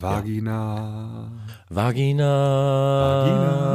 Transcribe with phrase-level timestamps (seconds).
[0.00, 1.28] Vagina.
[1.70, 2.24] Vagina.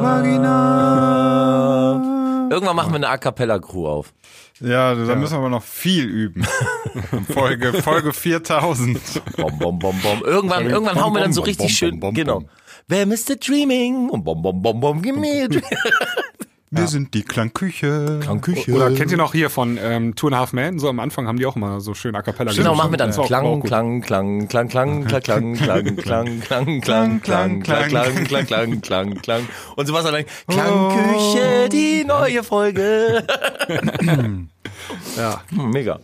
[0.02, 2.02] Vagina.
[2.50, 4.14] Irgendwann machen wir eine A Cappella Crew auf.
[4.62, 6.48] Ja, da müssen wir aber noch viel üben.
[7.34, 8.98] Folge, Folge 4000.
[9.36, 10.22] Bom, bom, bom, bom.
[10.24, 12.44] Irgendwann, irgendwann hauen wir dann so bom, richtig bom, schön, bom, bom, genau.
[12.88, 13.36] Wer Mr.
[13.36, 14.10] Dreaming?
[14.10, 15.62] Und bom, bom, bom, bom, give me a dream.
[16.76, 18.20] Wir sind die Klangküche.
[18.24, 18.72] Klangküche.
[18.74, 20.80] Oder kennt ihr noch hier von ähm, Two and a Half Men?
[20.80, 22.78] So am Anfang haben die auch immer so schön A Cappella Genau, gesungen.
[22.78, 23.66] machen wir dann auch Klang, gut.
[23.66, 28.82] Klang, Klang, Klang, Klang, Klang, Klang, Klang, Klang, Klang, Klang, Klang, Klang, Klang, Klang, Klang,
[28.82, 29.48] Klang, Klang.
[29.76, 30.26] Und so was dann.
[30.48, 33.24] Klangküche, die neue Folge.
[35.18, 35.42] Ja.
[35.50, 36.00] Hm, Mega.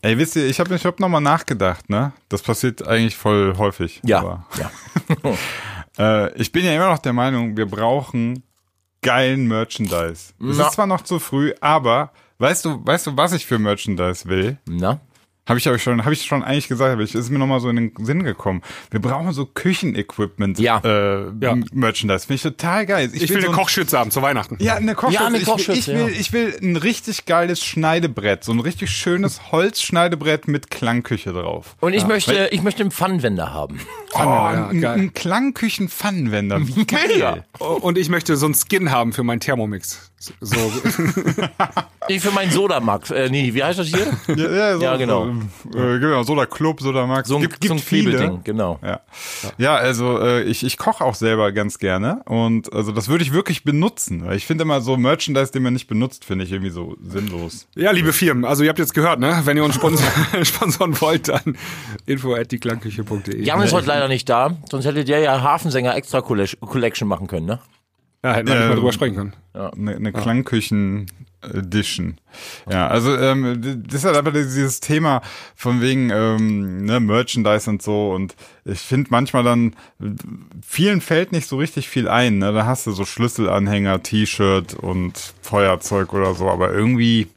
[0.00, 2.12] Ey, wisst ihr, ich habe ich hab nochmal nachgedacht, ne?
[2.28, 4.00] Das passiert eigentlich voll häufig.
[4.04, 6.26] Ja, Aber, ja.
[6.26, 8.42] äh, ich bin ja immer noch der Meinung, wir brauchen
[9.02, 10.32] geilen Merchandise.
[10.40, 14.28] Es ist zwar noch zu früh, aber weißt du, weißt du, was ich für Merchandise
[14.28, 14.58] will?
[14.66, 15.00] Na?
[15.48, 17.68] Habe ich euch schon, habe ich schon eigentlich gesagt, aber ich ist mir nochmal so
[17.68, 18.62] in den Sinn gekommen.
[18.92, 20.80] Wir brauchen so Küchenequipment, Ja.
[20.84, 21.56] äh, Ja.
[21.72, 22.26] Merchandise.
[22.28, 23.10] Finde ich total geil.
[23.12, 24.56] Ich will so eine ein- Kochschütze haben zu Weihnachten.
[24.60, 25.20] Ja, eine Kochschütze.
[25.20, 26.48] Ja, eine ich, Kochschütze, will, ich, will, ja.
[26.52, 31.74] ich will ein richtig geiles Schneidebrett, so ein richtig schönes Holzschneidebrett mit Klangküche drauf.
[31.80, 33.80] Und ich möchte, ich möchte einen Pfannenwender haben.
[34.14, 34.98] Oh, ja, ein, geil.
[35.00, 36.60] ein Klangküchen-Pfannenwender.
[36.68, 37.00] Wie geil.
[37.08, 37.44] Mega.
[37.58, 40.11] Und ich möchte so einen Skin haben für meinen Thermomix.
[40.40, 40.56] So,
[42.08, 43.10] Ich für meinen Sodamax.
[43.10, 44.06] Äh, nee, wie heißt das hier?
[44.36, 45.32] Ja, ja, so, Ja, genau.
[45.70, 47.28] So, äh, genau, Soda Club, Soda Max.
[47.28, 48.10] So ein, gibt, gibt so ein viele.
[48.10, 48.78] Kliebelding, genau.
[48.82, 49.00] Ja.
[49.58, 53.32] ja, also äh, ich, ich koche auch selber ganz gerne und also das würde ich
[53.32, 54.26] wirklich benutzen.
[54.26, 57.66] Weil ich finde immer so Merchandise, den man nicht benutzt, finde ich irgendwie so sinnlos.
[57.76, 59.40] ja, liebe Firmen, also ihr habt jetzt gehört, ne?
[59.44, 60.06] Wenn ihr uns sponsor
[60.44, 61.56] sponsoren wollt, dann
[62.06, 63.44] info at dieklangküche.de.
[63.44, 67.26] Jan ist heute leider nicht da, sonst hättet ihr ja Hafensänger extra Colle- Collection machen
[67.28, 67.60] können, ne?
[68.22, 69.32] Ja, hätten wir nicht mal Ähm, drüber sprechen können.
[69.54, 71.06] Eine, eine Klangküchen
[71.42, 72.18] Edition.
[72.70, 75.22] Ja, also ähm, das ist halt aber dieses Thema
[75.56, 78.34] von wegen ähm, ne, Merchandise und so und
[78.64, 79.74] ich finde manchmal dann
[80.64, 82.38] vielen fällt nicht so richtig viel ein.
[82.38, 82.52] Ne?
[82.52, 87.28] Da hast du so Schlüsselanhänger, T-Shirt und Feuerzeug oder so, aber irgendwie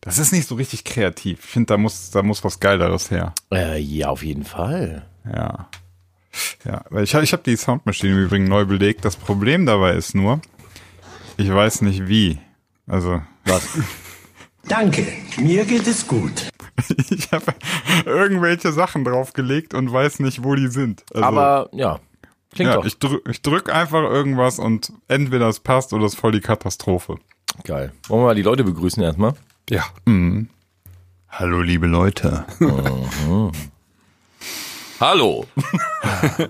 [0.00, 1.38] das ist nicht so richtig kreativ.
[1.44, 3.32] Ich finde, da muss da muss was Geileres her.
[3.52, 5.06] Äh, ja, auf jeden Fall.
[5.24, 5.68] Ja.
[6.64, 9.04] Ja, weil ich, ich habe die Soundmaschine im Übrigen neu belegt.
[9.04, 10.40] Das Problem dabei ist nur,
[11.36, 12.38] ich weiß nicht wie.
[12.86, 13.66] Also, Was?
[14.68, 15.06] Danke,
[15.38, 16.50] mir geht es gut.
[17.10, 17.52] ich habe
[18.06, 21.04] irgendwelche Sachen draufgelegt und weiß nicht, wo die sind.
[21.12, 21.98] Also, Aber ja,
[22.54, 26.14] klingt ja, doch ich, drück, ich drück einfach irgendwas und entweder es passt oder es
[26.14, 27.16] ist voll die Katastrophe.
[27.64, 27.92] geil.
[28.08, 29.34] Wollen wir mal die Leute begrüßen erstmal?
[29.68, 29.84] Ja.
[31.28, 32.44] Hallo, liebe Leute.
[35.02, 35.46] Hallo.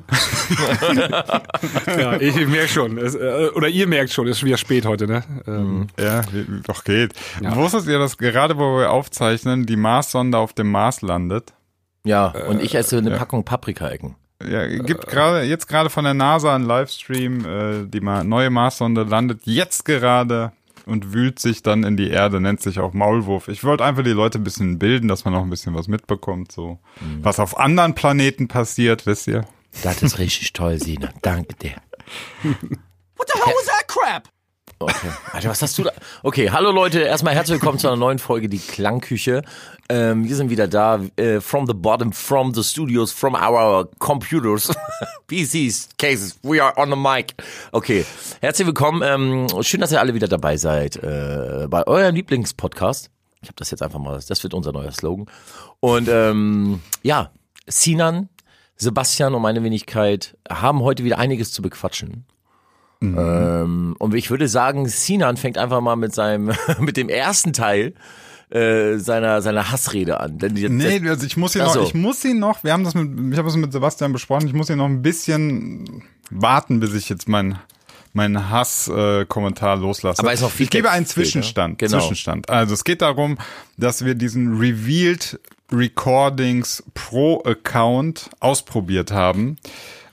[1.86, 2.98] ja ich merke schon.
[2.98, 5.24] Es, äh, oder ihr merkt schon, es ist wieder spät heute, ne?
[5.46, 7.14] Ähm, Ja, wie- doch geht.
[7.40, 11.54] Wusstet ihr, dass gerade wo wir aufzeichnen, die Mars-Sonde auf dem Mars landet?
[12.04, 14.16] Ja, und ich esse eine Packung Paprika-Ecken.
[14.46, 19.40] Ja, gibt gerade jetzt gerade von der NASA einen Livestream, äh, die neue Marssonde landet
[19.44, 20.52] jetzt gerade
[20.86, 23.48] und wühlt sich dann in die Erde, nennt sich auch Maulwurf.
[23.48, 26.52] Ich wollte einfach die Leute ein bisschen bilden, dass man noch ein bisschen was mitbekommt,
[26.52, 26.78] so
[27.20, 29.46] was auf anderen Planeten passiert, wisst ihr?
[29.82, 31.10] Das ist richtig toll, Sina.
[31.22, 31.76] Danke dir.
[32.42, 34.28] What the hell was that crap?
[34.82, 35.10] Okay.
[35.32, 35.92] Alter, was hast du da?
[36.24, 39.42] Okay, hallo Leute, erstmal herzlich willkommen zu einer neuen Folge, die Klangküche.
[39.88, 44.72] Ähm, wir sind wieder da, äh, from the bottom, from the studios, from our computers,
[45.28, 47.34] PCs, cases, we are on the mic.
[47.70, 48.04] Okay,
[48.40, 49.02] herzlich willkommen.
[49.04, 53.08] Ähm, schön, dass ihr alle wieder dabei seid äh, bei eurem Lieblingspodcast.
[53.40, 55.26] Ich habe das jetzt einfach mal, das wird unser neuer Slogan.
[55.78, 57.30] Und ähm, ja,
[57.68, 58.28] Sinan,
[58.76, 62.26] Sebastian und meine Wenigkeit haben heute wieder einiges zu bequatschen.
[63.02, 67.94] Ähm, und ich würde sagen, Sinan fängt einfach mal mit seinem, mit dem ersten Teil
[68.50, 70.38] äh, seiner seiner Hassrede an.
[70.38, 71.82] Denn die, Nee, also ich muss ihn noch, so.
[71.82, 74.54] ich muss ihn noch, wir haben das mit, ich habe das mit Sebastian besprochen, ich
[74.54, 77.58] muss ihn noch ein bisschen warten, bis ich jetzt mein
[78.14, 80.20] meinen Hass-Kommentar äh, Kommentar loslasse.
[80.20, 81.08] Aber ist noch ich gebe einen ne?
[81.08, 81.78] Zwischenstand.
[81.78, 81.98] Genau.
[81.98, 82.50] Zwischenstand.
[82.50, 83.38] Also es geht darum,
[83.78, 85.40] dass wir diesen Revealed
[85.72, 89.56] Recordings Pro Account ausprobiert haben.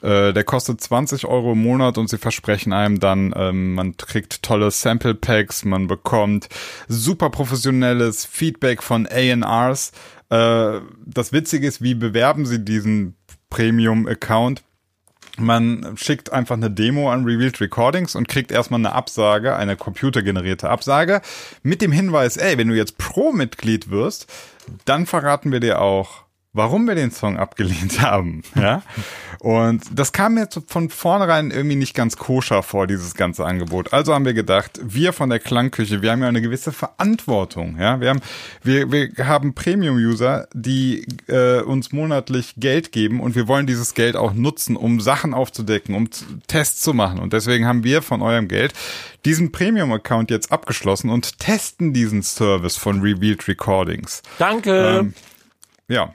[0.01, 4.43] Äh, der kostet 20 Euro im Monat und sie versprechen einem dann, ähm, man kriegt
[4.43, 6.47] tolle Sample Packs, man bekommt
[6.87, 9.91] super professionelles Feedback von A&Rs.
[10.29, 13.15] Äh, das Witzige ist, wie bewerben sie diesen
[13.49, 14.63] Premium-Account?
[15.37, 20.69] Man schickt einfach eine Demo an Revealed Recordings und kriegt erstmal eine Absage, eine computergenerierte
[20.69, 21.21] Absage,
[21.63, 24.27] mit dem Hinweis, ey, wenn du jetzt Pro-Mitglied wirst,
[24.85, 28.41] dann verraten wir dir auch, warum wir den Song abgelehnt haben.
[28.55, 28.81] Ja?
[29.39, 33.93] Und das kam mir von vornherein irgendwie nicht ganz koscher vor, dieses ganze Angebot.
[33.93, 37.77] Also haben wir gedacht, wir von der Klangküche, wir haben ja eine gewisse Verantwortung.
[37.79, 38.01] Ja?
[38.01, 38.21] Wir haben,
[38.63, 44.15] wir, wir haben Premium-User, die äh, uns monatlich Geld geben und wir wollen dieses Geld
[44.15, 46.09] auch nutzen, um Sachen aufzudecken, um
[46.47, 47.19] Tests zu machen.
[47.19, 48.73] Und deswegen haben wir von eurem Geld
[49.25, 54.23] diesen Premium-Account jetzt abgeschlossen und testen diesen Service von Revealed Recordings.
[54.39, 54.99] Danke.
[54.99, 55.13] Ähm,
[55.87, 56.13] Ja.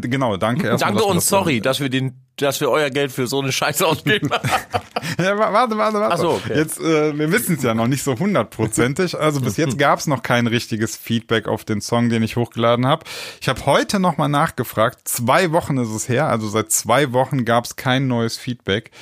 [0.00, 0.92] Genau, danke erstmal.
[0.92, 4.30] Danke und sorry, dass wir den, dass wir euer Geld für so eine Scheiße ausgeben.
[5.18, 6.14] Ja, wa- warte, warte, warte.
[6.14, 6.56] Ach so, okay.
[6.56, 9.18] Jetzt, äh, wir wissen es ja noch nicht so hundertprozentig.
[9.18, 12.86] Also bis jetzt gab es noch kein richtiges Feedback auf den Song, den ich hochgeladen
[12.86, 13.04] habe.
[13.40, 15.00] Ich habe heute nochmal nachgefragt.
[15.08, 16.28] Zwei Wochen ist es her.
[16.28, 18.92] Also seit zwei Wochen gab es kein neues Feedback.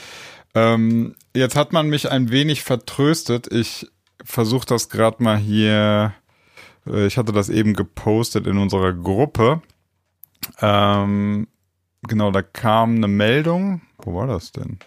[0.55, 3.46] Ähm, jetzt hat man mich ein wenig vertröstet.
[3.52, 3.87] Ich
[4.25, 6.14] versuche das gerade mal hier.
[6.87, 9.62] äh, Ich hatte das eben gepostet in unserer Gruppe.
[10.60, 11.48] Ähm,
[12.06, 13.82] genau, da kam eine Meldung.
[13.98, 14.78] Wo war das denn?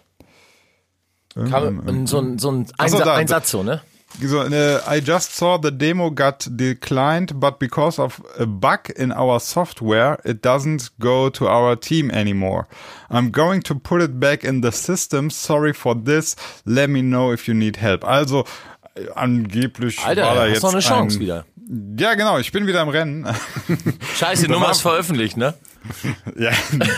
[1.33, 3.81] Kam, so ein, so ein, ein, so, da- ein Satz so, ne?
[4.21, 9.13] So, äh, I just saw the demo got declined, but because of a bug in
[9.13, 12.67] our software, it doesn't go to our team anymore.
[13.09, 15.29] I'm going to put it back in the system.
[15.29, 16.35] Sorry for this.
[16.65, 18.03] Let me know if you need help.
[18.03, 18.43] Also,
[19.15, 21.45] angeblich Alter, war da jetzt noch eine Chance ein, wieder.
[21.97, 22.37] Ja, genau.
[22.39, 23.27] Ich bin wieder im Rennen.
[24.15, 25.53] Scheiße, die Nummer war- ist veröffentlicht, ne?
[26.37, 26.51] Ja,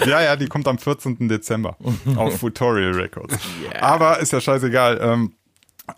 [0.06, 1.30] ja, ja, die kommt am 14.
[1.30, 1.78] Dezember
[2.18, 3.38] auf Futorial Records.
[3.80, 5.00] Aber ist ja scheißegal.
[5.02, 5.34] Ähm,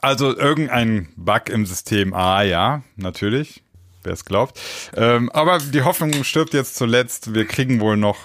[0.02, 2.14] also irgendein Bug im System.
[2.14, 3.64] Ah ja, natürlich.
[4.04, 4.60] Wer es glaubt.
[4.96, 7.34] Ähm, aber die Hoffnung stirbt jetzt zuletzt.
[7.34, 8.18] Wir kriegen wohl noch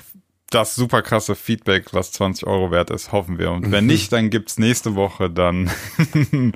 [0.51, 3.53] das super krasse Feedback, was 20 Euro wert ist, hoffen wir.
[3.53, 5.71] Und wenn nicht, dann gibt's nächste Woche dann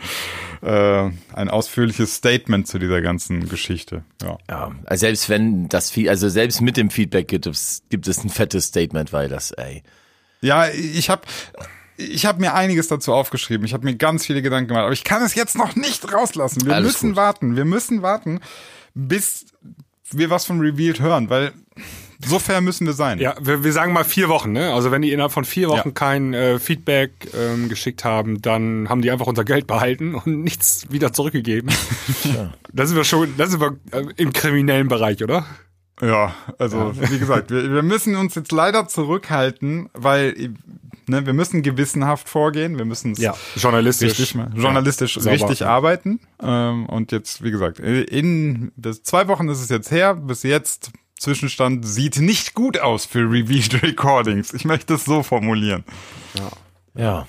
[0.62, 4.04] äh, ein ausführliches Statement zu dieser ganzen Geschichte.
[4.22, 4.38] Ja.
[4.48, 8.22] Ja, also selbst wenn das Fe- also selbst mit dem Feedback gibt es, gibt es
[8.24, 9.82] ein fettes Statement, weil das, ey.
[10.40, 11.22] Ja, ich habe
[11.96, 13.64] ich hab mir einiges dazu aufgeschrieben.
[13.64, 16.66] Ich habe mir ganz viele Gedanken gemacht, aber ich kann es jetzt noch nicht rauslassen.
[16.66, 17.16] Wir Alles müssen gut.
[17.16, 17.56] warten.
[17.56, 18.40] Wir müssen warten,
[18.94, 19.46] bis
[20.10, 21.52] wir was von Revealed hören, weil
[22.26, 23.18] so fair müssen wir sein.
[23.18, 24.72] Ja, wir, wir sagen mal vier Wochen, ne?
[24.72, 25.94] Also wenn die innerhalb von vier Wochen Ja.
[25.94, 30.86] kein äh, Feedback ähm, geschickt haben, dann haben die einfach unser Geld behalten und nichts
[30.90, 31.70] wieder zurückgegeben.
[32.72, 35.46] Da sind wir schon, da sind wir äh, im kriminellen Bereich, oder?
[36.02, 40.52] Ja, also wie gesagt, wir, wir müssen uns jetzt leider zurückhalten, weil
[41.06, 42.78] ne, wir müssen gewissenhaft vorgehen.
[42.78, 43.24] Wir müssen es
[43.54, 44.10] journalistisch.
[44.18, 45.34] richtig, mal- journalistisch Ja, sauber.
[45.36, 46.18] richtig arbeiten.
[46.42, 50.14] Ähm, und jetzt, wie gesagt, in das, zwei Wochen ist es jetzt her.
[50.16, 50.90] Bis jetzt
[51.24, 54.52] Zwischenstand sieht nicht gut aus für Revealed Recordings.
[54.52, 55.84] Ich möchte es so formulieren.
[56.94, 57.26] Ja.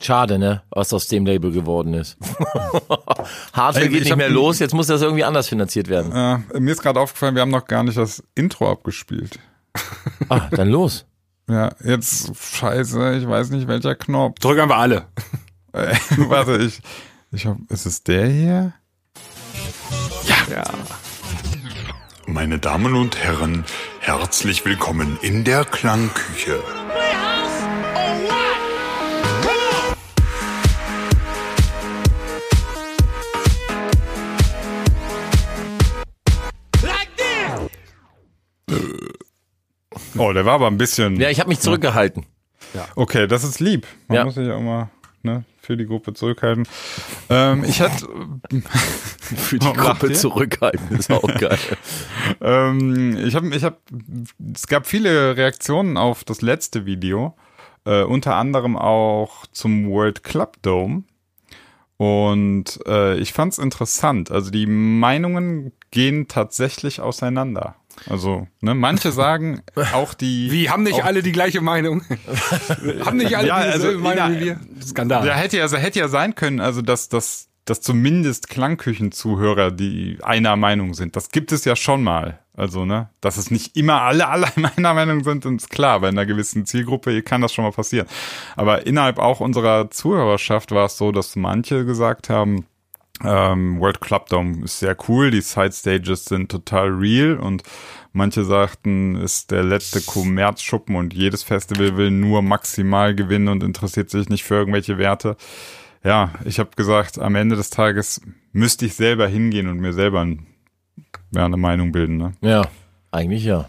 [0.00, 0.62] Schade, ne?
[0.70, 2.16] Was aus dem Label geworden ist.
[3.52, 6.10] Hardware geht ich nicht mehr los, jetzt muss das irgendwie anders finanziert werden.
[6.52, 9.38] Äh, mir ist gerade aufgefallen, wir haben noch gar nicht das Intro abgespielt.
[10.28, 11.06] Ah, dann los.
[11.48, 14.38] Ja, jetzt scheiße, ich weiß nicht welcher Knopf.
[14.38, 15.08] Drück einfach alle.
[15.72, 16.80] Äh, Warte, ich,
[17.32, 18.72] ich hab, ist es der hier?
[20.48, 20.62] Ja.
[22.26, 23.64] Meine Damen und Herren,
[24.00, 26.62] herzlich willkommen in der Klangküche.
[40.18, 41.16] Oh, der war aber ein bisschen.
[41.20, 42.26] Ja, ich habe mich zurückgehalten.
[42.96, 43.86] Okay, das ist lieb.
[44.08, 44.24] Man Ja.
[44.24, 44.90] muss sich ja immer
[45.22, 46.66] ne, für die Gruppe zurückhalten.
[47.30, 48.06] Ähm, ich hatte,
[49.36, 51.58] Für die Gruppe zurückhalten, ist auch geil.
[52.40, 53.76] ähm, ich habe, ich habe,
[54.54, 57.34] es gab viele Reaktionen auf das letzte Video,
[57.84, 61.04] äh, unter anderem auch zum World Club Dome.
[61.96, 64.32] Und äh, ich fand's interessant.
[64.32, 67.76] Also die Meinungen gehen tatsächlich auseinander.
[68.08, 70.50] Also, ne, manche sagen auch die.
[70.50, 72.02] Wie, haben nicht alle die gleiche Meinung?
[73.04, 74.60] haben nicht alle Ja, dieselbe also, Meinung ja, wie wir?
[74.84, 75.26] Skandal.
[75.26, 80.18] Ja, hätte ja, also hätte ja sein können, also dass, dass, dass zumindest Klangküchenzuhörer die
[80.22, 81.16] einer Meinung sind.
[81.16, 82.38] Das gibt es ja schon mal.
[82.54, 86.00] Also, ne, dass es nicht immer alle, alle meiner Meinung sind, ist klar.
[86.00, 88.06] Bei einer gewissen Zielgruppe kann das schon mal passieren.
[88.56, 92.66] Aber innerhalb auch unserer Zuhörerschaft war es so, dass manche gesagt haben,
[93.24, 97.62] ähm, World Club Dome ist sehr cool, die Side Stages sind total real und
[98.12, 104.10] manche sagten, ist der letzte Kommerzschuppen und jedes Festival will nur maximal gewinnen und interessiert
[104.10, 105.36] sich nicht für irgendwelche Werte.
[106.04, 108.20] Ja, ich habe gesagt, am Ende des Tages
[108.52, 110.46] müsste ich selber hingehen und mir selber ein,
[111.30, 112.16] ja, eine Meinung bilden.
[112.16, 112.32] Ne?
[112.40, 112.62] Ja,
[113.10, 113.68] eigentlich ja.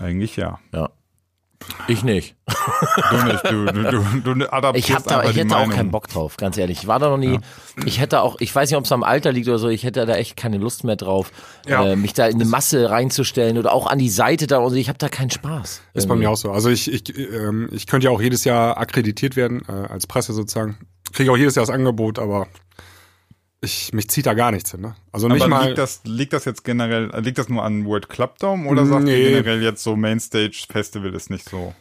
[0.00, 0.60] Eigentlich ja.
[0.72, 0.90] Ja.
[1.88, 2.36] Ich nicht.
[3.10, 5.74] Du nicht, du, du, du, du adaptierst Ich, hab da, ich hätte auch Meinung.
[5.76, 6.80] keinen Bock drauf, ganz ehrlich.
[6.82, 7.40] Ich war da noch nie.
[7.86, 10.04] Ich hätte auch, ich weiß nicht, ob es am Alter liegt oder so, ich hätte
[10.04, 11.30] da echt keine Lust mehr drauf,
[11.66, 11.84] Ja.
[11.86, 14.76] äh, mich da in eine Masse reinzustellen oder auch an die Seite da und so.
[14.76, 15.80] Ich habe da keinen Spaß.
[15.94, 16.52] Ist bei mir auch so.
[16.52, 20.32] Also ich, ich, ähm, ich könnte ja auch jedes Jahr akkreditiert werden, äh, als Presse
[20.34, 20.76] sozusagen.
[21.12, 22.46] Kriege auch jedes Jahr das Angebot, aber
[23.64, 24.80] ich, mich zieht da gar nichts hin.
[24.80, 24.94] Ne?
[25.12, 25.66] Also nicht Aber mal.
[25.66, 28.86] liegt das, liegt das jetzt generell, äh, liegt das nur an World Club Dome oder
[28.86, 29.22] sagt Nee.
[29.22, 31.74] ihr generell jetzt so Mainstage Festival ist nicht so?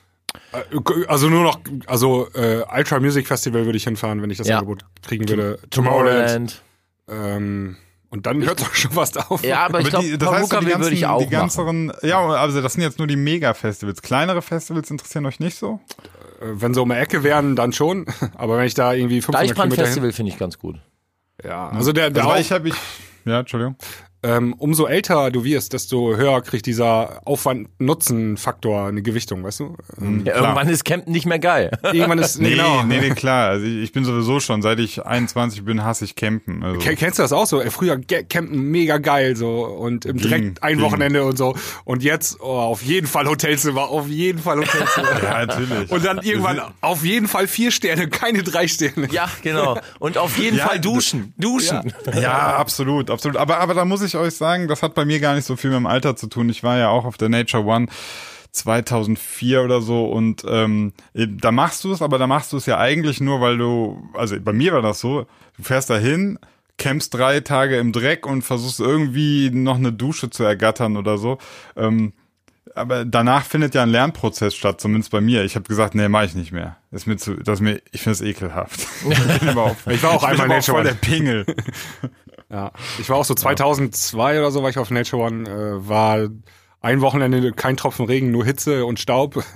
[1.07, 4.57] Also nur noch, also äh, Ultra Music Festival würde ich hinfahren, wenn ich das Ja.
[4.59, 5.59] Angebot kriegen würde.
[5.69, 6.61] Tomorrowland.
[7.07, 7.37] Tomorrowland.
[7.37, 7.77] Ähm,
[8.09, 9.43] und dann hört doch schon fast auf.
[9.43, 11.31] Ja, aber ich glaube, die, das heißt, so die ganzen, würde ich auch die machen.
[11.31, 14.01] ganzen, ja, also das sind jetzt nur die Mega-Festivals.
[14.03, 15.79] Kleinere Festivals interessieren euch nicht so?
[16.39, 18.05] Äh, Wenn sie um die Ecke wären, dann schon.
[18.35, 20.75] Aber wenn ich da irgendwie 500 Kilometer Deichbrand-Festival finde ich ganz gut.
[21.41, 22.75] Ja, also der, der Also, auch, ich habe ich,
[23.25, 23.75] ja, Entschuldigung.
[24.23, 29.75] Ähm, umso älter du wirst, desto höher kriegt dieser Aufwand-Nutzen-Faktor eine Gewichtung, weißt du?
[30.01, 31.71] Ähm, Ja, irgendwann ist Campen nicht mehr geil.
[31.83, 32.83] Irgendwann ist, Nee, genau.
[32.83, 33.49] nee, nee, klar.
[33.49, 36.63] Also ich, ich bin sowieso schon, seit ich 21 bin, hasse ich Campen.
[36.63, 36.79] Also.
[36.79, 37.61] Ken- Kennst du das auch so?
[37.61, 40.81] Ey, früher campen mega geil so und im direkt ein ging.
[40.85, 45.09] Wochenende und so und jetzt oh, auf jeden Fall Hotelzimmer, auf jeden Fall Hotelzimmer.
[45.23, 45.91] Ja, natürlich.
[45.91, 49.07] Und dann irgendwann auf jeden Fall vier Sterne, keine drei Sterne.
[49.11, 49.77] Ja, genau.
[49.99, 51.33] Und auf jeden Ja, Fall duschen.
[51.37, 51.93] Duschen.
[52.19, 53.37] Ja, absolut, absolut.
[53.37, 55.69] Aber, aber da muss ich euch sagen, das hat bei mir gar nicht so viel
[55.69, 56.49] mit dem Alter zu tun.
[56.49, 57.87] Ich war ja auch auf der Nature One
[58.51, 62.77] 2004 oder so und ähm, da machst du es, aber da machst du es ja
[62.77, 65.25] eigentlich nur, weil du, also bei mir war das so,
[65.57, 66.37] du fährst dahin,
[66.77, 71.39] campst drei Tage im Dreck und versuchst irgendwie noch eine Dusche zu ergattern oder so.
[71.75, 72.13] Ähm,
[72.75, 75.43] aber danach findet ja ein Lernprozess statt, zumindest bei mir.
[75.43, 76.77] Ich habe gesagt, nee, mache ich nicht mehr.
[76.91, 78.87] Ist mir zu, das mir, ich finde es ekelhaft.
[79.09, 81.45] ich, bin aber auch, Ich war auch ich bin einmal aber auch voll der Pingel.
[82.53, 86.29] Ja, ich war auch so 2002 oder so war ich auf Nature One, äh, war
[86.81, 89.43] ein Wochenende kein Tropfen Regen, nur Hitze und Staub.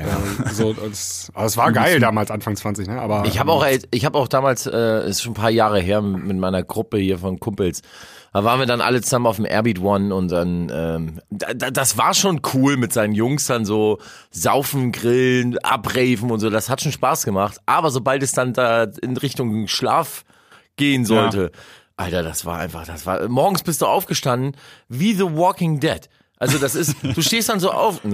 [0.00, 3.00] Ähm, so, das, aber es war geil damals, Anfang 20, ne?
[3.00, 6.00] Aber Ich habe auch, ich habe auch damals, äh, ist schon ein paar Jahre her,
[6.02, 7.82] mit meiner Gruppe hier von Kumpels.
[8.32, 11.72] Da waren wir dann alle zusammen auf dem Airbeat One und dann, ähm, da, da,
[11.72, 13.98] das war schon cool mit seinen Jungs dann so
[14.30, 16.48] saufen, grillen, abraven und so.
[16.48, 17.58] Das hat schon Spaß gemacht.
[17.66, 20.24] Aber sobald es dann da in Richtung Schlaf
[20.76, 21.50] gehen sollte,
[21.98, 24.56] Alter, das war einfach, das war, morgens bist du aufgestanden
[24.88, 26.08] wie The Walking Dead.
[26.38, 28.04] Also das ist, du stehst dann so auf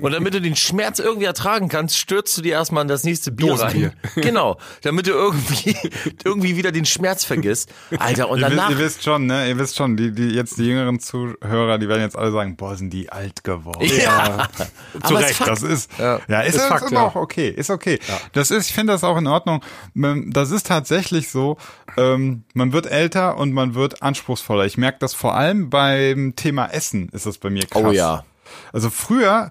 [0.00, 3.30] und damit du den Schmerz irgendwie ertragen kannst, stürzt du dir erstmal in das nächste
[3.32, 3.88] Bier Dosenbier.
[3.88, 3.94] rein.
[4.28, 5.76] Genau, damit du irgendwie
[6.24, 7.70] irgendwie wieder den Schmerz vergisst.
[7.98, 9.48] Alter, und Ihr, wisst, danach ihr wisst schon, ne?
[9.48, 12.76] Ihr wisst schon, die, die jetzt die jüngeren Zuhörer, die werden jetzt alle sagen, boah,
[12.76, 13.88] sind die alt geworden.
[14.02, 17.02] ja, Zu Aber es Recht, das ist, ja, ist, Ist ist, Fakt, aber ja.
[17.06, 17.98] auch okay, ist okay.
[18.32, 19.62] Das ist, ich finde das auch in Ordnung.
[19.96, 21.56] Ähm, Das ist tatsächlich so,
[21.96, 24.64] ähm, man wird älter und man wird anspruchsvoller.
[24.66, 27.82] Ich merke das vor allem beim Thema Essen, ist das bei mir krass.
[27.84, 28.24] Oh ja.
[28.72, 29.50] Also früher,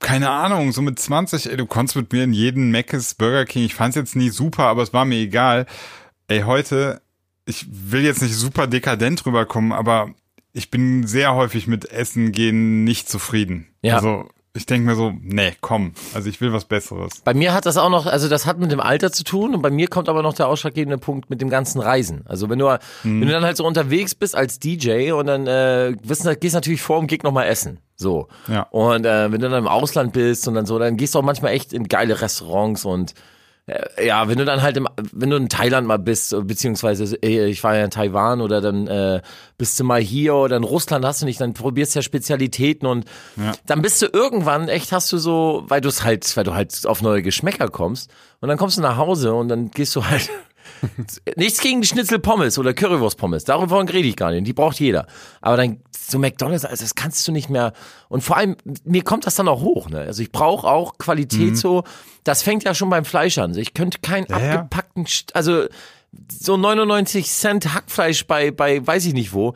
[0.00, 3.64] keine Ahnung, so mit 20, ey, du konntest mit mir in jeden Mc's, Burger King,
[3.64, 5.66] ich fand's jetzt nie super, aber es war mir egal.
[6.28, 7.00] Ey, heute,
[7.46, 10.10] ich will jetzt nicht super dekadent rüberkommen, aber
[10.52, 13.66] ich bin sehr häufig mit Essen gehen nicht zufrieden.
[13.82, 13.96] Ja.
[13.96, 17.20] Also ich denke mir so, nee, komm, also ich will was Besseres.
[17.24, 19.62] Bei mir hat das auch noch, also das hat mit dem Alter zu tun und
[19.62, 22.22] bei mir kommt aber noch der ausschlaggebende Punkt mit dem ganzen Reisen.
[22.26, 25.96] Also wenn du, wenn du dann halt so unterwegs bist als DJ und dann äh,
[26.04, 27.80] wissen, gehst natürlich vor dem Gig nochmal essen.
[27.96, 28.28] So.
[28.46, 28.62] Ja.
[28.70, 31.24] Und äh, wenn du dann im Ausland bist und dann so, dann gehst du auch
[31.24, 33.14] manchmal echt in geile Restaurants und
[34.02, 37.64] ja, wenn du dann halt im, wenn du in Thailand mal bist, beziehungsweise äh, ich
[37.64, 39.22] war ja in Taiwan oder dann äh,
[39.56, 42.86] bist du mal hier oder in Russland hast du nicht, dann probierst du ja Spezialitäten
[42.86, 43.06] und
[43.66, 46.86] dann bist du irgendwann echt hast du so, weil du es halt, weil du halt
[46.86, 50.28] auf neue Geschmäcker kommst und dann kommst du nach Hause und dann gehst du halt
[51.36, 53.44] Nichts gegen die Schnitzel Pommes oder Currywurst Pommes.
[53.44, 54.46] Darüber rede ich gar nicht.
[54.46, 55.06] Die braucht jeder.
[55.40, 55.80] Aber dann
[56.10, 57.72] so McDonald's, also das kannst du nicht mehr.
[58.08, 59.88] Und vor allem, mir kommt das dann auch hoch.
[59.88, 60.00] Ne?
[60.00, 61.84] Also ich brauche auch Qualität so.
[62.24, 63.56] Das fängt ja schon beim Fleisch an.
[63.56, 64.54] Ich könnte keinen Ja, ja.
[64.54, 65.66] abgepackten, also
[66.30, 69.54] so 99 Cent Hackfleisch bei, bei weiß ich nicht wo,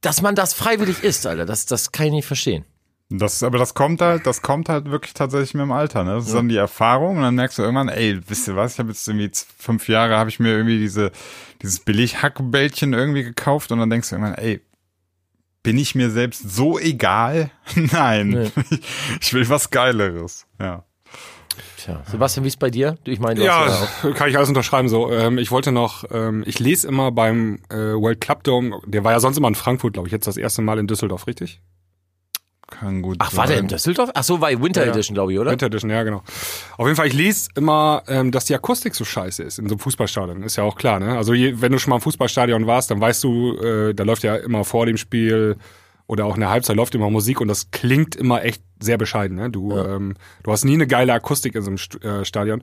[0.00, 1.44] dass man das freiwillig isst, Alter.
[1.44, 2.64] Das, das kann ich nicht verstehen.
[3.10, 6.16] Das, aber das kommt halt, das kommt halt wirklich tatsächlich mit dem Alter, ne?
[6.16, 8.78] Das ist dann die Erfahrung und dann merkst du irgendwann, ey, wisst ihr was, ich
[8.80, 11.10] habe jetzt irgendwie fünf Jahre, habe ich mir irgendwie diese,
[11.62, 14.60] dieses Billig-Hackbällchen irgendwie gekauft und dann denkst du irgendwann, ey,
[15.68, 17.50] bin ich mir selbst so egal?
[17.74, 18.50] Nein,
[19.20, 20.82] ich will was Geileres, ja.
[21.76, 22.02] Tja.
[22.10, 22.96] Sebastian, wie ist bei dir?
[23.04, 24.88] Du, Ich meine, du hast ja Ja, kann ich alles unterschreiben.
[24.88, 28.80] So, ähm, ich wollte noch, ähm, ich lese immer beim äh, World Club Dome.
[28.86, 30.12] Der war ja sonst immer in Frankfurt, glaube ich.
[30.12, 31.60] Jetzt das erste Mal in Düsseldorf, richtig?
[32.70, 33.68] Kann gut Ach, war der in sein.
[33.76, 34.10] Düsseldorf?
[34.14, 34.92] Ach so, war Winter Ja.
[34.92, 35.50] Edition, glaube ich, oder?
[35.50, 36.22] Winter Edition, ja genau.
[36.76, 39.74] Auf jeden Fall, ich lese immer, ähm, dass die Akustik so scheiße ist in so
[39.74, 40.42] einem Fußballstadion.
[40.42, 41.16] Ist ja auch klar, ne?
[41.16, 44.22] Also je, wenn du schon mal im Fußballstadion warst, dann weißt du, äh, da läuft
[44.22, 45.56] ja immer vor dem Spiel
[46.06, 49.36] oder auch in der Halbzeit läuft immer Musik und das klingt immer echt sehr bescheiden.
[49.36, 49.50] Ne?
[49.50, 52.62] Du, ähm, du hast nie eine geile Akustik in so einem St äh, Stadion.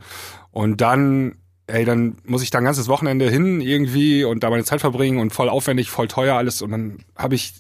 [0.51, 1.35] Und dann,
[1.67, 5.19] ey, dann muss ich da ein ganzes Wochenende hin irgendwie und da meine Zeit verbringen
[5.19, 6.61] und voll aufwendig, voll teuer alles.
[6.61, 7.53] Und dann habe ich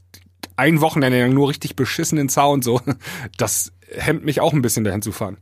[0.55, 2.81] ein Wochenende lang nur richtig beschissenen Sound so.
[3.37, 5.37] Das hemmt mich auch ein bisschen dahin zu fahren.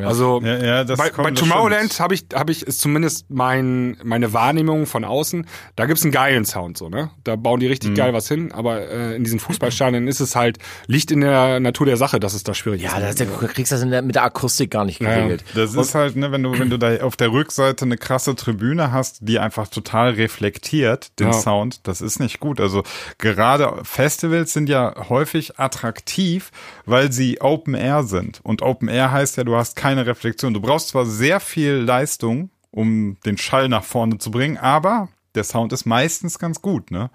[0.00, 3.26] Also Ja, ja, das bei, kommt- bei das Tomorrowland habe ich, habe ich ist zumindest
[3.30, 5.46] mein, meine Wahrnehmung von außen.
[5.76, 7.10] Da gibt's einen geilen Sound so, ne?
[7.24, 7.70] Da bauen die Mhm.
[7.72, 8.52] richtig geil was hin.
[8.52, 12.34] Aber äh, in diesen Fußballstadien ist es halt liegt in der Natur der Sache, dass
[12.34, 13.20] es da schwierig Ja, ist.
[13.20, 15.14] das, du kriegst das in der, mit der Akustik gar nicht ja.
[15.14, 15.44] geregelt.
[15.54, 18.92] Das ist halt, ne, wenn du, wenn du da auf der Rückseite eine krasse Tribüne
[18.92, 21.32] hast, die einfach total reflektiert den Ja.
[21.32, 22.60] Sound, das ist nicht gut.
[22.60, 22.82] Also
[23.18, 26.50] gerade Festivals sind ja häufig attraktiv,
[26.86, 28.40] weil sie Open Air sind.
[28.42, 30.54] Und Open Air heißt ja, du hast keine Reflexion.
[30.54, 35.44] Du brauchst zwar sehr viel Leistung, um den Schall nach vorne zu bringen, aber der
[35.44, 37.10] Sound ist meistens ganz gut, ne?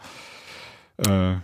[0.97, 1.35] Äh,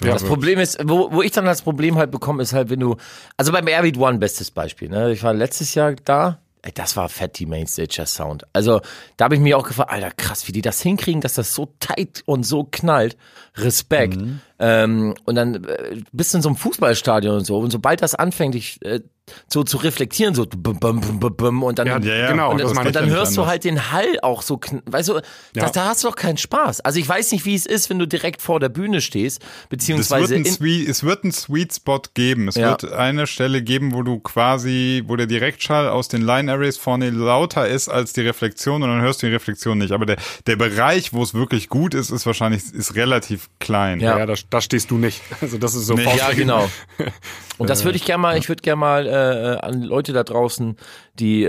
[0.00, 2.96] Das Problem ist, wo, wo ich dann das Problem halt bekomme, ist halt, wenn du,
[3.36, 5.10] also beim Airbeat One bestes Beispiel, ne?
[5.12, 8.44] Ich war letztes Jahr da, ey, das war fett, die Mainstage, der Sound.
[8.52, 8.80] Also,
[9.16, 11.74] da habe ich mich auch gefragt, Alter, krass, wie die das hinkriegen, dass das so
[11.80, 13.16] tight und so knallt.
[13.56, 14.18] Respekt.
[14.60, 18.14] Ähm, und dann äh, bist du in so einem Fußballstadion und so, und sobald das
[18.14, 19.00] anfängt, ich, äh,
[19.48, 22.30] so zu reflektieren, so bum, bum, bum, bum, bum, und dann, Ja, Ja, ja.
[22.30, 22.50] genau.
[22.52, 22.92] und, das und ich.
[22.92, 25.20] dann hörst du halt den Hall auch so, kn- weißt du, Ja.
[25.54, 26.80] das, da hast du doch keinen Spaß.
[26.80, 29.46] Also ich weiß nicht, wie es ist, wenn du direkt vor der Bühne stehst, Es
[29.62, 32.48] wird, beziehungsweise ein in, Sweet, es wird einen Sweet Spot geben.
[32.48, 32.70] Es Ja.
[32.70, 37.10] wird eine Stelle geben, wo du quasi, wo der Direktschall aus den Line Arrays vorne
[37.10, 39.92] lauter ist als die Reflexion und dann hörst du die Reflexion nicht.
[39.92, 40.16] Aber der,
[40.46, 44.00] der Bereich, wo es wirklich gut ist, ist wahrscheinlich, ist relativ klein.
[44.00, 44.18] Ja.
[44.18, 45.20] ja, da, da stehst du nicht.
[45.40, 46.04] Also das ist so Nee.
[46.16, 46.68] Ja, genau.
[47.58, 50.76] Und das würde ich gerne mal, ich würde gerne mal äh, an Leute da draußen,
[51.14, 51.48] die äh,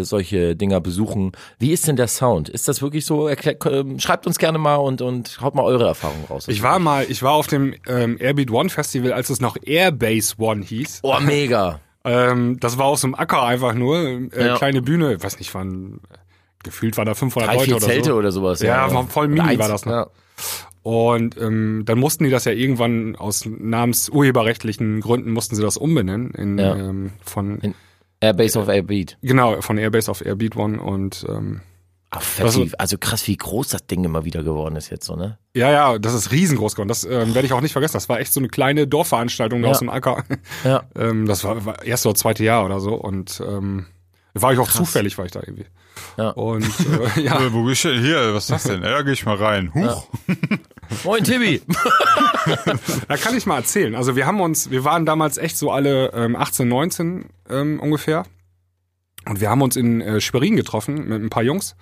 [0.00, 1.32] äh, solche Dinger besuchen.
[1.58, 2.48] Wie ist denn der Sound?
[2.48, 3.28] Ist das wirklich so?
[3.28, 6.46] Ähm, schreibt uns gerne mal und und haut mal eure Erfahrungen raus.
[6.48, 10.34] Ich war mal, ich war auf dem ähm, Airbeat One Festival, als es noch Airbase
[10.38, 11.00] One hieß.
[11.02, 11.80] oh mega.
[12.08, 14.54] Ähm, das war auf so einem Acker einfach nur, äh, Ja.
[14.56, 16.00] kleine Bühne, weiß nicht, waren
[16.62, 18.14] gefühlt waren da 500 Drei, Leute oder Zelte so.
[18.16, 18.60] oder sowas.
[18.60, 19.92] Ja, war voll mini war das noch.
[19.92, 20.06] Ja.
[20.86, 26.30] Und ähm, dann mussten die das ja irgendwann aus namensurheberrechtlichen Gründen mussten sie das umbenennen
[26.30, 26.76] in, Ja.
[26.76, 27.74] ähm, von In-
[28.20, 29.18] Airbase of Airbeat.
[29.20, 31.60] genau von Airbase auf Airbeat One und ähm,
[32.10, 35.38] Ach, wie, also krass, wie groß das Ding immer wieder geworden ist jetzt so, ne?
[35.56, 36.88] ja ja das ist riesengroß geworden.
[36.88, 37.94] Das ähm, werde ich auch nicht vergessen.
[37.94, 39.72] Das war echt so eine kleine Dorfveranstaltung da Ja.
[39.72, 40.22] aus dem Acker.
[40.62, 40.84] Ja.
[40.96, 43.86] ähm, das war, war erste oder zweite Jahr oder so und ähm,
[44.34, 45.66] war ich auch zufällig war ich da irgendwie.
[46.16, 46.28] Ja.
[46.30, 46.62] Und
[47.16, 48.34] äh, ja, Äh, Wo ist denn hier?
[48.34, 48.82] Was ist das denn?
[48.84, 49.72] Ja, geh ich mal rein.
[49.74, 50.06] Huch.
[51.04, 51.62] Moin Tibi.
[53.08, 53.96] Da kann ich mal erzählen.
[53.96, 58.24] Also wir haben uns, wir waren damals echt so alle ähm, 18, 19 ähm, ungefähr.
[59.28, 61.74] Und wir haben uns in äh, Schwerin getroffen mit ein paar Jungs,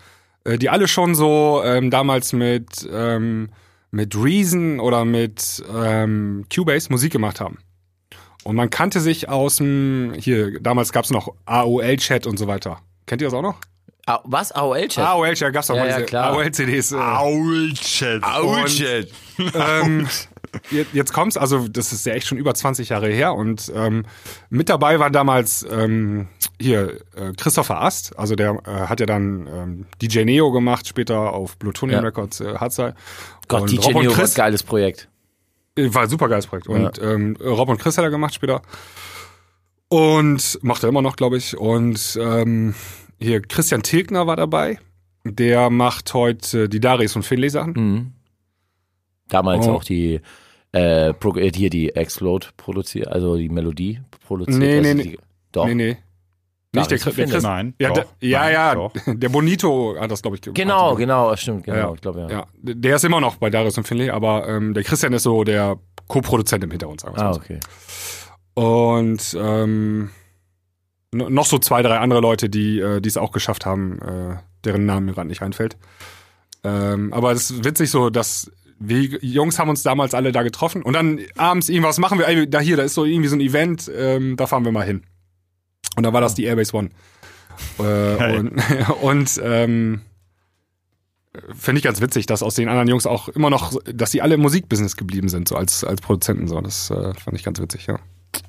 [0.44, 3.50] äh, die alle schon so ähm, damals mit, ähm,
[3.90, 7.58] mit Reason oder mit ähm, Cubase Musik gemacht haben.
[8.42, 12.80] Und man kannte sich aus dem, hier, damals gab's noch AOL-Chat und so weiter.
[13.06, 13.58] Kennt ihr das auch noch?
[14.06, 14.52] Ah, was?
[14.52, 15.02] AOL-Chat?
[15.04, 16.32] AOL-Chat gab's doch Ja, mal ja, diese klar.
[16.32, 16.92] AOL-CDs.
[16.92, 18.22] Äh, Aulchat.
[18.22, 19.08] Aulchat.
[19.54, 20.06] ähm,
[20.70, 24.04] je- jetzt kommt's, also das ist ja echt schon über 20 Jahre her und ähm,
[24.50, 26.28] mit dabei war damals ähm,
[26.60, 31.32] hier äh, Christopher Ast, also der äh, hat ja dann ähm, DJ Neo gemacht, später
[31.32, 32.06] auf Plutonium Ja.
[32.06, 32.94] Records äh, Hatzal.
[33.48, 35.08] Gott, und DJ Rob und Neo war ein Chris, geiles Projekt.
[35.76, 36.68] äh, war ein super geiles Projekt.
[36.68, 38.60] Und ähm, Rob und Chris hat er gemacht später.
[39.88, 41.56] Und macht er immer noch, glaube ich.
[41.56, 42.74] Und ähm,
[43.20, 44.78] hier Christian Tilgner war dabei.
[45.24, 47.72] Der macht heute die Darius und Finlay Sachen.
[47.72, 48.12] Mhm.
[49.28, 49.72] Damals Oh.
[49.72, 50.20] auch die
[50.74, 54.58] äh, äh, hier die Explode produziert, also die Melodie produziert.
[54.58, 55.18] Nee, also nee, die,
[55.52, 55.66] Doch.
[55.66, 55.96] Nee, nee.
[56.74, 57.26] Nicht der, der.
[57.28, 57.42] Chris.
[57.44, 57.74] Nein.
[57.78, 58.74] Ja, doch, der, ja, nein, ja.
[58.74, 58.92] Doch.
[59.06, 60.56] Der Bonito hat das, glaube ich, gemacht.
[60.56, 62.28] Genau, genau, stimmt, genau, Ja, ich glaube ja.
[62.28, 65.44] Ja, der ist immer noch bei Darius und Finlay, aber ähm, der Christian ist so
[65.44, 67.40] der Co-Produzent im Hintergrund, sagen wir Ah, mal so.
[67.40, 67.60] okay.
[68.54, 70.10] Und ähm,
[71.14, 75.06] noch so zwei, drei andere Leute, die äh, es auch geschafft haben, äh, deren Namen
[75.06, 75.76] mir gerade nicht einfällt.
[76.62, 80.82] Ähm, aber es ist witzig so, dass wir Jungs haben uns damals alle da getroffen
[80.82, 83.40] und dann abends irgendwas machen wir, ey, da hier, da ist so irgendwie so ein
[83.40, 85.02] Event, ähm, da fahren wir mal hin.
[85.96, 86.90] Und da war das die Airbase One.
[87.78, 88.52] Äh, und
[89.02, 90.00] und ähm,
[91.54, 94.34] finde ich ganz witzig, dass aus den anderen Jungs auch immer noch, dass sie alle
[94.34, 96.48] im Musikbusiness geblieben sind, so als, als Produzenten.
[96.48, 96.60] So.
[96.60, 97.98] Das äh, fand ich ganz witzig, ja.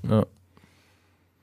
[0.09, 0.25] Ja.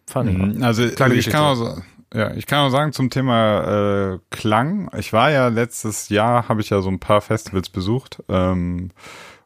[0.06, 0.32] Funny.
[0.32, 1.30] Mhm, Also Kleine ich Geschichte.
[1.38, 1.82] kann, auch,
[2.14, 4.90] ja, ich kann auch sagen zum Thema äh, Klang.
[4.98, 8.22] Ich war ja letztes Jahr, habe ich ja so ein paar Festivals besucht.
[8.28, 8.90] Ähm,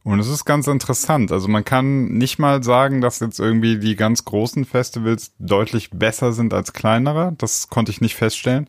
[0.02, 1.32] und es ist ganz interessant.
[1.32, 6.32] Also man kann nicht mal sagen, dass jetzt irgendwie die ganz großen Festivals deutlich besser
[6.32, 7.34] sind als kleinere.
[7.38, 8.68] Das konnte ich nicht feststellen.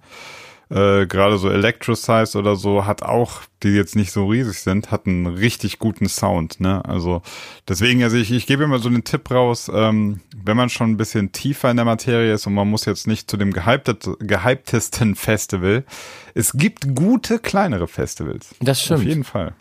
[0.69, 5.07] Äh, Gerade so Electrosize oder so hat auch, die jetzt nicht so riesig sind, hat
[5.07, 6.59] einen richtig guten Sound.
[6.59, 6.83] Ne?
[6.83, 7.21] Also
[7.67, 10.97] deswegen, also ich, ich gebe immer so den Tipp raus, ähm, wenn man schon ein
[10.97, 15.15] bisschen tiefer in der Materie ist und man muss jetzt nicht zu dem gehyptet, gehyptesten
[15.15, 15.85] Festival.
[16.33, 18.53] Es gibt gute kleinere Festivals.
[18.59, 18.99] Das stimmt.
[18.99, 19.53] Auf jeden Fall.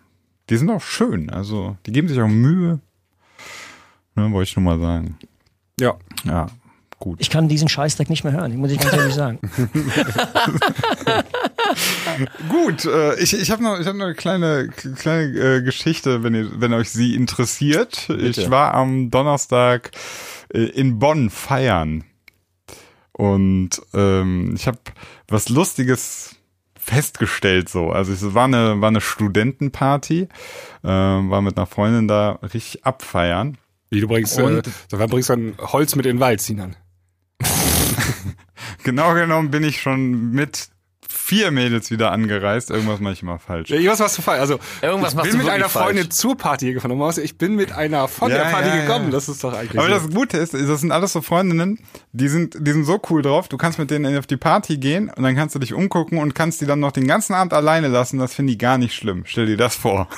[0.50, 1.30] Die sind auch schön.
[1.30, 2.80] Also die geben sich auch Mühe.
[4.16, 5.18] Ne, wollte ich nur mal sagen.
[5.78, 5.96] Ja.
[6.24, 6.46] Ja,
[6.98, 7.18] gut.
[7.20, 9.38] Ich kann diesen Scheißdreck nicht mehr hören, muss ich ganz ehrlich sagen.
[12.48, 16.34] Gut, äh, ich, ich habe noch, ich hab noch eine kleine, kleine äh, Geschichte, wenn,
[16.34, 18.08] ihr, wenn euch sie interessiert.
[18.08, 19.90] Ich war am Donnerstag
[20.52, 22.04] äh, in Bonn feiern
[23.12, 24.78] und ähm, ich habe
[25.28, 26.36] was Lustiges
[26.78, 27.90] festgestellt so.
[27.90, 30.28] Also es war eine, war eine Studentenparty,
[30.84, 33.58] äh, war mit einer Freundin da richtig abfeiern.
[33.90, 36.76] Wie du bringst, äh, Und- da bringst dann Holz mit in den Wald ziehen dann.
[38.84, 40.68] Genau genommen bin ich schon mit
[41.08, 42.70] vier Mädels wieder angereist.
[42.70, 43.70] Irgendwas mache ich immer falsch.
[43.70, 44.40] Ja, was machst du falsch?
[44.40, 45.86] Also, Irgendwas ich bin du mit einer falsch.
[45.86, 46.92] Freundin zur Party gefahren.
[46.92, 48.80] Und Ich bin mit einer von Ja, der Party ja, ja.
[48.82, 49.10] gekommen.
[49.10, 50.06] Das ist doch eigentlich Aber so.
[50.06, 51.78] das Gute ist, das sind alles so Freundinnen,
[52.12, 53.48] die sind, die sind so cool drauf.
[53.48, 56.34] Du kannst mit denen auf die Party gehen und dann kannst du dich umgucken und
[56.34, 58.18] kannst die dann noch den ganzen Abend alleine lassen.
[58.18, 59.24] Das finde ich gar nicht schlimm.
[59.26, 60.08] Stell dir das vor.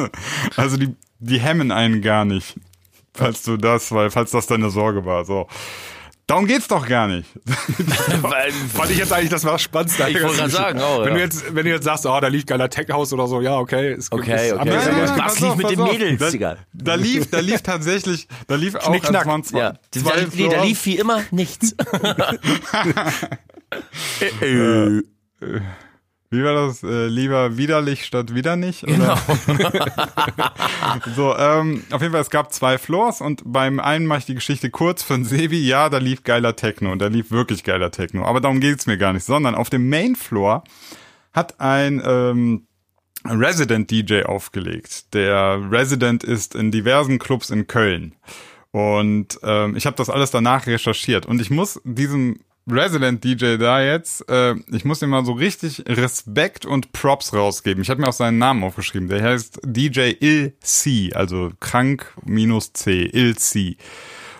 [0.56, 2.56] also die, die hemmen einen gar nicht.
[3.14, 5.46] Falls du das, weil, falls das deine Sorge war, so.
[6.26, 7.28] Darum geht's doch gar nicht.
[8.22, 10.08] Weil- Fand ich jetzt eigentlich, das war das Spannendste.
[10.08, 11.14] Ich wollte gerade sagen, auch, wenn, ja.
[11.14, 13.92] du jetzt, wenn du jetzt sagst, oh, da liegt geiler Tech-House oder so, ja, okay.
[13.94, 14.60] Ist gut, Okay, ist okay.
[14.70, 14.96] abgesehen.
[14.98, 15.82] Ja, ja, Was lief mit den.
[15.84, 16.56] Mädels, Da, Digga?
[16.72, 19.44] da lief, da lief tatsächlich, da lief auch, Knickknack.
[19.44, 21.74] zwei, Ja, zwei da, nee, da lief wie immer nichts.
[26.34, 26.82] Wie war das?
[26.82, 28.84] Äh, lieber widerlich statt wieder nicht?
[28.84, 29.16] Oder?
[31.14, 34.34] so, ähm, auf jeden Fall, es gab zwei Floors und beim einen mache ich die
[34.34, 35.58] Geschichte kurz von Sevi.
[35.58, 38.24] Ja, da lief geiler Techno und da lief wirklich geiler Techno.
[38.24, 40.64] Aber darum geht's mir gar nicht, sondern auf dem Main Floor
[41.32, 42.66] hat ein ähm,
[43.26, 45.14] Resident DJ aufgelegt.
[45.14, 48.14] Der Resident ist in diversen Clubs in Köln.
[48.70, 51.26] Und ähm, ich habe das alles danach recherchiert.
[51.26, 55.84] Und ich muss diesem Resident DJ da jetzt, äh, ich muss ihm mal so richtig
[55.86, 57.82] Respekt und Props rausgeben.
[57.82, 59.08] Ich habe mir auch seinen Namen aufgeschrieben.
[59.08, 63.76] Der heißt DJ Il C, also krank minus C, Il C.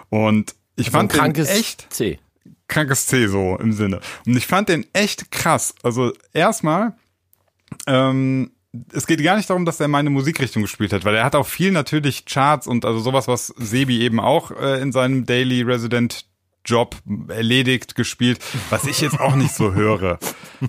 [0.08, 2.18] Und ich Ein fand den krankes echt C.
[2.66, 4.00] krankes C so im Sinne.
[4.26, 5.74] Und ich fand den echt krass.
[5.82, 6.94] Also erstmal,
[7.86, 8.52] ähm,
[8.92, 11.46] es geht gar nicht darum, dass er meine Musikrichtung gespielt hat, weil er hat auch
[11.46, 16.26] viel natürlich Charts und also sowas, was Sebi eben auch äh, in seinem Daily Resident
[16.64, 16.96] Job
[17.28, 18.38] erledigt gespielt,
[18.70, 20.18] was ich jetzt auch nicht so höre.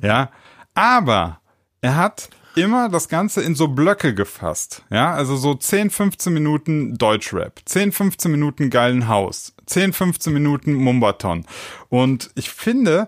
[0.01, 0.29] Ja,
[0.73, 1.39] aber
[1.81, 4.83] er hat immer das Ganze in so Blöcke gefasst.
[4.89, 10.73] Ja, also so 10, 15 Minuten Deutschrap, 10, 15 Minuten geilen Haus, 10, 15 Minuten
[10.73, 11.45] Mumbaton.
[11.89, 13.07] Und ich finde,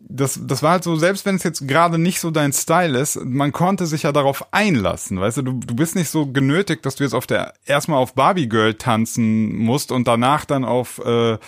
[0.00, 3.24] das, das war halt so, selbst wenn es jetzt gerade nicht so dein Style ist,
[3.24, 6.96] man konnte sich ja darauf einlassen, weißt du, du, du bist nicht so genötigt, dass
[6.96, 11.38] du jetzt auf der, erstmal auf Barbie Girl tanzen musst und danach dann auf äh,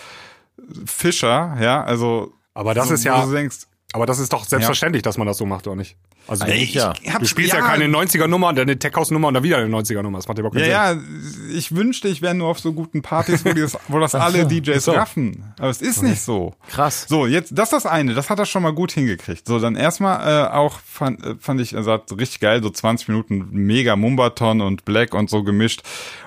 [0.85, 2.33] Fischer, ja, also.
[2.53, 5.45] Aber das so, ist ja- denkst, Aber das ist doch selbstverständlich, dass man das so
[5.45, 5.95] macht, oder nicht?
[6.25, 6.53] Also, ja.
[6.55, 6.77] ich
[7.13, 10.17] hab- du spielst ja, keine 90er-Nummer, dann eine Tech-House-Nummer und dann wieder eine 90er-Nummer.
[10.19, 11.49] Das macht überhaupt keinen Ja, Sinn.
[11.51, 14.47] ja, ich wünschte, ich wäre nur auf so guten Partys, wo, das, wo das alle
[14.47, 14.91] DJs so.
[14.93, 15.43] raffen.
[15.59, 16.55] Aber es ist nicht so.
[16.69, 17.05] Krass.
[17.09, 19.45] So, jetzt, das ist das eine, das hat er schon mal gut hingekriegt.
[19.47, 22.69] So, dann erstmal äh, auch fand, äh, fand ich, er sagt, so richtig geil, so
[22.69, 25.81] 20 Minuten mega Mumbaton und Black und so gemischt.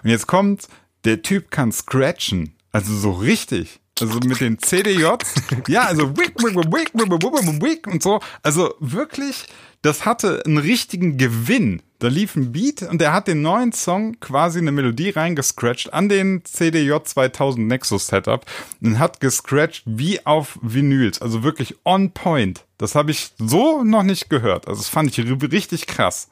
[0.04, 0.68] Und jetzt kommt,
[1.04, 2.54] der Typ kann scratchen.
[2.70, 3.80] Also so richtig.
[4.00, 5.34] Also mit den CDJs.
[5.68, 8.20] ja, also wick, wick, wick, wick, wick, wick, wick und so.
[8.42, 9.46] Also wirklich,
[9.82, 11.80] das hatte einen richtigen Gewinn.
[11.98, 16.10] Da lief ein Beat und er hat den neuen Song quasi eine Melodie reingescratcht an
[16.10, 18.44] den CDJ 2000 Nexus Setup
[18.82, 21.22] und hat gescratcht wie auf Vinyls.
[21.22, 22.66] Also wirklich on point.
[22.76, 24.68] Das habe ich so noch nicht gehört.
[24.68, 26.28] Also das fand ich ri- richtig krass.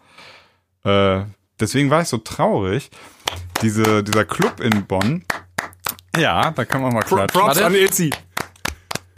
[0.85, 1.23] Äh,
[1.59, 2.91] deswegen war ich so traurig.
[3.63, 5.25] Diese, dieser Club in Bonn.
[6.19, 7.41] Ja, da kann man mal Pro klatschen.
[7.41, 7.67] Props Warte.
[7.67, 8.11] an Ilzi.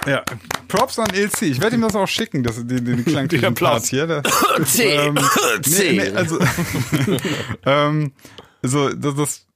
[0.07, 0.23] Ja,
[0.69, 1.43] Props an LC.
[1.43, 3.89] Ich werde ihm das auch schicken, das, die, die, die kleinen Applaus.
[3.89, 4.07] hier.
[4.07, 4.23] Das,
[4.73, 4.85] C.
[4.95, 5.19] ähm,
[5.63, 5.93] C.
[5.93, 6.39] nee, nee, also,
[7.67, 8.13] ähm,
[8.63, 9.47] also das, das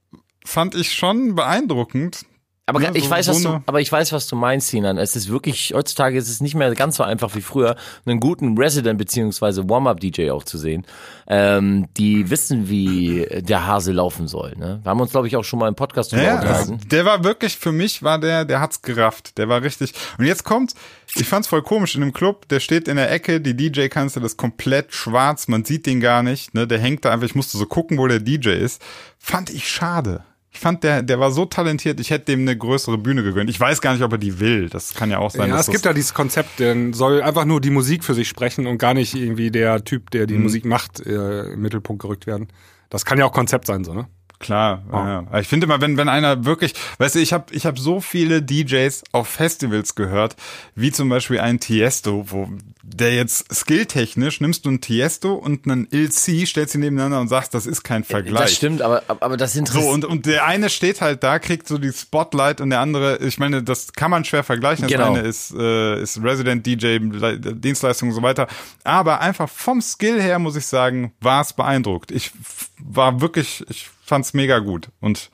[0.45, 2.27] fand ich schon beeindruckend.
[2.71, 4.97] Aber Ja, ich so- weiß, was du, aber ich weiß, was du meinst, Sinan.
[4.97, 8.57] Es ist wirklich, heutzutage ist es nicht mehr ganz so einfach wie früher, einen guten
[8.57, 10.87] Resident beziehungsweise Warm-Up-DJ auch zu sehen.
[11.27, 14.55] Ähm, die wissen, wie der Hase laufen soll.
[14.57, 14.81] Ne?
[14.83, 16.89] Wir haben uns, glaube ich, auch schon mal im Podcast drüber Ja, das, unterhalten.
[16.89, 19.37] der war wirklich, für mich war der, der hat's gerafft.
[19.39, 19.93] Der war richtig.
[20.19, 20.75] Und jetzt kommt,
[21.15, 24.37] ich fand's voll komisch in dem Club, der steht in der Ecke, die DJ-Kanzel ist
[24.37, 27.67] komplett schwarz, man sieht den gar nicht, ne, der hängt da einfach, ich musste so
[27.67, 28.81] gucken, wo der DJ ist.
[29.19, 30.25] Fand ich schade.
[30.53, 33.49] Ich fand, der, der war so talentiert, ich hätte dem eine größere Bühne gegönnt.
[33.49, 34.69] Ich weiß gar nicht, ob er die will.
[34.69, 35.49] Das kann ja auch sein.
[35.49, 38.67] Ja, es gibt ja dieses Konzept, denn soll einfach nur die Musik für sich sprechen
[38.67, 40.43] und gar nicht irgendwie der Typ, der die Mhm.
[40.43, 42.49] Musik macht, äh, im Mittelpunkt gerückt werden.
[42.89, 44.07] Das kann ja auch Konzept sein, so, ne?
[44.41, 45.23] Klar, ja.
[45.31, 45.39] ja.
[45.41, 48.43] Ich finde immer, wenn wenn einer wirklich, weißt du, ich habe ich hab so viele
[48.43, 50.35] DJs auf Festivals gehört,
[50.75, 52.49] wie zum Beispiel ein Tiesto, wo
[52.83, 57.53] der jetzt skilltechnisch nimmst du einen Tiesto und einen Il-C, stellst sie nebeneinander und sagst,
[57.55, 58.41] das ist kein Vergleich.
[58.43, 59.93] Das stimmt, aber, aber das So, interessiert.
[59.93, 63.39] und, und der eine steht halt da, kriegt so die Spotlight und der andere, ich
[63.39, 64.83] meine, das kann man schwer vergleichen.
[64.89, 65.13] Das Genau.
[65.15, 68.47] eine ist, äh, ist Resident DJ, Le- Dienstleistung und so weiter.
[68.85, 72.11] Aber einfach vom Skill her, muss ich sagen, war es beeindruckt.
[72.11, 72.31] Ich
[72.79, 74.89] war wirklich, ich fand's mega gut.
[75.01, 75.31] Und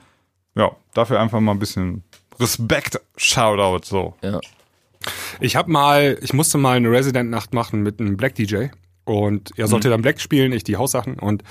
[0.56, 2.02] ja, dafür einfach mal ein bisschen
[2.40, 4.14] Respekt, Shoutout, so.
[4.22, 4.40] ja.
[5.40, 8.66] Ich habe mal, ich musste mal eine Resident-Nacht machen mit einem Black DJ
[9.04, 11.42] und er sollte dann Black spielen, ich die Haussachen und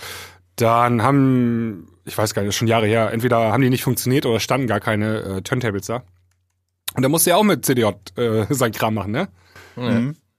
[0.56, 3.84] dann haben, ich weiß gar nicht, das ist schon Jahre her, entweder haben die nicht
[3.84, 6.04] funktioniert oder standen gar keine äh, Turntables da.
[6.96, 9.28] Und da musste er auch mit CDJ äh, sein Kram machen, ne?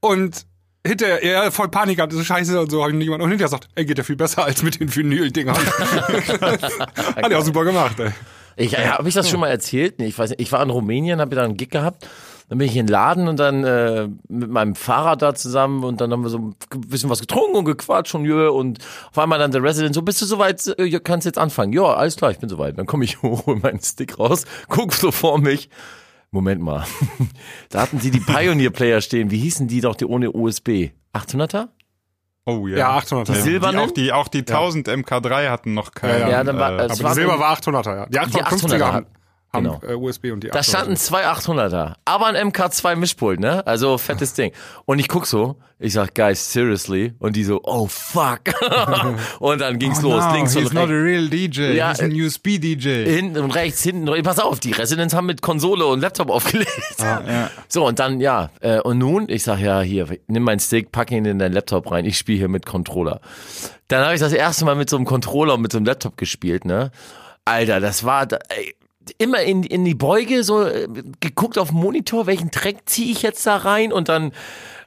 [0.00, 0.46] Und
[0.86, 3.22] hinterher, er voll Panik hatte, so scheiße und so, hab ich niemand.
[3.22, 5.56] Und hinterher sagt, ey, geht ja viel besser als mit den Vinyl-Dingern.
[5.56, 8.10] Hat er auch super gemacht, ey.
[8.58, 9.98] Ich, ja, habe ich das schon mal erzählt?
[9.98, 10.40] Nee, ich weiß nicht.
[10.40, 12.08] Ich war in Rumänien, habe da einen Gig gehabt.
[12.48, 16.00] Dann bin ich in den Laden und dann äh, mit meinem Fahrrad da zusammen und
[16.00, 18.78] dann haben wir so ein bisschen was getrunken und gequatscht und jö, und
[19.10, 21.72] auf einmal dann der Resident so, bist du soweit, äh, kannst jetzt anfangen?
[21.72, 22.78] Ja, alles klar, ich bin soweit.
[22.78, 25.70] Dann komme ich hoch, hol meinen Stick raus, guck so vor mich.
[26.30, 26.84] Moment mal.
[27.70, 29.30] da hatten sie die Pioneer Player stehen.
[29.30, 30.90] Wie hießen die doch die ohne USB?
[31.14, 31.68] 800er?
[32.44, 32.78] Oh ja.
[32.78, 33.28] Ja, 800.
[33.28, 33.40] Die ja.
[33.40, 33.80] Silbernen?
[33.80, 36.20] Die, auch die, auch die 1000 MK3 hatten noch keinen.
[36.20, 38.06] Ja, Ja, dann war, äh, es Aber war die Silber war 800er, ja.
[38.06, 39.04] Die 850er 800er
[39.56, 39.80] haben genau.
[39.82, 40.62] äh, USB und die Da 800er.
[40.62, 43.66] standen zwei 800er, aber ein MK2 Mischpult, ne?
[43.66, 44.52] Also fettes Ding.
[44.84, 47.12] Und ich guck so, ich sag, guys, seriously?
[47.18, 48.40] Und die so, oh fuck.
[49.40, 51.04] und dann ging's oh los, no, links und he's not a rechts.
[51.04, 53.04] real DJ, Ja, he's ein äh, USB-DJ.
[53.04, 54.08] Hinten und rechts, hinten.
[54.08, 56.70] und- Pass auf, die Resonanz haben mit Konsole und Laptop aufgelegt.
[56.98, 57.50] ja.
[57.68, 61.10] So, und dann, ja, äh, und nun, ich sag, ja, hier, nimm meinen Stick, pack
[61.10, 63.20] ihn in deinen Laptop rein, ich spiele hier mit Controller.
[63.88, 66.16] Dann habe ich das erste Mal mit so einem Controller und mit so einem Laptop
[66.16, 66.90] gespielt, ne?
[67.44, 68.74] Alter, das war, da- ey,
[69.18, 70.88] immer in, in die Beuge, so äh,
[71.20, 74.32] geguckt auf Monitor, welchen Track ziehe ich jetzt da rein und dann,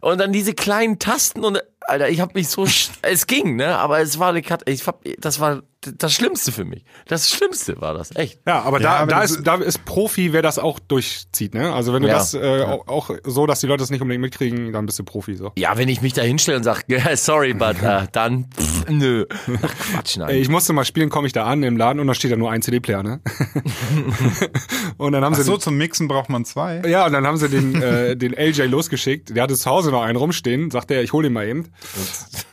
[0.02, 2.66] und dann diese kleinen Tasten und, Alter, ich habe mich so,
[3.02, 3.78] es ging, ne?
[3.78, 6.84] Aber es war eine Kat ich hab, das war das Schlimmste für mich.
[7.08, 8.40] Das Schlimmste war das, echt.
[8.46, 11.74] Ja, aber Ja, da, aber da, ist, da ist Profi, wer das auch durchzieht, ne?
[11.74, 12.16] Also wenn du Ja.
[12.16, 15.04] das äh, auch, auch so, dass die Leute das nicht unbedingt mitkriegen, dann bist du
[15.06, 15.54] Profi so.
[15.58, 19.26] Ja, wenn ich mich da hinstelle und sage, yeah, sorry, but äh, dann, pff, nö.
[19.62, 20.36] Ach, Quatsch, nein.
[20.36, 22.52] Ich musste mal spielen, komme ich da an im Laden und da steht da nur
[22.52, 23.22] ein CD-Player, ne?
[24.98, 26.82] und dann haben Ach sie so, den, zum Mixen braucht man zwei.
[26.88, 29.36] ja, und dann haben sie den, äh, den LJ losgeschickt.
[29.36, 31.72] Der hatte zu Hause noch einen rumstehen, sagte er, ich hol den mal eben.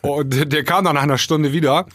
[0.02, 1.86] Und der kam dann nach einer Stunde wieder.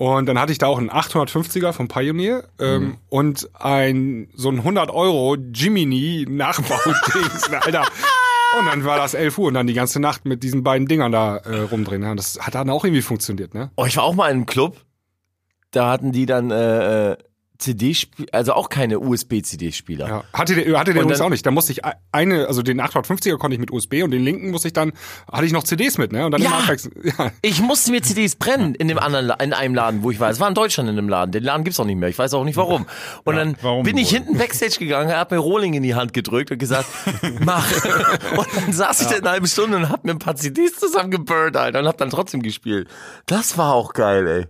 [0.00, 4.56] Und dann hatte ich da auch einen 850er vom Pioneer ähm, und ein so ein
[4.56, 7.84] 100 Euro Jiminy Nachbau-Dings, Alter.
[8.58, 11.12] Und dann war das 11 Uhr und dann die ganze Nacht mit diesen beiden Dingern
[11.12, 12.02] da äh, rumdrehen.
[12.02, 13.72] Ja, das hat dann auch irgendwie funktioniert, ne?
[13.76, 14.78] Oh, ich war auch mal in einem Club,
[15.70, 17.18] da hatten die dann äh,
[17.60, 20.08] CD-Spiel, also auch keine USB-CD-Spieler.
[20.08, 20.24] Ja.
[20.32, 21.44] Hatte der, hatte der übrigens auch nicht.
[21.44, 24.68] Da musste ich eine, also den 850er konnte ich mit USB und den linken musste
[24.68, 24.92] ich dann,
[25.30, 26.24] hatte ich noch CDs mit, ne?
[26.26, 26.50] Und dann Ja.
[27.18, 27.32] Ja.
[27.42, 30.30] Ich musste mir CDs brennen in dem anderen, in einem Laden, wo ich war.
[30.30, 31.32] Es war in Deutschland in einem Laden.
[31.32, 32.08] Den Laden gibt's auch nicht mehr.
[32.08, 32.86] Ich weiß auch nicht warum.
[33.24, 34.18] Und dann warum bin ich wohl?
[34.18, 36.86] hinten Backstage gegangen, er hat mir Rohling in die Hand gedrückt und gesagt,
[37.40, 37.66] mach.
[38.36, 41.56] Und dann saß ich da eine halbe Stunde und hab mir ein paar CDs zusammengeburnt,
[41.56, 42.88] Alter, und hab dann trotzdem gespielt.
[43.26, 44.46] Das war auch geil, ey.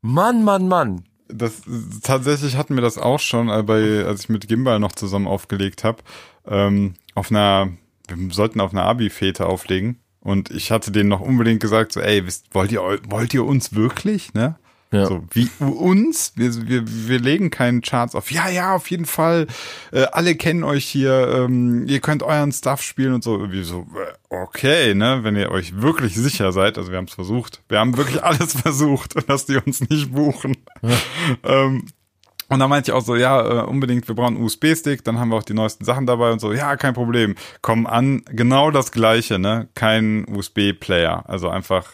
[0.00, 1.04] Mann, Mann, Mann.
[1.32, 1.62] Das
[2.02, 5.84] tatsächlich hatten wir das auch schon, äh, bei, als ich mit Gimbal noch zusammen aufgelegt
[5.84, 6.02] habe.
[6.46, 7.70] Ähm, auf einer,
[8.08, 9.98] wir sollten auf einer Abi-Fete auflegen.
[10.20, 13.74] Und ich hatte denen noch unbedingt gesagt, so, ey, wisst, wollt ihr, wollt ihr uns
[13.74, 14.56] wirklich, ne?
[14.92, 15.06] Ja.
[15.06, 16.34] So, wie uns?
[16.36, 18.30] Wir, wir, wir legen keinen Charts auf.
[18.30, 19.46] Ja, ja, auf jeden Fall.
[19.90, 21.28] Äh, alle kennen euch hier.
[21.34, 23.50] Ähm, ihr könnt euren Stuff spielen und so.
[23.50, 25.20] Wie so, äh, okay, ne?
[25.22, 26.76] Wenn ihr euch wirklich sicher seid.
[26.76, 27.62] Also wir haben es versucht.
[27.70, 30.58] Wir haben wirklich alles versucht, dass die uns nicht buchen.
[31.42, 31.86] ähm,
[32.50, 35.30] und dann meinte ich auch so, ja, äh, unbedingt, wir brauchen einen USB-Stick, dann haben
[35.30, 37.34] wir auch die neuesten Sachen dabei und so, ja, kein Problem.
[37.62, 39.68] Kommen an, genau das gleiche, ne?
[39.74, 41.92] Kein USB-Player, also einfach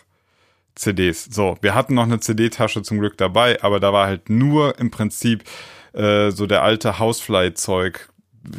[0.78, 1.24] CDs.
[1.24, 4.90] So, wir hatten noch eine CD-Tasche zum Glück dabei, aber da war halt nur im
[4.90, 5.44] Prinzip
[5.92, 8.08] äh, so der alte Housefly-Zeug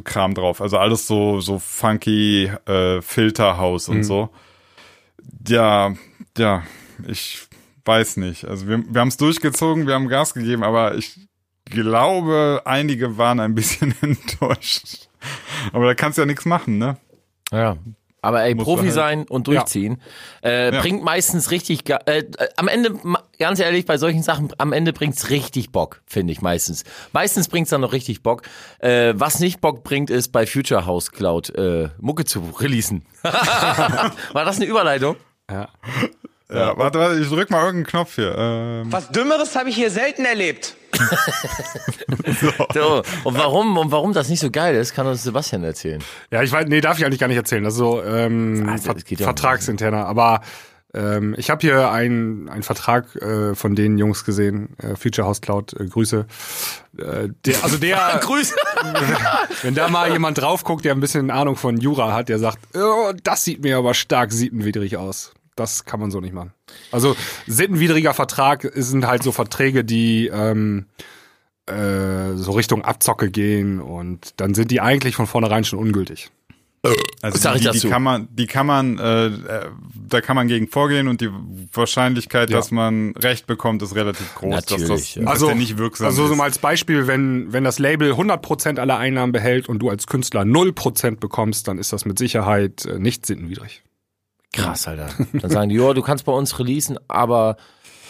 [0.03, 0.62] Kram drauf.
[0.62, 4.29] Also alles so, so funky äh, Filterhaus und so.
[5.47, 5.93] Ja,
[6.38, 6.63] ja,
[7.08, 7.47] ich
[7.86, 8.45] weiß nicht.
[8.45, 11.19] Also wir, wir haben es durchgezogen, wir haben Gas gegeben, aber ich
[11.65, 15.10] glaube, einige waren ein bisschen enttäuscht.
[15.73, 16.97] Aber da kannst du ja nichts machen, ne?
[17.51, 17.77] Ja.
[18.21, 20.01] Aber ey, Profi halt- sein und durchziehen
[20.43, 20.82] äh, Ja.
[20.82, 22.23] bringt meistens richtig, äh,
[22.58, 22.93] am Ende,
[23.39, 26.84] ganz ehrlich, bei solchen Sachen, am Ende bringt's richtig Bock, finde ich meistens.
[27.13, 28.41] Meistens bringt's dann noch richtig Bock.
[28.79, 33.05] Äh, was nicht Bock bringt, ist bei Future House Cloud äh, Mucke zu releasen.
[33.23, 35.15] War das eine Überleitung?
[35.49, 35.69] Ja,
[36.50, 38.36] warte, warte, ich drück mal irgendeinen Knopf hier.
[38.38, 40.76] Ähm, Was Dümmeres habe ich hier selten erlebt.
[42.74, 46.04] So, und warum, und warum das nicht so geil ist, kann uns Sebastian erzählen.
[46.32, 47.64] Ja, ich weiß, nee, darf ich eigentlich gar nicht erzählen.
[47.64, 50.06] Das ist so ähm, Also, Ver geht ja vertragsinterner.
[50.06, 50.42] Aber
[50.94, 55.42] ähm, ich habe hier einen einen Vertrag äh, von den Jungs gesehen, äh, Future House
[55.42, 56.26] Cloud, äh, Grüße.
[56.98, 58.56] Äh, der, also der, Grüße.
[59.62, 62.60] wenn da mal jemand drauf guckt, der ein bisschen Ahnung von Jura hat, der sagt,
[62.76, 65.34] oh, das sieht mir aber stark sittenwidrig aus.
[65.60, 66.54] Das kann man so nicht machen.
[66.91, 67.15] Also
[67.48, 70.86] sittenwidriger Vertrag sind halt so Verträge, die ähm,
[71.65, 76.32] äh, so Richtung Abzocke gehen und dann sind die eigentlich von vornherein schon ungültig.
[77.22, 77.89] Also sag ich die, die dazu?
[77.89, 79.32] kann man, die kann man, äh, äh,
[80.08, 81.30] da kann man gegen vorgehen und die
[81.74, 82.56] Wahrscheinlichkeit, Ja.
[82.56, 85.26] dass man Recht bekommt, ist relativ groß, Natürlich, dass das ja.
[85.26, 86.38] dass der nicht wirksam also so ist.
[86.38, 90.43] mal als Beispiel, wenn, wenn das Label 100% aller Einnahmen behält und du als Künstler
[90.43, 93.84] 0% bekommst, dann ist das mit Sicherheit äh, nicht sittenwidrig.
[94.54, 95.10] Krass, Alter.
[95.34, 97.58] Dann sagen die, jo, du kannst bei uns releasen, aber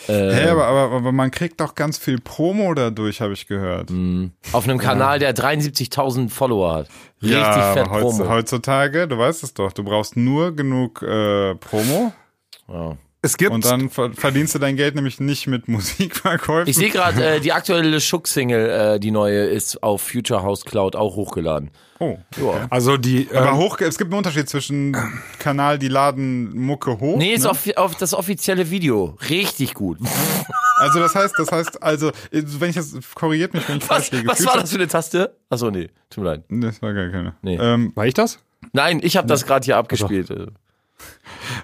[0.07, 3.91] äh, Hä, aber, aber, aber man kriegt doch ganz viel Promo dadurch, habe ich gehört.
[4.53, 6.87] auf einem Kanal, der 73.000 Follower hat.
[7.21, 8.29] Richtig ja, fett aber heutz, Promo.
[8.29, 12.13] heutzutage, du weißt es doch, du brauchst nur genug äh, Promo
[12.67, 12.97] Ja.
[13.21, 16.69] Es gibt, und dann ver verdienst du dein Geld nämlich nicht mit Musikverkäufen.
[16.69, 20.95] Ich sehe gerade, äh, die aktuelle Schuck-Single, äh, die neue, ist auf Future House Cloud
[20.95, 21.71] auch hochgeladen.
[21.99, 22.17] Oh.
[22.37, 22.67] Ja.
[22.69, 24.95] also die, Aber ähm, hoch, es gibt einen Unterschied zwischen
[25.39, 27.17] Kanal, die laden Mucke hoch.
[27.17, 27.51] Nee, ist ne?
[27.51, 29.17] auf, auf das offizielle Video.
[29.29, 29.99] Richtig gut.
[30.79, 34.11] Also das heißt, das heißt, also, wenn ich das, korrigiert mich, wenn ich falsch Was,
[34.13, 34.27] liege.
[34.29, 35.35] was war das für eine Taste?
[35.49, 36.43] Achso, nee, tut mir leid.
[36.47, 37.35] Nee, Das war gar keine.
[37.41, 37.57] Nee.
[37.59, 38.39] Ähm, war ich das?
[38.71, 40.29] Nein, ich habe das gerade hier abgespielt.
[40.29, 40.47] Äh,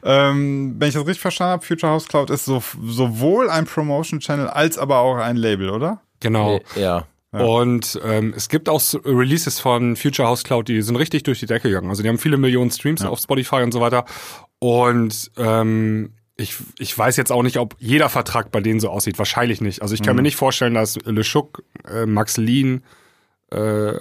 [0.04, 4.20] ähm, wenn ich das richtig verstanden habe, Future House Cloud ist so, sowohl ein Promotion
[4.20, 6.02] Channel als aber auch ein Label, oder?
[6.20, 6.58] Genau.
[6.76, 7.06] äh, Ja.
[7.44, 11.46] Und ähm, es gibt auch Releases von Future House Cloud, die sind richtig durch die
[11.46, 11.90] Decke gegangen.
[11.90, 14.06] Also die haben viele Millionen Streams auf Spotify und so weiter.
[14.60, 19.18] Und ähm, ich, ich weiß jetzt auch nicht, ob jeder Vertrag bei denen so aussieht.
[19.18, 19.82] Wahrscheinlich nicht.
[19.82, 22.84] Also ich kann mir nicht vorstellen, dass Le Chouk, äh, Max Lean,
[23.52, 23.94] äh,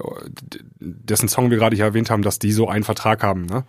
[0.80, 3.46] dessen Song wir gerade hier erwähnt haben, dass die so einen Vertrag haben.
[3.46, 3.64] Ne?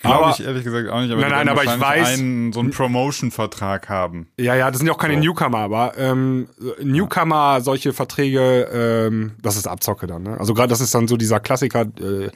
[0.00, 1.10] Glaube Aber- ich ehrlich gesagt auch nicht.
[1.10, 4.28] Aber Nein, nein, aber ich weiß- einen, so einen Promotion-Vertrag haben.
[4.38, 6.48] Ja, ja, das sind ja auch keine Newcomer, aber ähm,
[6.80, 10.22] Newcomer, solche Verträge, ähm, das ist Abzocke dann.
[10.22, 10.38] Ne?
[10.38, 12.30] Also gerade das ist dann so dieser Klassiker, äh,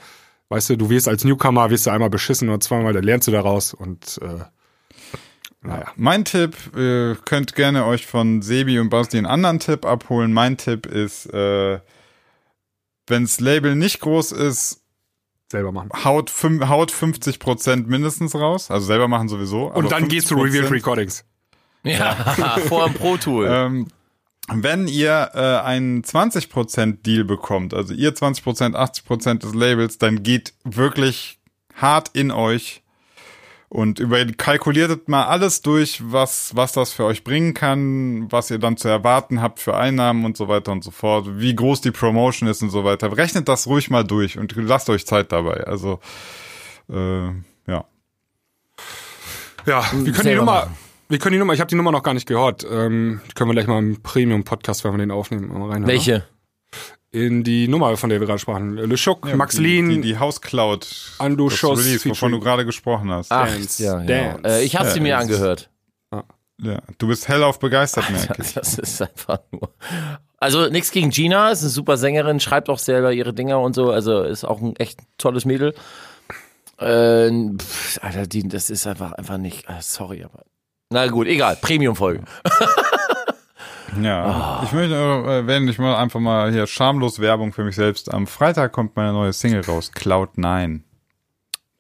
[0.49, 3.33] weißt du, du wirst als Newcomer, wirst du einmal beschissen oder zweimal, dann lernst du
[3.33, 4.45] daraus und äh,
[5.65, 5.87] naja.
[5.95, 10.33] Mein Tipp, ihr könnt gerne euch von Sebi und Basti einen anderen Tipp abholen.
[10.33, 11.79] Mein Tipp ist, äh,
[13.07, 14.82] wenns Label nicht groß ist,
[15.53, 15.91] Selber machen.
[16.05, 18.71] haut, fün- haut 50% mindestens raus.
[18.71, 19.67] Also selber machen sowieso.
[19.67, 20.43] Und dann gehst du 50%.
[20.45, 21.25] Revealed Recordings.
[21.85, 22.15] Ja,
[22.69, 23.47] vor dem Pro Tool.
[23.51, 23.87] Ähm,
[24.49, 30.53] wenn ihr äh, einen 20% Deal bekommt, also ihr 20%, 80% des Labels, dann geht
[30.65, 31.39] wirklich
[31.75, 32.83] hart in euch
[33.73, 38.59] und über, kalkuliert mal alles durch, was, was das für euch bringen kann, was ihr
[38.59, 41.91] dann zu erwarten habt für Einnahmen und so weiter und so fort, wie groß die
[41.91, 43.17] Promotion ist und so weiter.
[43.17, 45.65] Rechnet das ruhig mal durch und lasst euch Zeit dabei.
[45.65, 46.01] Also,
[46.91, 47.29] äh,
[47.67, 47.87] ja.
[49.65, 50.69] Ja, wir können die Nummer,
[51.09, 52.67] wir können die Nummer, ich habe die Nummer noch gar nicht gehört.
[52.71, 55.87] Ähm, können wir gleich mal im Premium-Podcast, wenn wir den aufnehmen, mal reinhören.
[55.87, 56.25] Welche?
[57.15, 58.77] In die Nummer, von der wir gerade sprachen.
[58.77, 60.89] Le Chouk, Max die, Lean, Die, die House Cloud.
[61.19, 63.31] Ando das Schuss, Release, wovon du gerade gesprochen hast.
[63.31, 63.99] Ach, Dance, ja.
[64.03, 64.41] Dance.
[64.45, 65.69] Äh, ich habe sie Ja, mir angehört.
[66.63, 68.53] Ja, du bist hellauf begeistert, merke ich.
[68.55, 69.75] Das ist einfach nur.
[70.39, 73.91] Also nichts gegen Gina, ist eine super Sängerin, schreibt auch selber ihre Dinger und so,
[73.91, 75.75] also ist auch ein echt tolles Mädel.
[76.79, 79.69] Äh, pff, Alter, die, das ist einfach einfach nicht.
[79.69, 80.45] äh, Sorry, aber.
[80.91, 81.57] Na gut, egal.
[81.61, 82.25] Premium-Folge.
[84.01, 84.61] Ja, Ah.
[84.65, 88.13] ich möchte äh, erwähnen, ich mache einfach mal hier schamlos Werbung für mich selbst.
[88.13, 90.81] Am Freitag kommt meine neue Single raus, Cloud9.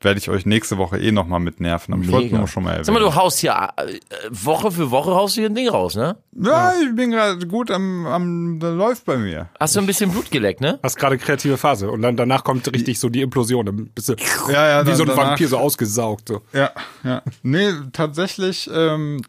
[0.04, 2.70] Werde ich euch nächste Woche eh nochmal mit nerven, aber ich wollte nur schon mal
[2.70, 2.84] erwähnen.
[2.86, 3.98] Sag mal, du haust hier äh,
[4.30, 6.16] Woche für Woche haust du hier ein Ding raus, ne?
[6.32, 9.48] ja, ich bin gerade gut am, am, da läuft bei mir.
[9.60, 10.80] Hast du ein bisschen Blut geleckt, ne?
[10.82, 14.14] hast gerade kreative Phase und dann danach kommt richtig so die Implosion, dann bist du
[14.48, 16.28] Ja, ja, wie dann- so ein danach- Vampir so ausgesaugt.
[16.30, 16.40] So.
[16.52, 16.70] Ja,
[17.04, 17.22] ja.
[17.44, 19.22] Nee, tatsächlich, ähm,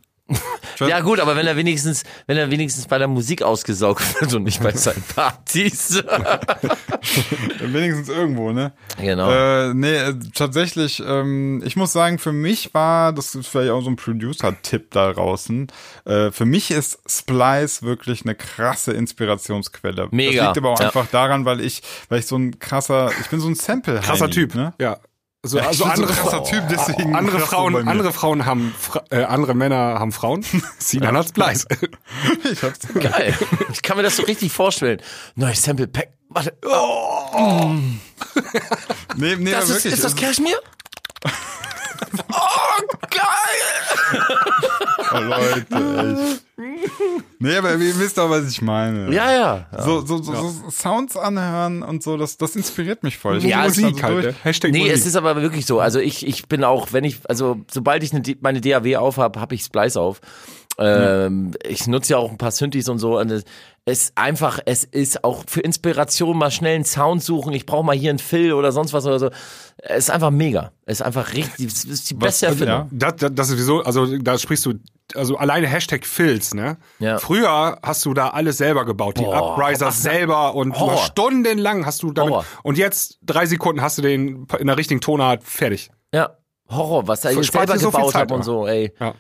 [0.80, 4.44] Ja gut, aber wenn er wenigstens, wenn er wenigstens bei der Musik ausgesaugt wird und
[4.44, 6.04] nicht bei seinen Partys.
[7.60, 8.74] wenigstens irgendwo, ne?
[9.00, 9.30] genau.
[9.30, 13.82] Äh, nee, äh, tatsächlich, ähm, ich muss sagen, für mich war, das ist vielleicht auch
[13.82, 15.68] so ein Producer-Tipp da draußen,
[16.06, 20.08] äh, für mich ist Splice wirklich eine krasse Inspirationsquelle.
[20.12, 20.88] Mega, Das liegt aber auch ja.
[20.88, 24.30] einfach daran, weil ich, weil ich so ein krasser, ich bin so ein Sample Krasser
[24.30, 24.56] Typ.
[24.56, 24.74] ne?
[24.80, 25.00] Ja.
[25.46, 29.24] So, Ja, also so andere, krasser Typ, deswegen andere Frauen, andere Frauen haben, Fra äh,
[29.24, 30.46] andere Männer haben Frauen.
[30.80, 31.66] Sinan hat's Bleis.
[32.50, 33.38] Ich hab's Geil.
[33.74, 35.02] Ich kann mir das so richtig vorstellen.
[35.36, 36.14] Neues Sample Pack.
[36.30, 36.56] Warte.
[36.66, 37.72] Oh,
[39.18, 39.94] Nee, nee, das ist, wirklich.
[39.94, 40.60] ist das Cashmere?
[42.32, 44.22] Oh, geil!
[45.14, 46.44] Oh, Leute, echt.
[47.40, 49.14] Nee, aber ihr wisst doch, was ich meine.
[49.14, 49.68] Ja, ja.
[49.84, 53.38] So, so, so, so Sounds anhören und so, das, das inspiriert mich voll.
[53.38, 54.36] Ich Ja, Musik also halt, durch- ne?
[54.44, 54.94] Hashtag Nee, Musik.
[54.96, 55.80] es ist aber wirklich so.
[55.80, 59.40] Also ich, ich bin auch, wenn ich, also sobald ich eine, meine DAW auf habe,
[59.42, 60.22] habe ich Splice auf.
[60.80, 63.20] Ähm, Ich nutze ja auch ein paar Synthes und so.
[63.20, 63.44] Und es
[63.86, 67.54] ist einfach, es ist auch für Inspiration mal schnell einen Sound suchen.
[67.54, 69.30] Ich brauche mal hier einen Fill oder sonst was oder so.
[69.78, 70.72] Es ist einfach mega.
[70.86, 72.90] Es ist einfach richtig, es ist die beste also, Erfindung.
[72.92, 74.74] Das, das, das ist sowieso, also da sprichst du,
[75.16, 76.78] also alleine Hashtag Filz, ne?
[77.00, 77.18] Ja.
[77.18, 79.52] Früher hast du da alles selber gebaut, die Boah.
[79.52, 80.98] Uprisers selber und Horror.
[80.98, 82.46] stundenlang hast du damit, Horror.
[82.64, 85.92] und jetzt drei Sekunden hast du den in der richtigen Tonart fertig.
[86.14, 86.38] Ja.
[86.70, 88.94] Horror, was er Spart selber so gebaut hat und so, ey.
[89.00, 89.14] Ja.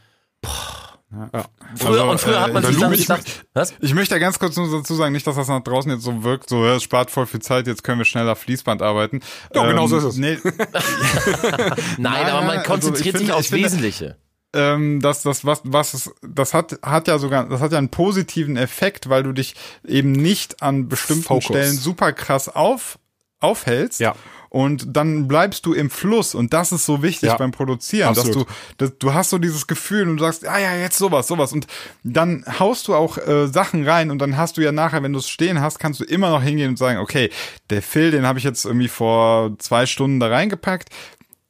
[1.76, 3.74] Früher, Also, und früher äh, hat man der sich dann Lu- ich gedacht, was?
[3.82, 6.24] Ich möchte da ganz kurz nur dazu sagen, nicht, dass das nach draußen jetzt so
[6.24, 9.20] wirkt, so, ja, es spart voll viel Zeit, jetzt können wir schneller Fließband arbeiten.
[9.54, 10.18] Ja, genau so ist es.
[10.18, 10.38] Nee,
[11.98, 14.18] Nein, aber man also konzentriert ich sich finde- aufs Wesentliche.
[14.54, 17.90] ähm, das, das, was, was, es- das hat, hat ja sogar, das hat ja einen
[17.90, 19.56] positiven Effekt, weil du dich
[19.86, 21.46] eben nicht an bestimmten Fokus.
[21.46, 22.98] Stellen super krass auf,
[23.40, 24.00] aufhältst.
[24.00, 24.16] Ja.
[24.54, 27.38] Und dann bleibst du im Fluss und das ist so wichtig Ja.
[27.38, 28.36] beim Produzieren, Absolut.
[28.36, 28.44] dass
[28.78, 31.54] du, dass, du hast so dieses Gefühl und du sagst, ah ja, jetzt sowas, sowas
[31.54, 31.66] und
[32.04, 35.18] dann haust du auch äh, Sachen rein und dann hast du ja nachher, wenn du
[35.18, 37.32] es stehen hast, kannst du immer noch hingehen und sagen, okay,
[37.72, 40.90] der Phil, den habe ich jetzt irgendwie vor zwei Stunden da reingepackt,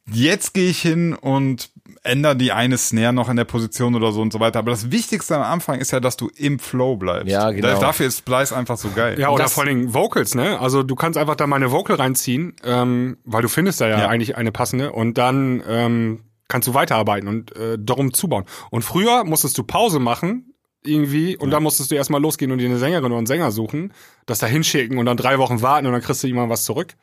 [0.09, 1.71] jetzt gehe ich hin und
[2.03, 4.59] ändere die eine Snare noch in der Position oder so und so weiter.
[4.59, 7.29] Aber das Wichtigste am Anfang ist ja, dass du im Flow bleibst.
[7.31, 7.67] Ja, genau.
[7.69, 9.17] Da- Dafür ist Splice einfach so geil.
[9.19, 10.59] Ja, oder das- vor allen Dingen Vocals, ne?
[10.59, 13.99] Also du kannst einfach da mal eine Vocal reinziehen, ähm, weil du findest da ja,
[13.99, 14.07] Ja.
[14.09, 18.43] eigentlich eine passende und dann ähm, kannst du weiterarbeiten und äh, darum zubauen.
[18.69, 20.53] Und früher musstest du Pause machen
[20.85, 23.93] irgendwie und dann musstest du erstmal losgehen und dir eine Sängerin oder einen Sänger suchen,
[24.25, 26.95] das da hinschicken und dann drei Wochen warten und dann kriegst du immer was zurück.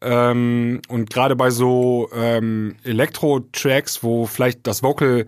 [0.00, 5.26] Ähm, und gerade bei so ähm, Elektro-Tracks, wo vielleicht das Vocal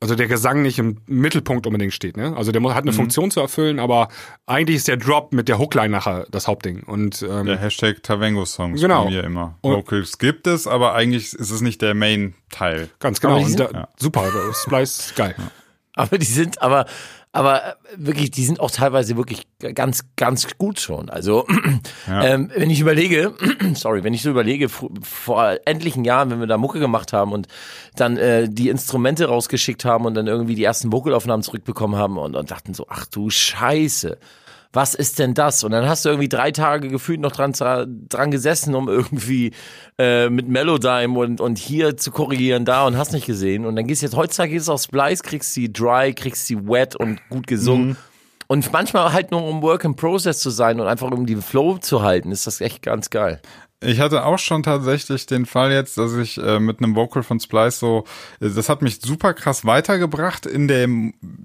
[0.00, 2.36] also der Gesang nicht im Mittelpunkt unbedingt steht, ne?
[2.36, 4.08] Also der hat eine Funktion zu erfüllen, aber
[4.46, 6.82] eigentlich ist der Drop mit der Hookline nachher das Hauptding.
[6.82, 9.04] Und ähm, Der Hashtag Tavengo-Songs Genau.
[9.04, 9.58] bei mir immer.
[9.60, 12.88] Und- Vocals gibt es, aber eigentlich ist es nicht der Main-Teil.
[12.98, 13.38] ganz genau.
[13.54, 15.36] Da, Super, Splice ist geil.
[15.94, 16.86] Aber die sind aber,
[17.32, 21.08] aber äh, wirklich, die sind auch teilweise wirklich ganz, ganz gut schon.
[21.08, 21.46] Also,
[22.08, 23.34] ähm, wenn ich überlege,
[23.74, 27.48] sorry, wenn ich so überlege, vor, etlichen Jahren, wenn wir da Mucke gemacht haben und
[27.96, 32.36] dann äh, die Instrumente rausgeschickt haben und dann irgendwie die ersten Vocalaufnahmen zurückbekommen haben und,
[32.36, 34.18] und dachten so, ach du Scheiße.
[34.72, 35.64] Was ist denn das?
[35.64, 37.52] Und dann hast du irgendwie drei Tage gefühlt noch dran,
[38.08, 39.52] dran gesessen, um irgendwie
[39.98, 43.66] äh, mit Melodyne und, und hier zu korrigieren, da und hast nicht gesehen.
[43.66, 46.56] Und dann gehst du jetzt, heutzutage gehst du auf Splice, kriegst sie dry, kriegst sie
[46.66, 47.96] wet und gut gesungen.
[48.46, 51.78] Und manchmal halt nur um Work in Process zu sein und einfach um die Flow
[51.78, 53.40] zu halten, ist das echt ganz geil.
[53.82, 57.40] Ich hatte auch schon tatsächlich den Fall jetzt, dass ich äh, mit einem Vocal von
[57.40, 58.04] Splice so,
[58.40, 60.88] äh, das hat mich super krass weitergebracht in der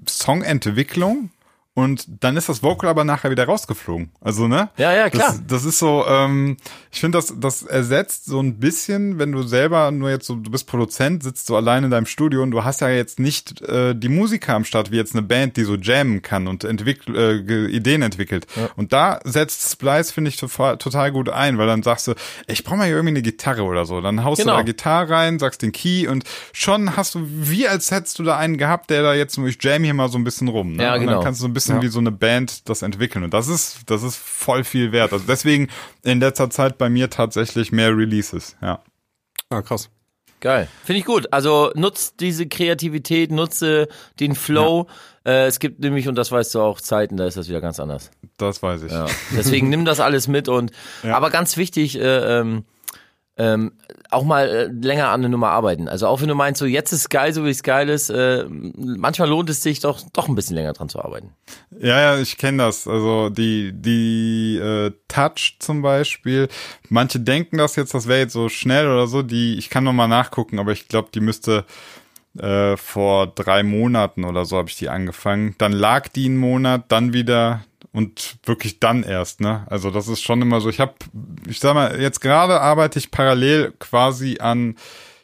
[0.08, 1.30] Songentwicklung.
[1.78, 4.10] Und dann ist das Vocal aber nachher wieder rausgeflogen.
[4.20, 4.68] Also, ne?
[4.78, 5.28] Ja, ja, klar.
[5.28, 6.56] Das, das ist so, ähm,
[6.90, 10.50] ich finde, das, das ersetzt so ein bisschen, wenn du selber nur jetzt so, du
[10.50, 13.94] bist Produzent, sitzt so alleine in deinem Studio und du hast ja jetzt nicht äh,
[13.94, 17.66] die Musiker am Start, wie jetzt eine Band, die so jammen kann und entwickl äh,
[17.68, 18.48] Ideen entwickelt.
[18.74, 22.14] Und da setzt Splice, finde ich, total, gut ein, weil dann sagst du,
[22.48, 24.00] ich brauche mal hier irgendwie eine Gitarre oder so.
[24.00, 24.54] Dann haust Genau.
[24.54, 28.24] du da Gitarre rein, sagst den Key und schon hast du, wie als hättest du
[28.24, 30.72] da einen gehabt, der da jetzt nur, ich jam hier mal so ein bisschen rum.
[30.74, 30.82] Ne?
[30.82, 31.12] Ja, Und genau.
[31.12, 33.24] dann kannst du so ein bisschen wie so eine Band das entwickeln.
[33.24, 35.12] Und das ist, das ist voll viel wert.
[35.12, 35.68] Also deswegen
[36.02, 38.80] in letzter Zeit bei mir tatsächlich mehr Releases, ja.
[39.50, 39.90] Ah, krass.
[40.40, 40.68] Geil.
[40.84, 41.32] Finde ich gut.
[41.32, 43.88] Also nutzt diese Kreativität, nutze
[44.20, 44.86] den Flow.
[45.24, 47.80] Äh, es gibt nämlich, und das weißt du auch, Zeiten, da ist das wieder ganz
[47.80, 48.10] anders.
[48.36, 48.92] Das weiß ich.
[48.92, 49.06] Ja.
[49.36, 50.70] Deswegen nimm das alles mit und
[51.02, 51.16] Ja.
[51.16, 52.64] aber ganz wichtig, äh, ähm,
[53.36, 53.72] ähm,
[54.10, 55.88] auch mal äh, länger an der Nummer arbeiten.
[55.88, 58.44] Also auch wenn du meinst, so jetzt ist geil, so wie es geil ist, äh,
[58.48, 61.34] manchmal lohnt es sich doch doch ein bisschen länger dran zu arbeiten.
[61.78, 62.88] Ja, ja, ich kenne das.
[62.88, 66.48] Also die, die äh, Touch zum Beispiel.
[66.88, 69.22] Manche denken das jetzt, das wäre jetzt so schnell oder so.
[69.22, 71.64] Die, ich kann noch mal nachgucken, aber ich glaube, die müsste
[72.38, 75.54] äh, vor drei Monaten oder so habe ich die angefangen.
[75.58, 79.66] Dann lag die einen Monat, dann wieder und wirklich dann erst, ne?
[79.68, 80.68] Also das ist schon immer so.
[80.68, 80.94] Ich habe,
[81.48, 84.76] ich sag mal, jetzt gerade arbeite ich parallel quasi an,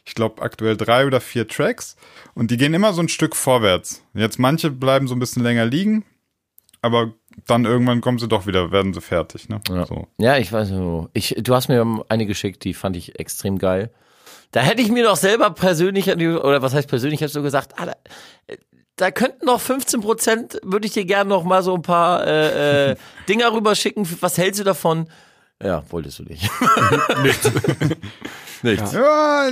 [0.05, 1.95] ich glaube aktuell drei oder vier Tracks
[2.33, 4.03] und die gehen immer so ein Stück vorwärts.
[4.13, 6.05] Jetzt manche bleiben so ein bisschen länger liegen,
[6.81, 7.13] aber
[7.47, 9.61] dann irgendwann kommen sie doch wieder, werden sie fertig, ne?
[9.69, 9.85] Ja.
[9.85, 10.07] So.
[10.17, 11.09] Ja, ich weiß nicht.
[11.13, 13.91] Ich, du hast mir eine geschickt, die fand ich extrem geil.
[14.51, 17.73] Da hätte ich mir doch selber persönlich, oder was heißt persönlich, ich habe so gesagt,
[17.77, 17.93] ah,
[18.95, 22.91] da, könnten noch 15 Prozent, würde ich dir gerne noch mal so ein paar äh,
[22.91, 22.95] äh,
[23.29, 24.07] Dinger rüberschicken.
[24.21, 25.07] Was hältst du davon?
[25.61, 26.49] Ja, wolltest du nicht.
[27.23, 27.51] Nichts.
[28.61, 28.93] Nichts.
[28.93, 29.49] Ja,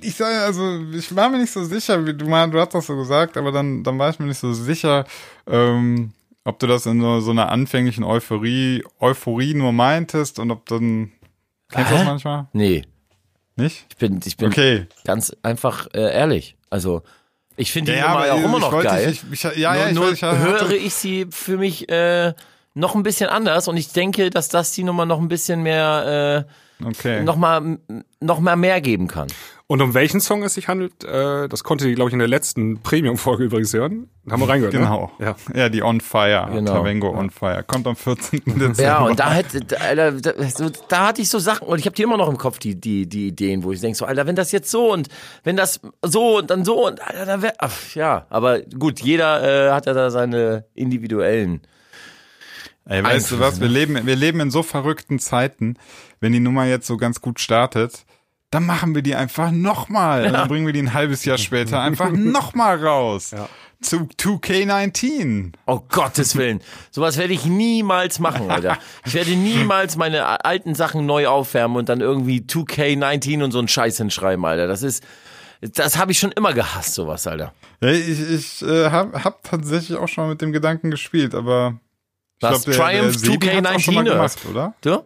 [0.00, 2.86] ich sage, also ich war mir nicht so sicher, wie du meinst, du hast das
[2.86, 5.04] so gesagt, aber dann, dann war ich mir nicht so sicher,
[5.46, 6.12] ähm,
[6.44, 11.12] ob du das in so, so einer anfänglichen Euphorie, Euphorie nur meintest und ob dann
[11.70, 12.46] kennst du das manchmal?
[12.52, 12.84] Nee,
[13.56, 13.86] Nicht?
[13.90, 14.86] ich bin, ich bin Okay.
[15.04, 16.56] ganz einfach äh, ehrlich.
[16.68, 17.02] Also,
[17.56, 19.10] ich finde die Nummer ja auch immer noch wollte- geil.
[19.10, 22.32] Ich, ich, ja, nur ja, ich, nur ich hatte- höre ich sie für mich äh,
[22.74, 26.46] noch ein bisschen anders und ich denke, dass das die Nummer noch ein bisschen mehr,
[26.84, 27.18] okay.
[27.18, 27.78] äh, noch mal,
[28.20, 29.28] noch mal mehr geben kann.
[29.72, 32.28] Und um welchen Song es sich handelt, äh, das konntet ihr, glaube ich, in der
[32.28, 34.10] letzten Premium-Folge übrigens hören.
[34.26, 35.10] Da haben wir reingehört, Genau.
[35.18, 35.24] ne?
[35.24, 35.36] Ja.
[35.54, 36.46] Ja, die On Fire.
[36.52, 36.74] Genau.
[36.74, 37.64] Tavengo On Fire.
[37.66, 38.42] Kommt am 14.
[38.46, 38.82] Dezember.
[38.82, 41.86] Ja, und da hätte, da, Alter, da, so, da hatte ich so Sachen und ich
[41.86, 44.26] habe die immer noch im Kopf, die, die, die Ideen, wo ich denke so, Alter,
[44.26, 45.08] wenn das jetzt so und
[45.42, 49.68] wenn das so und dann so und Alter, dann wär, ach ja, aber gut, jeder
[49.68, 51.62] äh, hat ja da seine individuellen.
[52.84, 53.58] Ey, weißt du was?
[53.58, 55.78] Wir leben, wir leben in so verrückten Zeiten.
[56.20, 58.04] Wenn die Nummer jetzt so ganz gut startet,
[58.52, 60.26] dann machen wir die einfach nochmal.
[60.26, 63.34] Und dann bringen wir die ein halbes Jahr später einfach nochmal raus.
[63.80, 65.54] Zu 2K19.
[65.66, 66.60] Oh Gottes Willen.
[66.92, 68.78] Sowas werde ich niemals machen, Alter.
[69.04, 73.66] Ich werde niemals meine alten Sachen neu aufwärmen und dann irgendwie 2K19 und so einen
[73.66, 74.68] Scheiß hinschreiben, Alter.
[74.68, 75.02] Das ist,
[75.62, 77.54] das habe ich schon immer gehasst, sowas, Alter.
[77.80, 81.80] Ja, ich ich äh, habe hab tatsächlich auch schon mit dem Gedanken gespielt, aber
[82.38, 84.10] ich Was, glaub, der, der Triumph schon mal 2K19 oder?
[84.12, 84.74] gemacht, oder?
[84.82, 85.04] Du?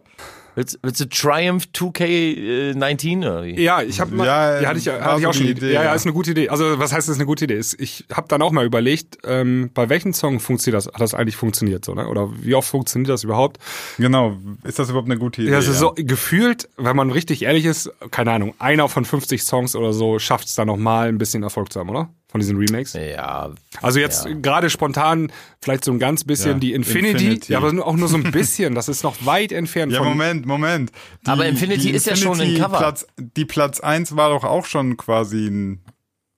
[0.57, 3.61] Willst, willst du Triumph 2K19 oder wie?
[3.61, 5.43] Ja, ich habe mal, Ja, ja, hatte ich, hatte ich auch schon.
[5.43, 6.49] eine Idee, ja, ja, ist eine gute Idee.
[6.49, 7.57] Also was heißt, das ist eine gute Idee?
[7.57, 11.13] Ist- Ich habe dann auch mal überlegt, ähm, bei welchen Song funktioniert das, hat das
[11.13, 12.07] eigentlich funktioniert so, ne?
[12.07, 13.57] Oder wie oft funktioniert das überhaupt?
[13.99, 14.35] Genau.
[14.63, 15.51] Ist das überhaupt eine gute Idee?
[15.51, 19.43] Ja, es ist so gefühlt, wenn man richtig ehrlich ist, keine Ahnung, einer von 50
[19.43, 22.09] Songs oder so schafft es dann noch mal ein bisschen Erfolg zu haben, oder?
[22.29, 22.91] Von diesen Remakes.
[22.93, 23.51] Ja,
[23.81, 24.33] Also jetzt Ja.
[24.33, 27.53] gerade spontan vielleicht so ein ganz bisschen Ja, die Infinity, Infinity.
[27.53, 28.75] ja, aber auch nur so ein bisschen.
[28.75, 30.09] Das ist noch weit entfernt Ja, von.
[30.09, 30.91] Moment, Moment.
[31.25, 32.77] Die, Aber Infinity ist ja schon ein Cover.
[32.79, 35.81] Platz, die Platz 1 war doch auch schon quasi ein,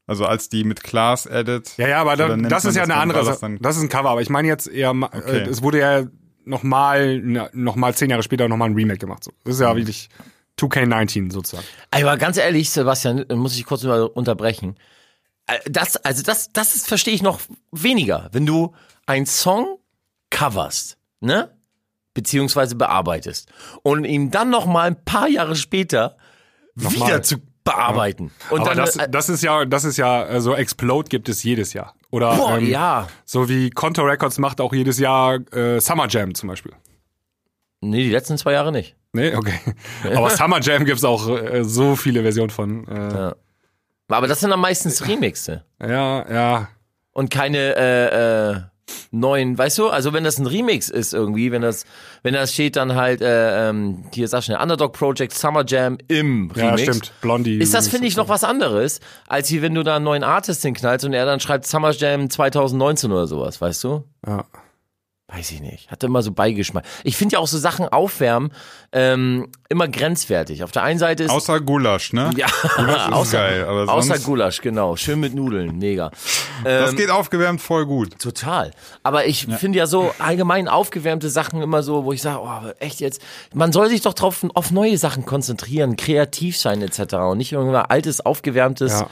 [0.06, 1.72] also als die mit Class Edit.
[1.78, 3.40] Ja, ja, aber da, das ist ja eine dann, andere das Sache.
[3.42, 5.40] dann- Das ist ein Cover, aber ich meine jetzt eher, ma- Okay.
[5.40, 6.04] äh, es wurde ja
[6.46, 7.20] nochmal,
[7.54, 9.24] noch mal zehn Jahre später nochmal ein Remake gemacht.
[9.24, 9.32] So.
[9.44, 9.66] Das ist Mhm.
[9.66, 10.10] ja wirklich
[10.58, 11.66] 2K19 sozusagen.
[11.92, 14.76] aber ganz ehrlich, Sebastian, muss ich kurz mal unterbrechen.
[15.50, 17.40] Äh, Das, also das, das ist, verstehe ich noch
[17.72, 18.30] weniger.
[18.32, 18.74] Wenn du
[19.06, 19.78] einen Song
[20.30, 21.56] coverst, ne?
[22.14, 23.50] Beziehungsweise bearbeitest
[23.84, 26.18] und ihn dann noch mal ein paar Jahre später
[26.76, 27.08] Nochmal.
[27.08, 28.32] wieder zu bearbeiten.
[28.50, 31.44] Und aber dann, das, äh, das ist ja, das ist ja, so Explode gibt es
[31.44, 31.94] jedes Jahr.
[32.12, 33.08] Oder boah, ähm, ja.
[33.26, 36.74] so wie Conto Records macht auch jedes Jahr äh, Summer Jam zum Beispiel.
[37.82, 38.96] Nee, die letzten zwei Jahre nicht.
[39.14, 39.60] Nee, okay.
[40.16, 42.88] Aber Summer Jam gibt's auch äh, so viele Versionen von.
[42.88, 43.36] Äh, Ja.
[44.10, 45.64] Aber das sind dann meistens Remixe.
[45.82, 46.68] ja, ja.
[47.14, 48.62] und keine äh, äh,
[49.12, 49.90] neuen, weißt du?
[49.90, 51.86] Also wenn das ein Remix ist irgendwie, wenn das,
[52.24, 56.52] wenn das steht dann halt, äh, ähm, hier sag schnell, Underdog Project Summer Jam im
[56.56, 56.82] Ja, Remix.
[56.82, 57.14] stimmt.
[57.22, 57.58] Blondie.
[57.60, 60.62] Ist das, finde ich, noch was anderes, als wie wenn du da einen neuen Artist
[60.64, 64.04] hinknallst und er dann schreibt Summer Jam 2019 oder sowas, weißt du?
[64.26, 64.46] Ja.
[65.32, 65.92] Weiß ich nicht.
[65.92, 66.84] Hatte immer so Beigeschmack.
[67.04, 68.52] Ich finde ja auch so Sachen aufwärmen
[68.92, 70.64] ähm, immer grenzwertig.
[70.64, 72.32] Auf der einen Seite ist Außer Gulasch, ne?
[72.36, 74.96] ja, Gulasch außer, geil, außer Gulasch, genau.
[74.96, 76.10] Schön mit Nudeln, mega.
[76.64, 78.18] das Ähm, geht aufgewärmt voll gut.
[78.18, 78.72] Total.
[79.04, 83.00] Aber ich finde ja so allgemein aufgewärmte Sachen immer so, wo ich sage, oh, echt
[83.00, 83.22] jetzt,
[83.54, 87.14] man soll sich doch drauf auf neue Sachen konzentrieren, kreativ sein etc.
[87.14, 89.02] und nicht irgendwann altes, aufgewärmtes.
[89.02, 89.10] Ja.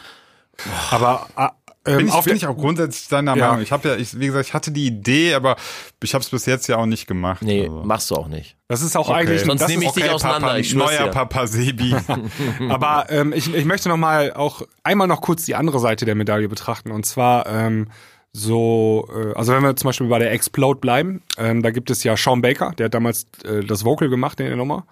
[0.90, 1.50] Aber äh,
[1.88, 3.48] ähm, Bin ich, auf bin ich auch grundsätzlich deiner Ja.
[3.48, 3.64] Meinung.
[3.64, 5.56] Ich habe ja, ich, wie gesagt, ich hatte die Idee, aber
[6.04, 7.42] ich habe es bis jetzt ja auch nicht gemacht.
[7.42, 7.84] Nee, also.
[7.84, 8.56] machst du auch nicht.
[8.68, 9.20] das ist auch Okay.
[9.20, 9.42] eigentlich.
[9.42, 11.12] Sonst das nehme ich ist, dich auseinander, Papa, ich neuer dir.
[11.12, 11.96] Papa Sebi.
[12.70, 16.16] aber ähm, ich, ich möchte noch mal auch einmal noch kurz die andere Seite der
[16.16, 16.92] Medaille betrachten.
[16.92, 17.88] Und zwar ähm,
[18.34, 22.04] so, äh, also wenn wir zum Beispiel bei der Explode bleiben, ähm, da gibt es
[22.04, 24.86] ja Sean Baker, der hat damals äh, das Vocal gemacht in der Nummer.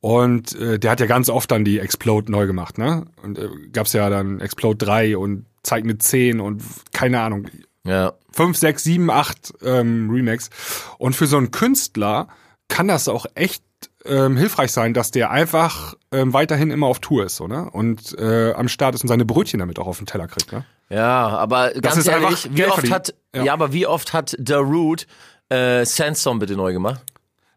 [0.00, 3.06] Und äh, der hat ja ganz oft dann die Explode neu gemacht, ne?
[3.22, 7.48] Und äh, gab's ja dann Explode 3 und Zeig mit 10 und keine Ahnung,
[7.84, 8.12] Ja.
[8.32, 10.50] 5, 6, 7, 8 ähm, Remakes.
[10.98, 12.28] Und für so einen Künstler
[12.68, 13.62] kann das auch echt
[14.04, 17.68] ähm, hilfreich sein, dass der einfach ähm, weiterhin immer auf Tour ist, ne?
[17.70, 20.64] Und äh, am Start ist und seine Brötchen damit auch auf den Teller kriegt, ne?
[20.88, 23.44] Ja, aber ganz ehrlich, wie oft hat, ja.
[23.44, 23.52] Ja.
[23.52, 25.06] aber wie oft hat The Root
[25.48, 27.02] äh, Sandstorm bitte neu gemacht?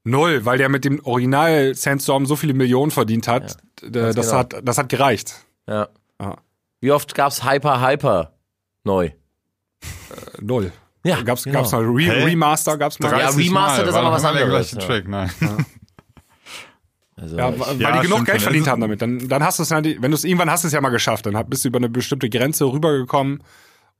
[0.03, 3.57] Null, weil der mit dem Original Sandstorm so viele Millionen verdient hat.
[3.81, 4.33] äh, das, genau.
[4.37, 5.33] hat das hat gereicht.
[5.67, 5.87] Ja.
[6.21, 6.37] Ja.
[6.81, 8.33] Wie oft gab's Hyper Hyper
[8.83, 9.05] neu?
[9.07, 9.15] Äh,
[10.41, 10.71] Null.
[11.03, 11.59] Ja, Gab's, genau.
[11.59, 12.23] gab's mal Re Hä?
[12.25, 13.11] Remaster, gab's mal.
[13.11, 14.79] Ja, 30 Remastered Mal, ist aber was der anderes, ja.
[14.79, 15.29] Track, nein.
[17.17, 18.43] Also, Ja, ich, weil Ja, die genug Geld schon.
[18.45, 19.01] verdient haben damit.
[19.01, 20.89] Dann, dann hast du es, halt- wenn du es irgendwann hast du es ja mal
[20.89, 23.41] geschafft, dann bist du über eine bestimmte Grenze rübergekommen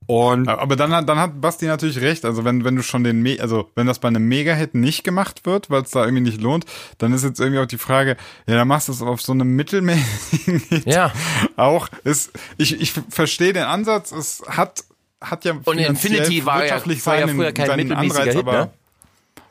[0.08, 2.26] und Aber dann hat, dann hat Basti natürlich recht.
[2.26, 5.46] Also wenn, wenn du schon den, Me also wenn das bei einem Mega-Hit nicht gemacht
[5.46, 6.66] wird, weil es da irgendwie nicht lohnt,
[7.00, 9.56] dann ist jetzt irgendwie auch die Frage, ja, dann machst du es auf so einem
[9.56, 11.12] mittelmäßigen Hit Ja.
[11.58, 11.88] auch.
[12.04, 14.84] Ist, ich, ich verstehe den Ansatz, es hat,
[15.22, 18.36] hat ja Und Infinity war ja, wirtschaftlich war ja seinen- früher kein seinen mittelmäßiger Anreiz,
[18.36, 18.72] Hit, aber ne?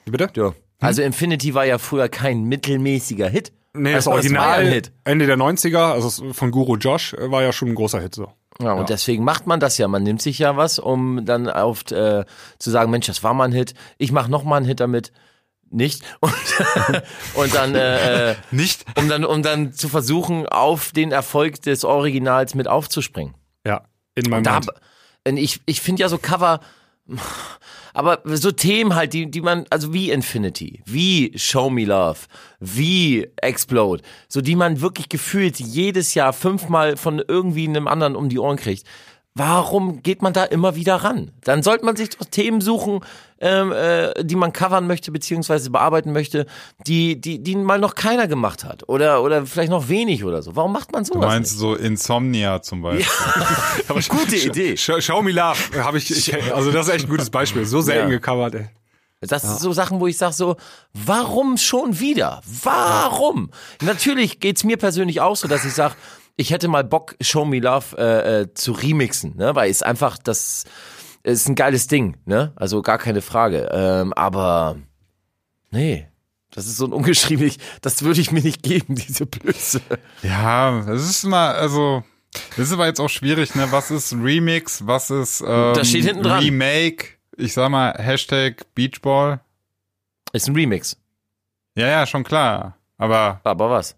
[0.05, 0.31] Wie bitte?
[0.37, 0.53] Ja.
[0.81, 3.53] Also Infinity war ja früher kein mittelmäßiger Hit.
[3.75, 4.93] Nee, das ja Original Hit.
[5.05, 8.33] Ende der 90er, also von Guru Josh, äh, war ja schon ein großer Hit so.
[8.63, 9.89] Ja, und deswegen macht man das ja.
[9.89, 12.25] Man nimmt sich ja was, um dann oft äh,
[12.59, 13.75] zu sagen, Mensch, das war mal ein Hit.
[13.99, 15.13] Ich mache noch mal einen Hit damit.
[15.71, 16.03] Nicht.
[16.21, 16.33] Und,
[17.35, 18.85] und dann, äh, äh, nicht.
[18.97, 23.35] um dann, um dann zu versuchen, auf den Erfolg des Originals mit aufzuspringen.
[23.67, 23.83] Ja,
[24.15, 24.69] in meinem Da, Land.
[25.27, 26.61] und ich, ich finde ja so Cover,
[27.95, 32.21] aber so Themen halt, die, die man, also wie Infinity, wie Show Me Love,
[32.61, 38.29] wie Explode, so die man wirklich gefühlt jedes Jahr fünfmal von irgendwie einem anderen um
[38.29, 38.85] die Ohren kriegt.
[39.37, 41.33] Warum geht man da immer wieder ran?
[41.43, 43.01] Dann sollte man sich doch Themen suchen,
[43.41, 46.47] ähm, äh, die man covern möchte beziehungsweise bearbeiten möchte,
[46.87, 50.55] die, die, die mal noch keiner gemacht hat oder oder vielleicht noch wenig oder so.
[50.55, 51.27] Warum macht man Du sowas?
[51.27, 53.07] meinst so Insomnia zum Beispiel.
[53.97, 54.09] nicht?
[54.09, 54.77] Gute Idee.
[54.77, 57.65] Show, Show Me Love habe ich, ich, also das ist echt ein gutes Beispiel.
[57.65, 58.17] So selten Ja.
[58.19, 58.69] gecovert, ey.
[59.21, 60.57] Das sind so Sachen, wo ich sage so,
[60.93, 62.41] warum schon wieder?
[62.63, 63.51] Warum?
[63.81, 65.95] Natürlich geht's mir persönlich auch so, dass ich sage,
[66.37, 69.55] ich hätte mal Bock, Show Me Love äh, äh, zu remixen, ne?
[69.55, 70.65] Weil es einfach, das
[71.23, 72.53] ist ein geiles Ding, ne?
[72.57, 73.69] Also gar keine Frage.
[73.73, 74.77] Ähm, aber
[75.71, 76.09] nee,
[76.51, 79.81] das ist so ein ungeschriebenes, das würde ich mir nicht geben, diese Blöße.
[80.23, 82.03] Ja, es ist immer, also,
[82.57, 83.67] das ist aber jetzt auch schwierig, ne?
[83.71, 86.43] Was ist Remix, was ist ähm, Das steht hinten dran.
[86.43, 87.15] Remake?
[87.37, 89.41] Ich sag mal, Hashtag Beachball.
[90.33, 90.97] Ist ein Remix.
[91.77, 92.77] Ja, ja, schon klar.
[92.97, 93.97] Aber Aber was?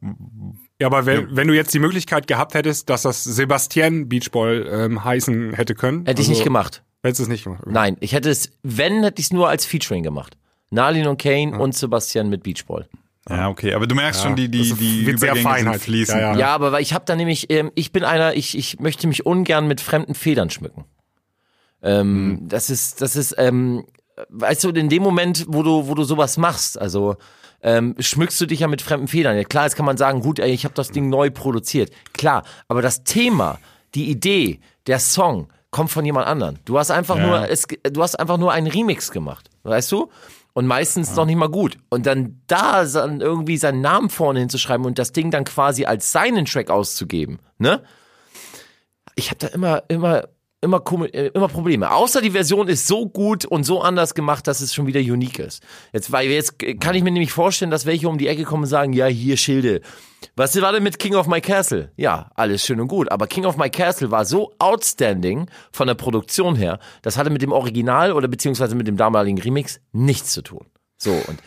[0.80, 5.04] Ja, aber wenn, wenn du jetzt die Möglichkeit gehabt hättest, dass das Sebastian Beachball ähm,
[5.04, 6.04] heißen hätte können.
[6.04, 6.82] Hätte ich also, nicht gemacht.
[7.02, 7.62] Hättest du es nicht gemacht.
[7.66, 10.36] Nein, ich hätte es, wenn, hätte ich es nur als Featuring gemacht.
[10.70, 12.88] Nalin und Kane und Sebastian mit Beachball.
[13.28, 13.72] ja, okay.
[13.72, 15.82] Aber du merkst schon, die, die, die wird sehr Übergänge fein sind halt.
[15.82, 16.20] fließend.
[16.20, 16.40] Ja, ne?
[16.40, 19.24] Ja, aber weil ich habe da nämlich, ähm, ich bin einer, ich, ich möchte mich
[19.24, 20.84] ungern mit fremden Federn schmücken.
[21.82, 23.84] Ähm, Das ist, das ist, ähm,
[24.28, 27.16] weißt du, in dem Moment, wo du, wo du sowas machst, also
[27.62, 29.36] ähm, schmückst du dich ja mit fremden Federn.
[29.36, 31.90] Ja, klar, jetzt kann man sagen, gut, ey, ich habe das Ding neu produziert.
[32.12, 33.58] Klar, aber das Thema,
[33.94, 36.58] die Idee, der Song kommt von jemand anderen.
[36.64, 37.26] Du hast einfach Ja.
[37.26, 40.10] nur, es, du hast einfach nur einen Remix gemacht, weißt du?
[40.54, 41.76] Und meistens noch nicht mal gut.
[41.90, 46.12] Und dann da dann irgendwie seinen Namen vorne hinzuschreiben und das Ding dann quasi als
[46.12, 47.82] seinen Track auszugeben, ne?
[49.16, 50.28] Ich habe da immer, immer,
[50.66, 51.90] immer, äh, immer Probleme.
[51.90, 55.38] Außer die Version ist so gut und so anders gemacht, dass es schon wieder unique
[55.38, 55.62] ist.
[55.92, 58.68] Jetzt, weil jetzt kann ich mir nämlich vorstellen, dass welche um die Ecke kommen und
[58.68, 59.80] sagen, ja, hier Schilde.
[60.34, 61.92] Was war denn mit King of My Castle?
[61.96, 63.10] Ja, alles schön und gut.
[63.10, 67.42] Aber King of My Castle war so outstanding von der Produktion her, das hatte mit
[67.42, 70.66] dem Original oder beziehungsweise mit dem damaligen Remix nichts zu tun.
[70.98, 71.40] So, und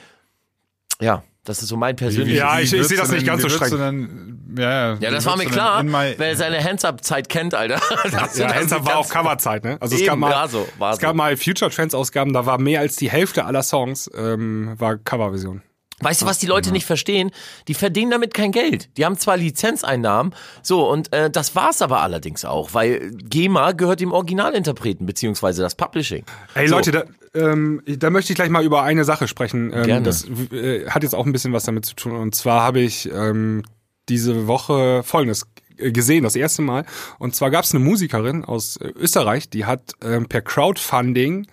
[1.02, 2.38] ja, das ist so mein persönliches.
[2.40, 3.70] Ja, ich- ich sehe das nicht ganz so streng.
[3.72, 5.84] du denn- ja, ja, Ja, das war mir klar,
[6.18, 7.80] wer seine Hands-Up-Zeit kennt, Alter.
[8.12, 9.78] Das- Ja, das Hands Up ist war auch Coverzeit, ne?
[9.80, 11.14] Also es gab mal, so, es gab so.
[11.14, 15.62] mal Future Trends Ausgaben, da war mehr als die Hälfte aller Songs ähm, war Coverversion.
[16.02, 17.32] Weißt du, was die Leute nicht verstehen?
[17.68, 18.90] Die verdienen damit kein Geld.
[18.98, 24.00] Die haben zwar Lizenzeinnahmen, so, und äh, das war's aber allerdings auch, weil GEMA gehört
[24.00, 26.24] dem Originalinterpreten, beziehungsweise das Publishing.
[26.56, 26.76] Ey So.
[26.76, 29.72] Leute, da, ähm, da möchte ich gleich mal über eine Sache sprechen.
[29.74, 30.04] Ähm, Gerne.
[30.04, 32.16] Das äh, hat jetzt auch ein bisschen was damit zu tun.
[32.16, 33.64] Und zwar habe ich ähm,
[34.08, 35.46] diese Woche Folgendes
[35.78, 36.86] gesehen, das erste Mal.
[37.18, 41.48] Und zwar gab es eine Musikerin aus äh, Österreich, die hat ähm, per Crowdfunding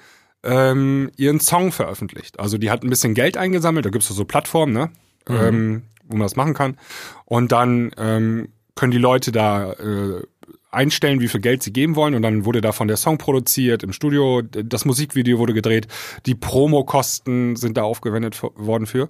[0.47, 2.39] ähm, ihren Song veröffentlicht.
[2.39, 4.91] Also die hat ein bisschen Geld eingesammelt, da gibt's so Plattformen, ne?
[5.29, 6.79] Ähm, wo man das machen kann.
[7.25, 10.23] Und dann ähm, können die Leute da äh,
[10.71, 12.15] einstellen, wie viel Geld sie geben wollen.
[12.15, 15.89] Und dann wurde davon der Song produziert im Studio, das Musikvideo wurde gedreht,
[16.27, 19.09] die Promokosten sind da aufgewendet worden für.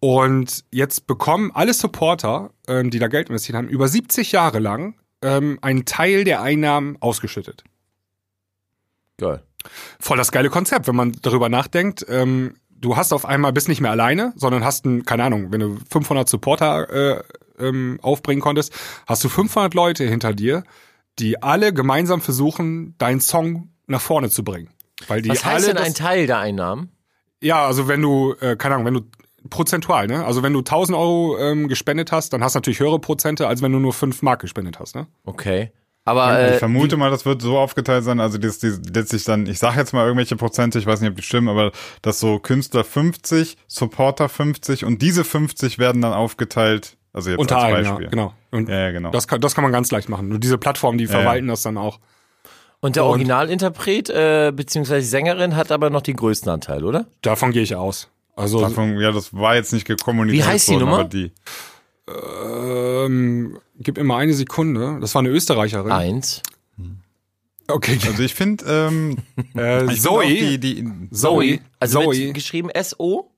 [0.00, 4.96] Und jetzt bekommen alle Supporter, ähm, die da Geld investiert haben, über 70 Jahre lang
[5.22, 7.62] ähm, einen Teil der Einnahmen ausgeschüttet
[9.18, 9.42] Geil.
[10.00, 12.04] Voll das geile Konzept, wenn man darüber nachdenkt.
[12.08, 15.60] Ähm, du hast auf einmal bist nicht mehr alleine, sondern hast ein, keine Ahnung, wenn
[15.60, 17.22] du 500 Supporter äh,
[17.58, 18.72] ähm, aufbringen konntest,
[19.06, 20.64] hast du 500 Leute hinter dir,
[21.18, 24.70] die alle gemeinsam versuchen, deinen Song nach vorne zu bringen.
[25.08, 26.90] Weil die Was heißt alle denn ein Teil der Einnahmen?
[27.42, 29.00] ja, also wenn du, äh, keine Ahnung, wenn du
[29.50, 30.24] prozentual, ne?
[30.24, 33.60] Also wenn du 1000 Euro ähm, gespendet hast, dann hast du natürlich höhere Prozente, als
[33.62, 35.08] wenn du nur 5 Mark gespendet hast, ne?
[35.24, 35.72] Okay.
[36.04, 39.46] Aber ich äh, vermute mal, das wird so aufgeteilt sein, also das, das letztlich dann,
[39.46, 41.70] ich sage jetzt mal irgendwelche Prozente, ich weiß nicht, ob die stimmen, aber
[42.02, 47.56] dass so Künstler 50, Supporter 50 und diese 50 werden dann aufgeteilt, also jetzt Unter
[47.58, 48.08] als allen, ja, Beispiel.
[48.08, 48.34] genau.
[48.50, 49.10] Und Ja, ja, genau.
[49.10, 50.28] Das kann, das kann man ganz leicht machen.
[50.28, 51.10] Nur diese Plattformen, die ja.
[51.10, 52.00] verwalten das dann auch.
[52.80, 57.06] und der Originalinterpret äh, beziehungsweise Sängerin hat aber noch den größten Anteil, oder?
[57.20, 58.08] Davon gehe ich aus.
[58.34, 61.04] Also Davon, ja, das war jetzt nicht gekommuniziert Wie heißt die worden, Nummer?
[61.04, 61.32] die.
[62.08, 64.98] Ähm, gib mal eine Sekunde.
[65.00, 65.92] Das war eine Österreicherin.
[65.92, 66.42] Eins.
[67.68, 67.98] Okay.
[68.06, 69.18] Also ich finde, ähm,
[69.56, 70.26] Äh, ich find Zoe.
[70.26, 71.60] die, die, Zoe.
[71.78, 72.32] Also Zoe.
[72.32, 73.30] geschrieben S-O?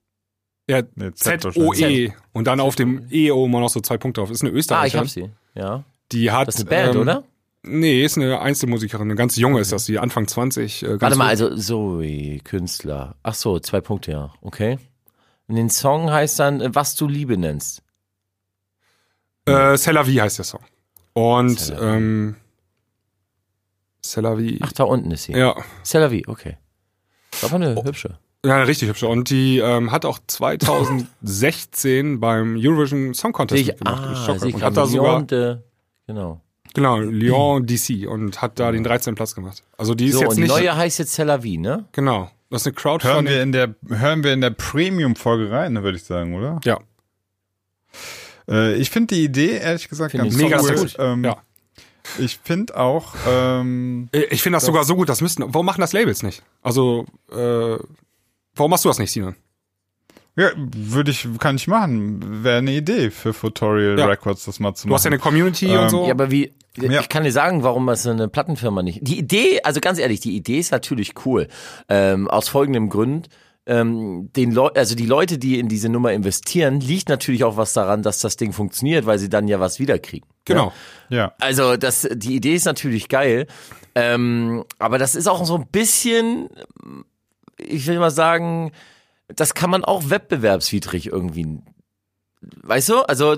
[0.69, 1.79] Ja, Nee, Z wahrscheinlich.
[1.79, 2.13] Z-O-E.
[2.33, 4.31] Und dann auf dem E oben noch so zwei Punkte drauf.
[4.31, 5.01] Ist eine Ah, ich Österreicherin.
[5.01, 5.31] hab sie.
[5.55, 5.85] Ja.
[6.13, 6.49] Die hat.
[6.49, 7.25] Das ist eine Band, ähm, oder?
[7.67, 9.03] Nee, ist eine Einzelmusikerin.
[9.09, 9.85] Eine ganz junge ist das.
[9.85, 10.83] Die Anfang 20.
[10.83, 11.51] Äh, ganz Warte mal, jung.
[11.51, 13.15] also Zoe, Künstler.
[13.23, 14.33] Ach so, zwei Punkte, ja.
[14.41, 14.79] Okay.
[15.49, 17.83] Und den Song heißt dann, äh, was du Liebe nennst.
[19.47, 20.61] Äh, C'est la vie heißt der Song.
[21.13, 21.97] Und, C'est la vie.
[21.97, 22.37] ähm,
[24.03, 24.59] C'est la vie.
[24.63, 25.33] Ach, da unten ist sie.
[25.33, 25.55] Ja.
[25.85, 26.57] C'est la vie, okay.
[27.33, 27.57] Ist aber Oh.
[27.57, 28.19] eine hübsche.
[28.45, 29.09] Ja, eine richtig hübsche.
[29.09, 34.13] Und die ähm, hat auch 2016 beim Eurovision Song Contest Ich, mitgemacht in ah,
[34.47, 35.57] ich Und hat da sogar, de,
[36.07, 36.41] genau.
[36.75, 39.15] genau, Lyon DC und hat da den 13.
[39.15, 39.63] Platz gemacht.
[39.79, 41.87] Also die ist So, jetzt und die nicht, neue heißt jetzt C'est la vie, ne?
[41.93, 43.27] genau, das ist eine hören Crowdfunding.
[43.35, 46.61] wir in der, hören wir in der Premium-Folge rein, würde ich sagen, oder?
[46.65, 46.79] Ja,
[48.49, 50.77] Äh, ich finde die Idee, ehrlich gesagt, ganz ich mega cool.
[50.79, 50.97] sexy.
[50.99, 51.37] Ähm, Ja.
[52.19, 55.81] Ich finde auch, ähm, Äh, ich finde das sogar so gut, das müssten, warum machen
[55.81, 56.43] das Labels nicht?
[56.63, 57.37] Also, äh,
[58.55, 59.37] warum machst du das nicht, Sinan?
[60.37, 62.43] ja, würde ich, kann ich machen.
[62.45, 64.07] Wäre eine Idee für Futorial Ja.
[64.07, 64.97] Records, das mal zu Du machen.
[64.97, 66.05] hast ja eine Community Ähm, und so.
[66.07, 67.01] Ja, aber wie, Ja.
[67.01, 68.99] ich kann dir sagen, warum das eine Plattenfirma nicht.
[69.03, 71.47] Die Idee, also ganz ehrlich, die Idee ist natürlich cool.
[71.89, 73.29] Ähm, aus folgendem Grund.
[73.67, 77.73] Ähm, den Leu also die Leute, die in diese Nummer investieren, liegt natürlich auch was
[77.73, 80.29] daran, dass das Ding funktioniert, weil sie dann ja was wiederkriegen.
[80.45, 80.73] genau.
[81.09, 81.33] ja.
[81.41, 83.47] Also das, die Idee ist natürlich geil,
[83.95, 86.51] ähm, aber das ist auch so ein bisschen,
[87.57, 88.73] ich will mal sagen,
[89.29, 91.61] das kann man auch wettbewerbswidrig irgendwie,
[92.63, 93.01] weißt du?
[93.09, 93.37] Also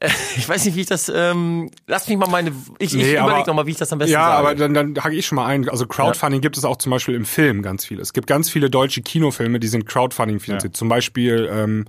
[0.36, 3.30] ich weiß nicht, wie ich das, ähm, lass mich mal meine, ich, ich Nee, aber-
[3.30, 4.38] überleg noch mal, wie ich das am besten Ja, sage.
[4.38, 5.68] aber dann, dann hake ich schon mal ein.
[5.68, 8.00] Also Crowdfunding gibt es auch zum Beispiel im Film ganz viele.
[8.02, 10.76] Es gibt ganz viele deutsche Kinofilme, die sind Crowdfunding finanziert.
[10.76, 11.84] Zum Beispiel ähm,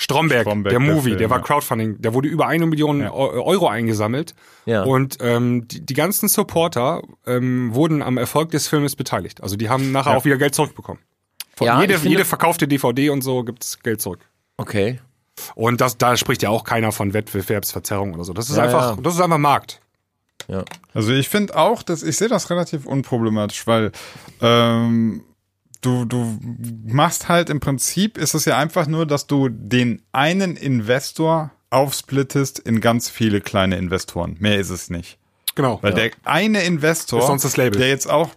[0.00, 1.42] Stromberg, Stromberg, der der Movie, Film, der war ja.
[1.44, 2.00] Crowdfunding.
[2.00, 3.08] Der wurde über eine Million Eu-
[3.42, 4.36] Euro eingesammelt.
[4.64, 4.84] Ja.
[4.84, 9.42] Und ähm, die, die ganzen Supporter ähm, wurden am Erfolg des Filmes beteiligt.
[9.42, 10.18] Also die haben nachher Ja.
[10.18, 11.00] auch wieder Geld zurückbekommen.
[11.56, 14.20] Von Ja, jede, ich finde- jede verkaufte DVD und so gibt's Geld zurück.
[14.56, 15.00] okay.
[15.54, 18.32] Und das, da spricht ja auch keiner von Wettbewerbsverzerrung oder so.
[18.32, 19.02] Das ist Ja, einfach, ja.
[19.02, 19.80] das ist einfach Markt.
[20.48, 20.64] Ja.
[20.94, 23.92] Also ich finde auch, dass ich sehe das relativ unproblematisch, weil
[24.40, 25.22] ähm,
[25.82, 26.38] du du
[26.86, 32.58] machst halt im Prinzip ist es ja einfach nur, dass du den einen Investor aufsplittest
[32.60, 34.36] in ganz viele kleine Investoren.
[34.38, 35.18] Mehr ist es nicht.
[35.54, 35.78] Genau.
[35.82, 37.78] Weil der eine Investor, Ist sonst das Label.
[37.78, 38.30] der jetzt auch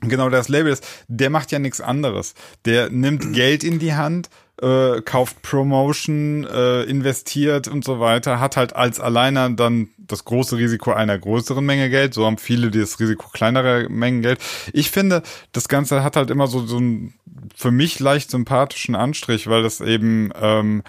[0.00, 2.34] genau das Label ist, der macht ja nichts anderes.
[2.66, 4.28] Der nimmt Geld in die Hand,
[4.62, 10.56] äh, kauft Promotion, äh, investiert und so weiter, hat halt als Alleiner dann das große
[10.56, 12.14] Risiko einer größeren Menge Geld.
[12.14, 14.38] So haben viele das Risiko kleinerer Mengen Geld.
[14.72, 17.14] Ich finde, das Ganze hat halt immer so, so einen
[17.54, 20.82] für mich leicht sympathischen Anstrich, weil das eben ähm,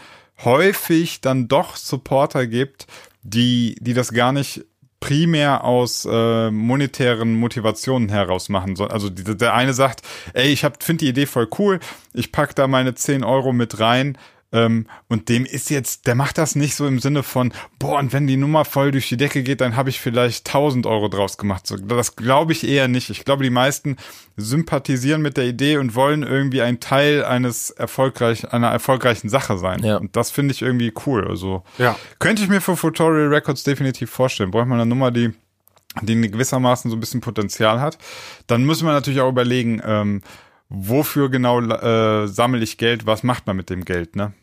[0.44, 2.86] häufig dann doch Supporter gibt,
[3.24, 4.66] die, die das gar nicht
[5.04, 8.88] primär aus äh, monetären Motivationen heraus machen soll.
[8.88, 10.02] Also die, der eine sagt,
[10.34, 11.82] ey, ich finde die Idee voll cool,
[12.14, 14.18] ich pack da meine 10 Euro mit rein.
[14.54, 18.14] Ähm, und dem ist jetzt, der macht das nicht so im Sinne von, boah, und
[18.14, 21.38] wenn die Nummer voll durch die Decke geht, dann habe ich vielleicht 1000 Euro draus
[21.38, 21.66] gemacht.
[21.66, 23.10] So, das glaube ich eher nicht.
[23.10, 23.98] Ich glaube, die meisten
[24.38, 29.84] sympathisieren mit der Idee und wollen irgendwie ein Teil eines erfolgreich, einer erfolgreichen Sache sein.
[29.84, 29.98] Ja.
[29.98, 31.28] Und das finde ich irgendwie cool.
[31.28, 31.98] Also Ja.
[32.20, 34.52] könnte ich mir für Tutorial Records definitiv vorstellen.
[34.52, 35.34] Braucht man eine Nummer, die,
[36.02, 37.98] die gewissermaßen so ein bisschen Potenzial hat.
[38.48, 40.22] Dann müssen wir natürlich auch überlegen, ähm,
[40.70, 44.34] wofür genau äh, sammle ich Geld, was macht man mit dem Geld, ne?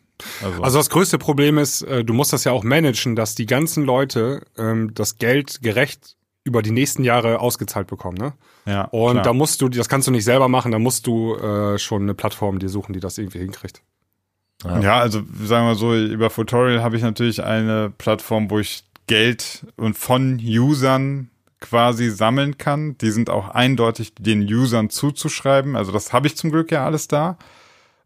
[0.43, 3.47] Also, Also das größte Problem ist, äh, du musst das ja auch managen, dass die
[3.47, 8.17] ganzen Leute ähm, das Geld gerecht über die nächsten Jahre ausgezahlt bekommen.
[8.17, 8.33] Ne?
[8.67, 9.25] ja, Und klar.
[9.25, 12.15] da musst du, das kannst du nicht selber machen, da musst du äh, schon eine
[12.15, 13.83] Plattform dir suchen, die das irgendwie hinkriegt.
[14.65, 19.67] Ja, also sagen wir so, über Tutorial habe ich natürlich eine Plattform, wo ich Geld
[19.77, 22.97] und von Usern quasi sammeln kann.
[22.99, 25.77] Die sind auch eindeutig den Usern zuzuschreiben.
[25.77, 27.39] Also das habe ich zum Glück ja alles da.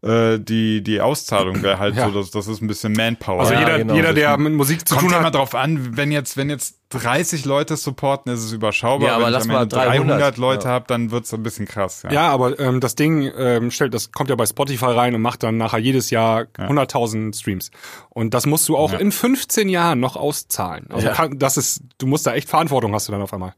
[0.05, 2.09] Äh, die, die Auszahlung wäre halt Ja.
[2.09, 3.39] so, dass das ist ein bisschen Manpower.
[3.41, 5.35] Also Ja, jeder, genau, jeder, das der mit Musik zu Kommt tun ja immer hat,
[5.35, 9.07] drauf an, wenn jetzt, wenn jetzt 30 Leute supporten, ist es überschaubar.
[9.07, 10.73] Ja, aber wenn lass ich mal Ende 300, Leute ja.
[10.73, 12.03] habe, dann wird's ein bisschen krass.
[12.03, 12.11] Ja.
[12.11, 15.41] Ja, aber ähm, das Ding ähm, stellt, das kommt ja bei Spotify rein und macht
[15.43, 17.71] dann nachher jedes Jahr 100.000 Streams.
[18.09, 20.85] Und das musst du auch in 15 Jahren noch auszahlen.
[20.91, 21.13] Also Ja.
[21.13, 23.53] kann, das ist, du musst da echt Verantwortung hast du dann auf einmal.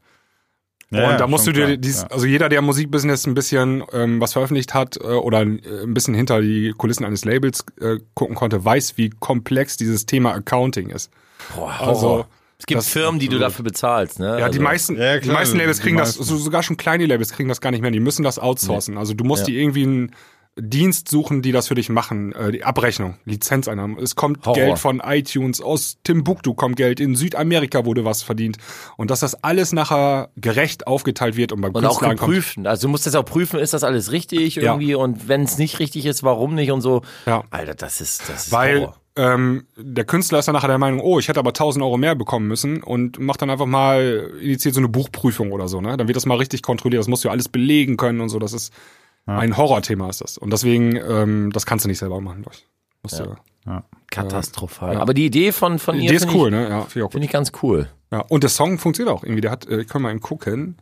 [0.90, 2.08] Ja, und da musst du dir klar, dies, ja.
[2.08, 5.44] also jeder, der im Musikbusiness ein bisschen ähm, was veröffentlicht hat äh, oder äh,
[5.84, 10.32] ein bisschen hinter die Kulissen eines Labels äh, gucken konnte, weiß, wie komplex dieses Thema
[10.32, 11.10] Accounting ist.
[11.54, 12.24] Boah, Also,
[12.58, 14.38] es gibt das- Firmen, die du dafür bezahlst, ne?
[14.38, 16.24] Ja, also, die meisten, Ja, die meisten Labels die kriegen das, meisten.
[16.24, 17.90] so, sogar schon kleine Labels kriegen das gar nicht mehr.
[17.90, 18.96] Die müssen das outsourcen.
[18.96, 19.46] Also du musst Ja.
[19.52, 20.12] die irgendwie einen
[20.60, 22.32] Dienst suchen, die das für dich machen.
[22.32, 23.98] Äh, die Abrechnung, Lizenzeinnahmen.
[23.98, 24.54] Es kommt Horror.
[24.54, 28.56] Geld von iTunes, aus Timbuktu kommt Geld, in Südamerika wurde was verdient.
[28.96, 32.28] Und dass das alles nachher gerecht aufgeteilt wird und beim Und auch Künstler ankommt.
[32.30, 32.58] geprüft.
[32.66, 34.62] Also du musst jetzt auch prüfen, ist das alles richtig Ja.
[34.72, 37.02] irgendwie und wenn es nicht richtig ist, warum nicht und so.
[37.26, 37.44] Ja.
[37.50, 38.96] Alter, das ist das ist Weil Horror.
[39.16, 42.14] ähm, der Künstler ist dann nachher der Meinung, oh, ich hätte aber 1000 Euro mehr
[42.14, 45.96] bekommen müssen und macht dann einfach mal, initiiert so eine Buchprüfung oder so, ne?
[45.96, 47.00] Dann wird das mal richtig kontrolliert.
[47.00, 48.38] Das musst du ja alles belegen können und so.
[48.38, 48.72] Das ist
[49.36, 50.38] ein Horrorthema ist das.
[50.38, 52.66] Und deswegen, ähm, das kannst du nicht selber machen, glaub ich.
[53.02, 53.36] Musst du,
[54.10, 54.96] katastrophal.
[54.96, 56.68] Aber die Idee von von die ihr ist finde cool, ich, ne?
[56.68, 57.24] Ja, finde ich auch finde gut.
[57.24, 57.88] ich ganz cool.
[58.10, 58.20] Ja.
[58.20, 59.42] Und der Song funktioniert auch irgendwie.
[59.42, 60.76] Der hat, äh, ich kann mal eben gucken.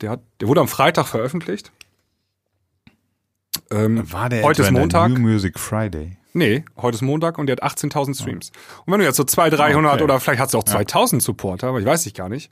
[0.00, 1.70] Der hat, der wurde am Freitag veröffentlicht.
[3.70, 5.10] Ähm, War der heute ist Montag.
[5.10, 6.16] New Music Friday?
[6.32, 8.50] Nee, heute ist Montag und der hat 18.000 Streams.
[8.84, 10.02] Und wenn du jetzt so 200, 300 Okay.
[10.02, 12.50] oder vielleicht hat es auch 2000 Supporter, aber ich weiß ich gar nicht.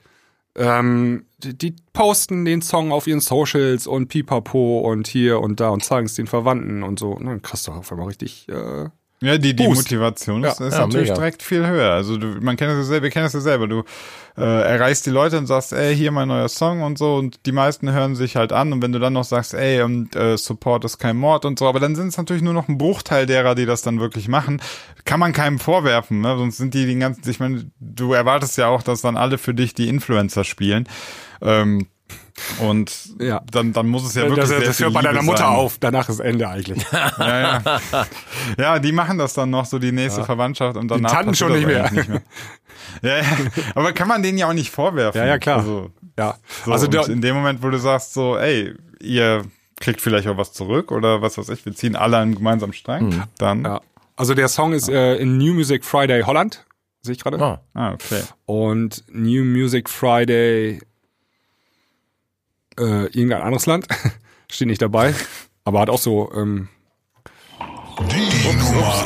[0.55, 5.69] Ähm, die, die posten den Song auf ihren Socials und pipapo und hier und da
[5.69, 7.11] und zeigen es den Verwandten und so.
[7.11, 8.89] Und dann kriegst du auf einmal richtig, äh,
[9.23, 9.83] Ja, die, die Boost.
[9.83, 11.15] Motivation ist, Ja, ist ja, natürlich mega.
[11.15, 11.91] direkt viel höher.
[11.93, 13.67] Also du, man kennt es ja selber, wir kennen es ja selber.
[13.67, 13.83] Du
[14.35, 17.51] äh, erreichst die Leute und sagst, ey, hier mein neuer Song und so und die
[17.53, 20.83] meisten hören sich halt an und wenn du dann noch sagst, ey, und, äh, Support
[20.83, 23.55] ist kein Mord und so, aber dann sind es natürlich nur noch ein Bruchteil derer,
[23.55, 24.61] die das dann wirklich machen.
[25.05, 26.35] Kann man keinem vorwerfen, ne?
[26.37, 29.53] sonst sind die den ganzen, ich meine, du erwartest ja auch, dass dann alle für
[29.53, 30.89] dich die Influencer spielen.
[31.41, 31.87] Ähm,
[32.59, 33.41] und Ja.
[33.51, 35.47] dann, dann muss es ja wirklich das, sehr das viel hört bei deiner Mutter sein.
[35.47, 35.77] auf.
[35.79, 36.83] Danach ist Ende eigentlich.
[37.17, 38.05] Ja, ja.
[38.57, 41.57] ja, die machen das dann noch, so die nächste Verwandtschaft und danach Tanten passiert schon
[41.57, 41.91] nicht mehr.
[41.91, 42.21] nicht mehr.
[43.01, 43.23] Ja, ja,
[43.75, 45.19] aber kann man denen ja auch nicht vorwerfen.
[45.19, 45.59] Ja, ja, klar.
[45.59, 46.35] Also, ja.
[46.65, 49.43] so, also der, in dem Moment, wo du sagst so, ey, ihr
[49.79, 52.73] kriegt vielleicht auch was zurück oder was weiß ich, wir ziehen alle an einen gemeinsamen
[52.73, 53.81] Strang, dann, ja.
[54.15, 56.65] also der Song ist äh, in New Music Friday Holland.
[57.01, 57.39] Sehe ich gerade.
[57.41, 57.61] Ah.
[57.73, 58.21] ah, okay.
[58.45, 60.81] Und New Music Friday
[62.77, 63.87] äh, irgendein anderes Land.
[64.51, 65.13] Steht nicht dabei.
[65.65, 66.67] Aber hat auch so ähm,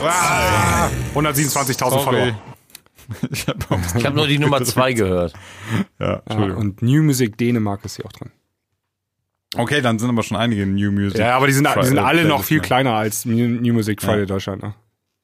[0.03, 2.03] Ah, 127.000 sorry.
[2.03, 2.35] Follower.
[3.31, 5.33] Ich hab habe nur die Nummer zwei gehört.
[5.99, 6.61] ja, Ja, Entschuldigung.
[6.61, 8.31] und New Music Dänemark ist hier auch drin.
[9.55, 11.19] Okay, dann sind aber schon einige New Music.
[11.19, 12.63] Ja, aber die sind, die sind alle noch viel ne?
[12.63, 14.61] kleiner als New, Music Friday Deutschland.
[14.61, 14.75] Ne?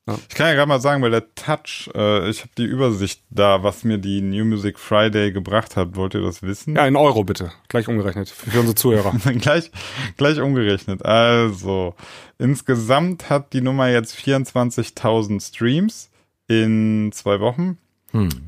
[0.05, 3.63] Ich kann ja gerade mal sagen, weil der Touch, äh, ich habe die Übersicht da,
[3.63, 5.95] was mir die New Music Friday gebracht hat.
[5.95, 6.75] Wollt ihr das wissen?
[6.75, 7.53] Ja, in Euro bitte.
[7.69, 8.29] Gleich umgerechnet.
[8.29, 9.13] Für unsere Zuhörer.
[9.39, 9.71] gleich,
[10.17, 11.05] gleich umgerechnet.
[11.05, 11.95] Also,
[12.37, 16.09] insgesamt hat die Nummer jetzt 24.000 Streams
[16.47, 17.77] in zwei Wochen.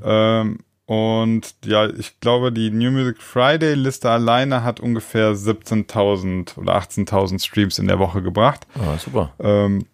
[0.04, 6.76] Ähm, und ja, ich glaube, die New Music Friday Liste alleine hat ungefähr 17.000 oder
[6.76, 8.68] 18.000 Streams in der Woche gebracht.
[8.76, 9.34] Ah, super.
[9.40, 9.86] Ähm,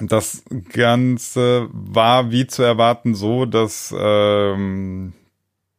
[0.00, 0.42] das
[0.72, 5.12] Ganze war wie zu erwarten so, dass, ähm,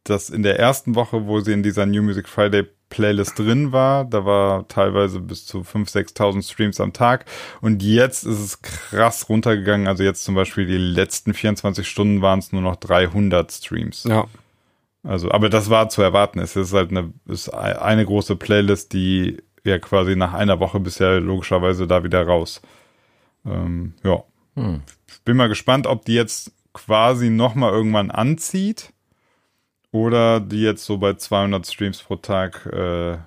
[0.03, 4.05] dass in der ersten Woche, wo sie in dieser New Music Friday Playlist drin war,
[4.05, 7.25] da war teilweise bis zu 5.000, 6.000 Streams am Tag
[7.59, 9.87] und jetzt ist es krass runtergegangen.
[9.87, 14.03] Also jetzt zum Beispiel die letzten 24 Stunden waren es nur noch 300 Streams.
[14.03, 14.25] Ja.
[15.03, 16.39] Also, aber das war zu erwarten.
[16.39, 21.19] Es ist halt eine, ist eine große Playlist, die ja quasi nach einer Woche bisher
[21.19, 22.61] logischerweise da wieder raus.
[23.45, 24.23] Ähm, ja.
[25.25, 28.91] Bin mal gespannt, ob die jetzt quasi nochmal irgendwann anzieht
[29.91, 33.17] oder die jetzt so bei 200 Streams pro Tag äh,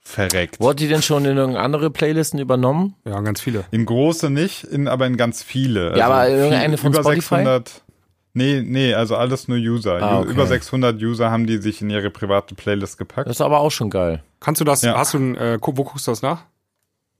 [0.00, 0.60] verreckt.
[0.60, 2.94] Wurde die denn schon in irgendeine andere Playlisten übernommen?
[3.04, 3.64] Ja, ganz viele.
[3.70, 5.88] In große nicht, in, aber in ganz viele.
[5.88, 7.36] Also Ja, aber irgendeine viel- von über Spotify?
[7.36, 7.82] 600.
[8.34, 10.00] Nee, nee, also alles nur User.
[10.00, 10.30] Ah, okay.
[10.30, 13.26] Über 600 User haben die sich in ihre private Playlist gepackt.
[13.28, 14.22] Das ist aber auch schon geil.
[14.38, 14.96] Kannst du das, Ja.
[14.96, 16.42] hast du, ein, äh, wo guckst du das nach?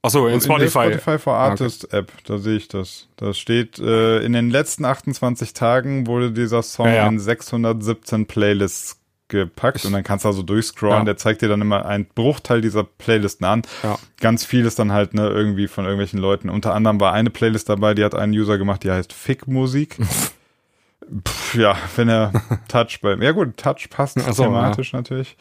[0.03, 0.93] Achso, in In der Spotify.
[0.93, 3.09] Spotify for Artist App, da sehe ich das.
[3.17, 7.07] Da steht, äh, in den letzten 28 Tagen wurde dieser Song Ja, ja.
[7.09, 11.05] in 617 Playlists gepackt und dann kannst du also durchscrollen, Ja.
[11.05, 13.63] der zeigt dir dann immer einen Bruchteil dieser Playlisten an.
[13.83, 13.99] Ja.
[14.21, 16.49] Ganz viel ist dann halt ne, irgendwie von irgendwelchen Leuten.
[16.49, 19.97] Unter anderem war eine Playlist dabei, die hat einen User gemacht, die heißt Fick-Musik.
[21.27, 22.33] Pff, ja, wenn er
[22.69, 25.37] Touch bei, ja gut, Touch passt so, thematisch natürlich.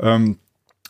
[0.00, 0.38] Ähm,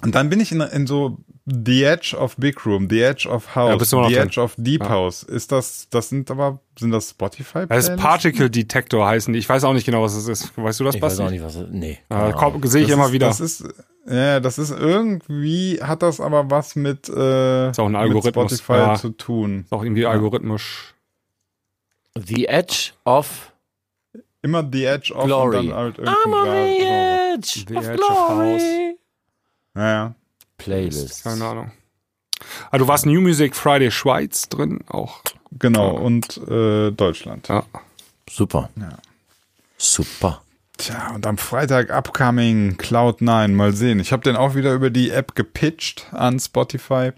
[0.03, 3.47] Und dann bin ich in, in so The Edge of Big Room, The Edge of
[3.47, 4.27] Ja, House, noch The drin.
[4.29, 5.23] Edge of Deep House.
[5.23, 7.67] Ist das, das sind aber, sind das Spotify?
[7.69, 9.39] Das ist Particle Detector heißen die.
[9.41, 10.53] Ich weiß auch nicht genau, was es ist.
[10.57, 11.23] Weißt du das, Ich weiß Basti?
[11.25, 11.57] auch nicht, was.
[11.71, 11.99] Nee.
[12.09, 12.65] Äh, keine komm, Ahnung.
[12.67, 13.27] sehe ich Das immer ist, wieder.
[13.29, 13.65] Das ist,
[14.09, 18.53] ja, das ist irgendwie, hat das aber was mit, äh, Ist auch ein mit Algorithmus.
[18.59, 18.95] Spotify Ja.
[18.97, 19.61] zu tun.
[19.65, 20.95] Ist auch irgendwie algorithmisch.
[22.15, 23.53] The Edge of
[24.43, 25.59] Immer The Edge of Glory.
[25.59, 28.97] und dann halt I'm on the Edge The of Edge of Glory.
[29.75, 30.14] Naja.
[30.59, 31.25] Playlist.
[31.25, 31.73] Keine Ahnung.
[32.70, 35.20] Ah, du warst New Music Friday Schweiz drin auch.
[35.59, 37.49] Genau, und äh, Deutschland.
[37.49, 37.64] Ja.
[38.29, 38.70] Super.
[39.77, 40.43] Super.
[40.79, 44.01] Tja, und am Freitag upcoming Cloud9, mal sehen.
[44.01, 47.12] Ich habe den auch wieder über die App gepitcht an Spotify.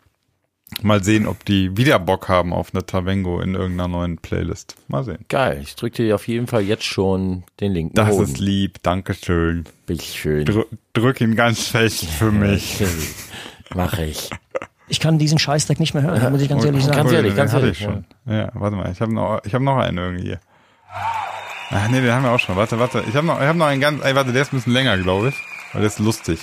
[0.83, 4.77] Mal sehen, ob die wieder Bock haben auf eine Tavengo in irgendeiner neuen Playlist.
[4.89, 5.25] Mal sehen.
[5.29, 5.61] Geil.
[5.63, 8.25] Ich drücke dir auf jeden Fall jetzt schon den linken Das Hoden.
[8.25, 9.65] ist lieb, Dankeschön.
[9.87, 10.45] Bitteschön.
[10.47, 12.83] Drü drück ihn ganz fest für mich.
[13.75, 14.31] Mach ich.
[14.87, 16.95] Ich kann diesen Scheißdreck nicht mehr hören, muss ich ganz ehrlich sagen.
[16.99, 18.05] Ganz ehrlich, ganz ehrlich, Ich schon.
[18.27, 18.51] Ja.
[18.53, 20.41] warte mal, ich habe noch, ich hab noch einen irgendwie hier.
[21.71, 22.55] Ach nee, den haben wir auch schon.
[22.57, 23.03] Warte, warte.
[23.09, 24.99] Ich habe noch, ich hab noch einen ganz, ey, warte, der ist ein bisschen länger,
[24.99, 25.35] glaube ich.
[25.73, 26.39] Weil der ist lustig.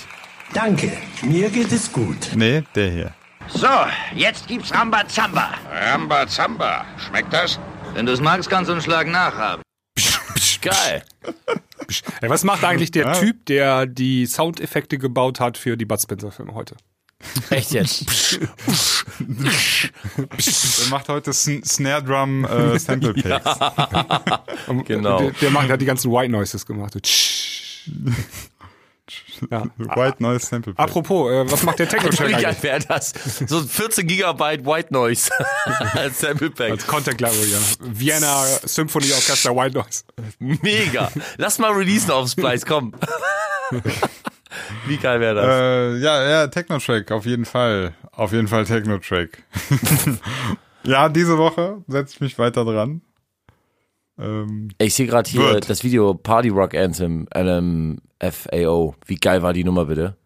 [0.52, 0.90] Danke,
[1.22, 2.32] mir geht es gut.
[2.34, 3.14] Nee, der hier.
[3.48, 3.68] So,
[4.14, 5.50] jetzt gibt's Rambazamba.
[5.70, 6.84] Rambazamba.
[6.98, 7.58] Schmeckt das?
[7.94, 9.62] Wenn du es magst, kannst du einen Schlag nachhaben.
[10.62, 11.02] Geil.
[12.20, 13.12] Ey, was macht eigentlich der Ja.
[13.14, 16.76] Typ, der die Soundeffekte gebaut hat für die Bud Spencer Filme heute?
[17.50, 18.38] Echt jetzt?
[20.80, 23.58] Der macht heute Sn Snare Drum äh, Sample Packs.
[24.86, 25.18] Genau.
[25.20, 26.94] Der, der macht, der hat die ganzen White Noises gemacht.
[29.50, 29.64] Ja.
[29.78, 30.90] White Noise Sample Packs.
[30.90, 32.62] Apropos, äh, was macht der geil eigentlich?
[32.62, 33.12] wäre das?
[33.46, 35.30] So 14 Gigabyte White Noise
[35.94, 36.70] als Sample Pack.
[36.72, 37.58] Als Contact Library, ja.
[37.80, 40.04] Vienna Symphony Orchestra White Noise.
[40.38, 41.10] Mega.
[41.36, 42.92] Lass mal releasen auf Splice, komm.
[44.86, 45.46] Wie geil wäre das?
[45.46, 47.94] Äh, ja, ja, Techno-Track, auf jeden Fall.
[48.12, 49.42] Auf jeden Fall Techno-Track.
[50.84, 53.00] ja, diese Woche setze ich mich weiter dran.
[54.22, 55.68] Ähm, ich sehe gerade hier wird.
[55.68, 58.94] das Video Party Rock Anthem LMFAO.
[59.06, 60.16] Wie geil war die Nummer bitte?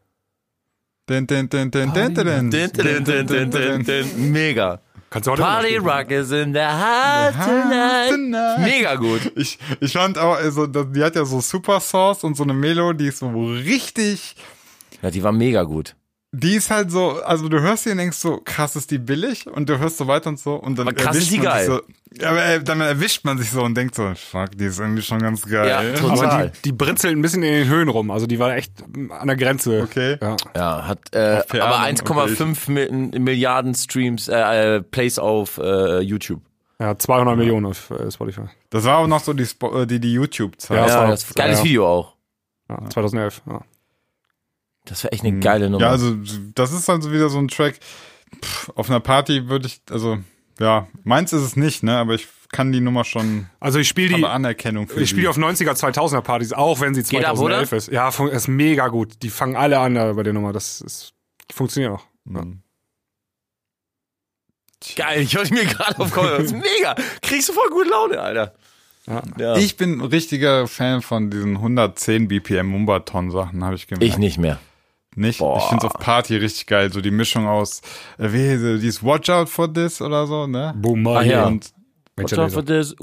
[4.17, 4.81] Mega.
[5.09, 8.59] Kannst du auch Party Rock is in the heart tonight.
[8.61, 9.33] Mega gut.
[9.37, 12.93] Ich, ich fand auch, also, die hat ja so Super Sauce und so eine Melo,
[12.93, 14.35] die ist so richtig.
[15.03, 15.95] Ja, die war mega gut
[16.33, 19.47] die ist halt so, also du hörst sie und denkst so, krass ist die billig
[19.47, 21.47] und du hörst so weiter und so und dann Aber krass erwischt ist die man
[21.47, 21.65] geil.
[21.67, 24.65] sich so, ja, aber äh, dann erwischt man sich so und denkt so, fuck, die
[24.67, 25.69] ist irgendwie schon ganz geil.
[25.69, 26.51] Ja, Aber total.
[26.51, 28.11] die, die britzelt ein bisschen in den Höhen rum.
[28.11, 28.73] Also die war echt
[29.11, 29.83] an der Grenze.
[29.83, 30.19] Okay.
[30.21, 30.37] Ja.
[30.55, 36.43] Ja, hat äh, aber 1,5 Mi- Milliarden Streams, äh, äh, Plays auf äh, YouTube.
[36.81, 38.43] ja, 200 Millionen auf äh, Spotify.
[38.71, 40.77] Das war auch noch so die, Spo- äh, die, die YouTube-Zeit.
[40.77, 41.65] Ja, das Ja, war- das geiles ja.
[41.65, 42.17] Video auch.
[42.69, 43.43] Ja, 2011.
[43.47, 43.61] Ja.
[44.87, 45.85] Das war echt eine geile Nummer.
[45.85, 46.17] Ja, also
[46.55, 47.79] das ist also wieder so ein Track.
[48.43, 50.19] Pff, auf einer Party würde ich, also
[50.59, 51.99] ja, meins ist es nicht, ne?
[51.99, 55.29] Aber ich kann die Nummer schon, Also ich spiele die, Anerkennung für ich spiele die.
[55.29, 57.89] auf 90er, 2000er Partys, auch wenn sie Geht ab, 2011 ist.
[57.89, 59.23] Ja, ist mega gut.
[59.23, 60.53] Die fangen alle an bei der Nummer.
[60.53, 61.13] Das ist,
[61.53, 62.05] funktioniert auch.
[62.33, 62.43] Ja.
[62.45, 62.63] Mhm.
[64.95, 66.29] Geil, ich höre mir gerade auf Kopf.
[66.29, 66.95] Das ist mega.
[67.23, 68.55] Kriegst du voll gute Laune, Alter.
[69.07, 69.23] Ja.
[69.39, 69.57] Ja.
[69.57, 74.05] Ich bin ein richtiger Fan von diesen 110 BPM Mumbaton Sachen, habe ich gemerkt.
[74.05, 74.59] Ich nicht mehr.
[75.17, 75.39] Nicht?
[75.39, 75.59] Boah.
[75.59, 77.81] Ich finde es auf Party richtig geil, so die Mischung aus,
[78.19, 80.75] äh, wie, so dieses Watch Out for This oder so, ne?
[80.77, 81.47] Boom, Ach ja.
[81.47, 81.73] Und
[82.19, 82.95] Watch out for this.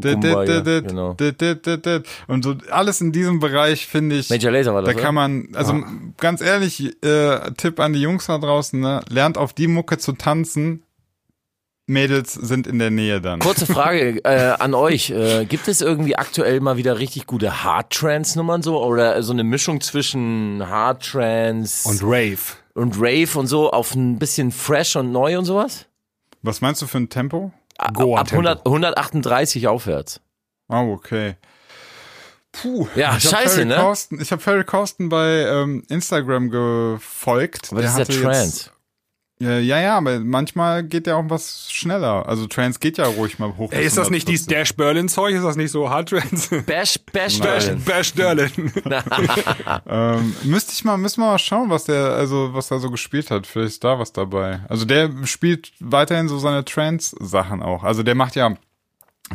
[2.27, 4.29] Und so alles in diesem Bereich finde ich.
[4.31, 5.83] Major Laser war das, Da kann man, also
[6.17, 9.01] ganz ehrlich, äh, Tipp an die Jungs da draußen, ne?
[9.09, 10.83] lernt auf die Mucke zu tanzen.
[11.85, 13.39] Mädels sind in der Nähe dann.
[13.39, 15.09] Kurze Frage äh, an euch.
[15.09, 18.81] Äh, gibt es irgendwie aktuell mal wieder richtig gute Hard-Trance-Nummern so?
[18.83, 22.37] Oder so eine Mischung zwischen Hard-Trance Und Rave.
[22.75, 25.85] und Rave und so auf ein bisschen fresh und neu und sowas?
[26.41, 27.51] Was meinst du für ein Tempo?
[27.77, 28.47] A- Go Ab Tempo.
[28.47, 30.21] 100, 138 aufwärts.
[30.69, 31.35] Oh, okay.
[32.53, 32.87] Puh.
[32.95, 33.75] Ja, ich hab scheiße, Ferry ne?
[33.75, 37.69] Corsten, ich habe Ferry Corsten bei ähm, Instagram gefolgt.
[37.71, 38.69] Aber das ist ja Trance.
[39.43, 42.27] Jetzt, ja, ja, ja, aber manchmal geht ja auch was schneller.
[42.27, 43.71] Also Trance geht ja ruhig mal hoch.
[43.71, 44.47] Ey, ist das nicht dieses 140.
[44.47, 45.35] Dash Berlin Zeug?
[45.35, 46.61] Ist das nicht so Hard Trance?
[46.65, 47.83] Bash, Bash, Bash, Berlin.
[47.83, 48.71] Bash Berlin.
[49.85, 53.31] Ähm, müsste ich mal, müssen wir mal schauen, was der, also was er so gespielt
[53.31, 53.47] hat.
[53.47, 54.61] Vielleicht ist da was dabei.
[54.69, 57.83] Also der spielt weiterhin so seine Trance-Sachen auch.
[57.83, 58.55] Also der macht ja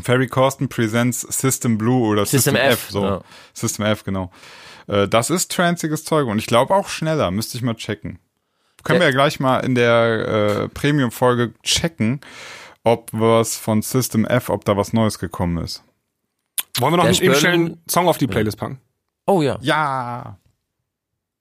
[0.03, 3.05] Ferry Corsten Presents System Blue oder System System, F, F, so.
[3.05, 3.21] ja.
[3.53, 4.31] System F, genau.
[4.87, 7.31] Äh, das ist tranziges Zeug und ich glaube auch schneller.
[7.31, 8.19] Müsste ich mal checken.
[8.85, 10.29] Können Der- wir ja gleich mal in der
[10.65, 12.21] äh, Premium-Folge checken,
[12.85, 15.83] ob was von System F, ob da was Neues gekommen ist.
[16.79, 18.79] Wollen wir noch einen Song auf die Playlist packen?
[19.27, 19.59] Oh ja.
[19.61, 20.39] Ja.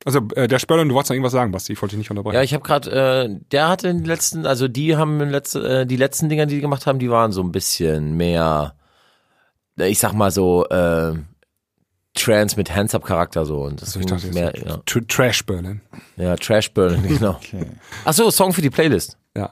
[0.06, 2.36] Also äh, der Spörler, du wolltest noch irgendwas sagen, Basti, ich wollte dich nicht unterbrechen.
[2.36, 5.86] Ja, ich habe gerade, äh, der hatte den letzten, also die haben im letzten, äh,
[5.86, 8.76] die letzten Dinger, die die gemacht haben, die waren so ein bisschen mehr,
[9.78, 11.14] äh, ich sag mal so, äh,
[12.18, 15.82] Trans mit Hands-Up-Charakter so und das ich ging dachte, mehr, ja, Tr- Trash Berlin.
[16.18, 17.40] ja, Trash Burn, genau.
[18.06, 19.18] Ach so, Song für die Playlist.
[19.36, 19.52] Ja.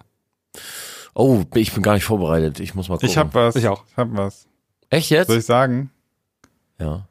[1.14, 2.60] Oh, ich bin gar nicht vorbereitet.
[2.60, 3.10] Ich muss mal gucken.
[3.10, 3.56] Ich hab was.
[3.56, 3.84] Ich auch.
[3.90, 4.48] Ich hab was.
[4.90, 5.28] Echt jetzt?
[5.28, 5.90] Soll ich sagen?
[6.80, 7.08] Ja.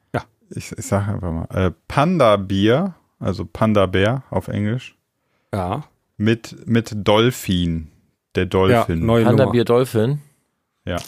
[0.51, 1.47] Ich, ich sag einfach mal.
[1.53, 4.95] Äh, Panda Bier, also Panda Bär auf Englisch,
[5.53, 5.85] Ja.
[6.19, 7.91] mit, mit Dolphin.
[8.35, 9.05] Der Ja, Dolphin.
[9.07, 9.53] neue Panda Nummer.
[9.53, 10.21] Bier Dolphin.
[10.85, 10.99] Ja.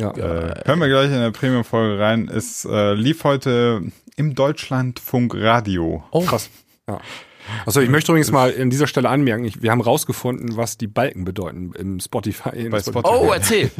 [0.00, 0.10] Ja.
[0.10, 2.28] Äh, hören wir gleich in der Premium-Folge rein.
[2.28, 3.82] Es äh, lief heute
[4.16, 6.04] im Deutschlandfunk Radio.
[6.10, 6.50] Oh, Krass.
[6.86, 7.00] Ja.
[7.64, 10.88] Also ich möchte übrigens mal an dieser Stelle anmerken, ich, wir haben rausgefunden, was die
[10.88, 12.50] Balken bedeuten im Spotify.
[12.50, 13.08] in Bei Spotify.
[13.08, 13.26] Spotify.
[13.26, 13.70] Oh, erzähl.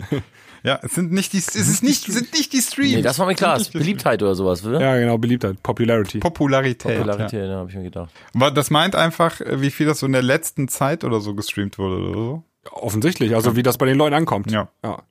[0.62, 2.92] Ja, es sind nicht die, es ist nicht, sind nicht die Streams.
[2.92, 3.60] Nee, das war mir klar.
[3.72, 4.80] Beliebtheit oder sowas, oder?
[4.80, 6.18] Ja, genau, Beliebtheit, Popularity.
[6.18, 6.96] Popularität.
[6.96, 7.56] Popularität, ja.
[7.56, 8.10] habe ich mir gedacht.
[8.34, 8.50] Ja.
[8.50, 12.02] Das meint einfach, wie viel das so in der letzten Zeit oder so gestreamt wurde
[12.02, 12.42] oder so.
[12.72, 14.50] Offensichtlich, also wie das bei den Leuten ankommt.
[14.50, 14.68] Ja.
[14.82, 15.02] ja.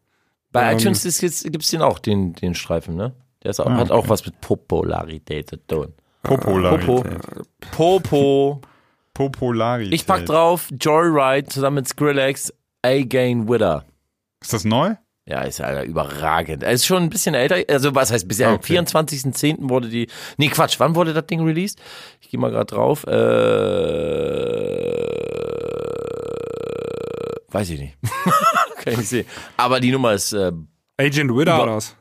[0.56, 3.14] Bei Ähm, iTunes jetzt, gibt's den auch, den, den Streifen, ne?
[3.44, 4.10] Der ist auch, Ah, hat auch okay.
[4.10, 5.94] was mit Popularität zu tun.
[6.24, 7.20] Popularität.
[7.72, 8.62] Popo.
[9.14, 9.94] Popularität.
[9.94, 12.52] Ich pack drauf Joyride zusammen mit Skrillex,
[12.82, 13.86] A-Gain Witter.
[14.42, 14.96] Ist das neu?
[15.28, 16.62] Ja, ist ja überragend.
[16.64, 17.58] Er ist schon ein bisschen älter.
[17.68, 18.50] Also, was heißt bisher?
[18.50, 18.78] Am Okay.
[18.78, 19.70] 24.10.
[19.70, 20.08] wurde die.
[20.38, 20.80] Nee, Quatsch.
[20.80, 21.80] Wann wurde das Ding released?
[22.22, 23.06] Ich gehe mal gerade drauf.
[23.08, 23.12] Äh,
[27.52, 27.98] weiß ich nicht.
[28.86, 29.28] Kann ich nicht sehen.
[29.58, 30.52] Aber die Nummer ist äh,
[30.98, 31.96] Agent Widder oder was?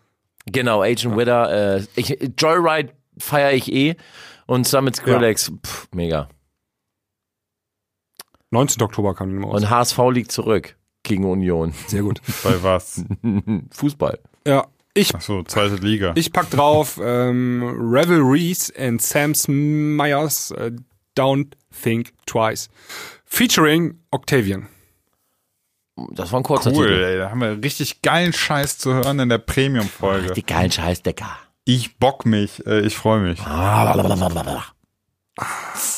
[0.46, 1.76] genau Agent Witter.
[1.78, 3.96] Äh, ich, Joyride feiere ich eh.
[4.46, 6.28] Und zusammen mit Skrillex, pff, mega.
[8.50, 8.82] 19.
[8.82, 9.62] Oktober kam die Nummer raus.
[9.62, 11.72] Und HSV liegt zurück gegen Union.
[11.86, 12.20] Sehr gut.
[12.44, 13.04] Bei was?
[13.70, 14.18] Fußball.
[14.46, 14.66] Ja,
[14.96, 16.12] ich, Ach so, zweite Liga.
[16.14, 19.32] ich pack drauf ähm, Revelries and Sam
[19.96, 20.70] Myers äh,
[21.16, 22.68] Don't Think Twice.
[23.24, 24.68] Featuring Octavian.
[26.12, 27.02] Das war ein kurzer cool, Titel.
[27.04, 27.18] ey.
[27.18, 30.32] Da haben wir richtig geilen Scheiß zu hören in der Premium-Folge.
[30.32, 31.28] Die geilen Scheißdecker.
[31.64, 32.66] Ich bock mich.
[32.66, 33.38] Äh, ich freue mich.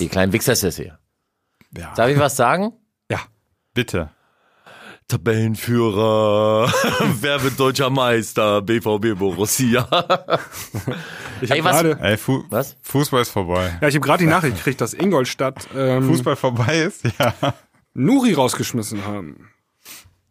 [0.00, 0.98] Die kleinen Wichser ist das hier.
[1.76, 1.92] Ja.
[1.94, 2.72] Darf ich was sagen?
[3.10, 3.20] Ja.
[3.74, 4.10] Bitte.
[5.08, 6.68] Tabellenführer,
[7.20, 8.60] wer wird deutscher Meister?
[8.62, 9.88] BVB Borussia.
[11.42, 12.78] Ich Ey, habe was- gerade Ey, Fu Was?
[12.80, 13.78] Fußball ist vorbei.
[13.82, 17.02] ja, ich hab grad die Nachricht gekriegt, dass Ingolstadt ähm, Fußball vorbei ist?
[17.18, 17.34] Ja.
[17.92, 19.50] Nuri rausgeschmissen haben.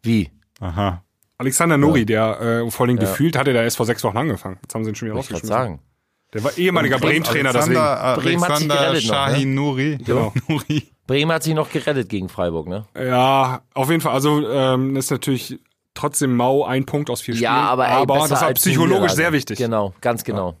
[0.06, 0.30] Wie?
[0.60, 1.02] Aha.
[1.38, 4.58] Alexander Nuri, der äh, vor allem gefühlt hatte der erst vor sechs Wochen angefangen.
[4.62, 5.76] Jetzt haben sie ihn schon wieder Wollte ich gerade rausgeschmissen.
[5.76, 5.96] sagen.
[6.32, 7.76] Der war ehemaliger Bremen-Trainer, deswegen.
[7.76, 9.16] Alexander, Bremen hat sich gerettet noch, ne?
[9.32, 9.98] Shahin Nuri.
[10.04, 10.32] Genau.
[10.48, 10.82] Nuri.
[11.06, 12.86] Bremen hat sich noch gerettet gegen Freiburg, ne?
[12.98, 14.12] Ja, auf jeden Fall.
[14.12, 15.58] Also ähm, ist natürlich
[15.94, 17.44] trotzdem mau ein Punkt aus vier Spielen.
[17.44, 19.58] Ja, aber ey, aber das war psychologisch sehr wichtig.
[19.58, 20.56] Genau, ganz genau.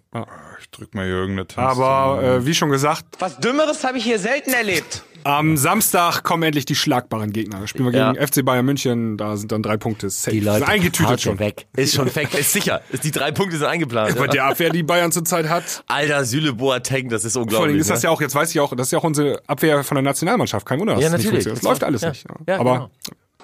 [0.60, 1.82] Ich drück mal hier irgendeine Taste.
[1.82, 5.02] Aber äh, wie schon gesagt, Was Dümmeres habe ich hier selten erlebt.
[5.26, 7.60] Am Samstag kommen endlich die schlagbaren Gegner.
[7.60, 8.12] Da spielen wir Ja.
[8.12, 9.16] gegen FC Bayern München.
[9.16, 10.30] Da sind dann drei Punkte safe.
[10.30, 11.38] Die Leute Sind eingetütet Karte schon.
[11.40, 11.66] weg.
[11.76, 12.80] Ist schon weg, ist sicher.
[12.90, 14.14] Ist die drei Punkte sind eingeplant.
[14.16, 14.30] Bei Ja.
[14.30, 15.82] der Abwehr, die Bayern zurzeit hat.
[15.88, 17.78] Alter, Süle Boateng, das ist Vor allem unglaublich.
[17.80, 18.08] ist das ne?
[18.08, 20.64] ja auch, jetzt weiß ich auch, das ist ja auch unsere Abwehr von der Nationalmannschaft.
[20.66, 21.44] Kein Wunder, dass Ja, das nicht natürlich.
[21.44, 21.80] funktioniert.
[21.80, 22.08] Das läuft alles Ja.
[22.10, 22.24] nicht.
[22.48, 22.90] Ja, aber genau.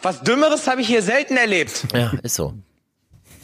[0.02, 1.86] Was Dümmeres habe ich hier selten erlebt.
[1.94, 2.54] ja, ist so.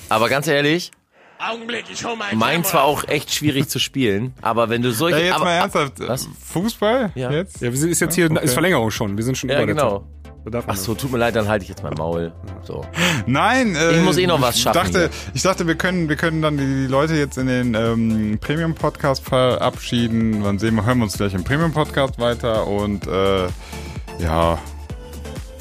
[0.08, 0.90] Aber ganz ehrlich,
[1.38, 4.34] Augenblick, ich hol meinen Mainz war auch echt schwierig zu spielen.
[4.42, 5.18] Aber wenn du solche.
[5.18, 6.00] Ey, jetzt aber, mal ernsthaft.
[6.00, 6.28] Was?
[6.46, 7.12] Fußball?
[7.14, 7.30] Ja.
[7.30, 7.60] Jetzt?
[7.60, 8.44] ja, wir sind, ist jetzt hier okay.
[8.44, 9.16] ist Verlängerung schon.
[9.16, 10.04] Wir sind schon Ja, über genau.
[10.44, 12.32] Man Ach so, tut mir leid, dann halte ich jetzt mein Maul.
[12.62, 12.84] So.
[13.26, 15.30] Nein, äh, Ich muss eh noch was schaffen Ich dachte, hier.
[15.34, 20.42] ich dachte, wir können, wir können dann die Leute jetzt in den ähm, Premium-Podcast verabschieden.
[20.42, 23.46] Dann sehen wir, hören wir uns gleich im Premium-Podcast weiter und äh,
[24.20, 24.58] ja,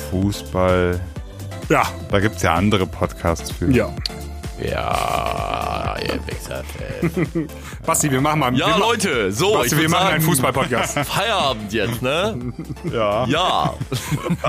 [0.09, 1.01] Fußball.
[1.69, 3.69] Ja, Da gibt's ja andere Podcasts für.
[3.71, 3.93] ja.
[4.59, 6.63] Ja, ihr Wichser.
[7.85, 10.23] Basti, wir machen mal wir Ja, ma- Leute, so, Basti, ich wir machen sagen, einen
[10.23, 10.99] Fußball-Podcast.
[11.05, 12.53] Feierabend jetzt, ne?
[12.91, 13.25] ja.
[13.25, 13.73] Ja.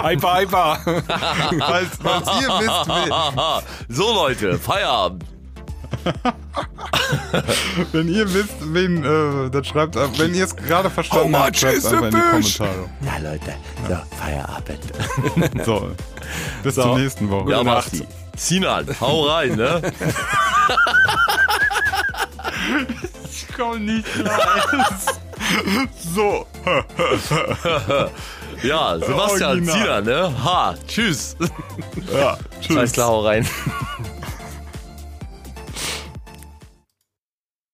[0.03, 0.79] Hyper, hyper.
[1.59, 5.25] Falls, falls ihr wisst, so, Leute, Feierabend.
[7.93, 10.11] wenn ihr wisst, wen, äh, dann schreibt, ab.
[10.17, 12.21] wenn ihr es gerade verstanden habt, schreibt einfach in die?
[12.21, 12.91] Kommentare.
[13.01, 13.55] Ja, Leute,
[13.89, 15.65] so, Feierabend.
[15.67, 15.91] So,
[16.63, 17.51] bis zur nächsten Woche.
[17.51, 18.07] Ja, Basti.
[18.39, 19.83] Sinan, hau rein, ne?
[23.31, 24.85] Ich komm nicht rein.
[26.15, 26.47] so.
[28.63, 29.65] Ja, Sebastian.
[29.65, 30.33] Sinan, ne?
[30.45, 31.37] Ha, tschüss.
[32.13, 32.77] Ja, tschüss.
[32.77, 33.47] Alles klar, hau rein.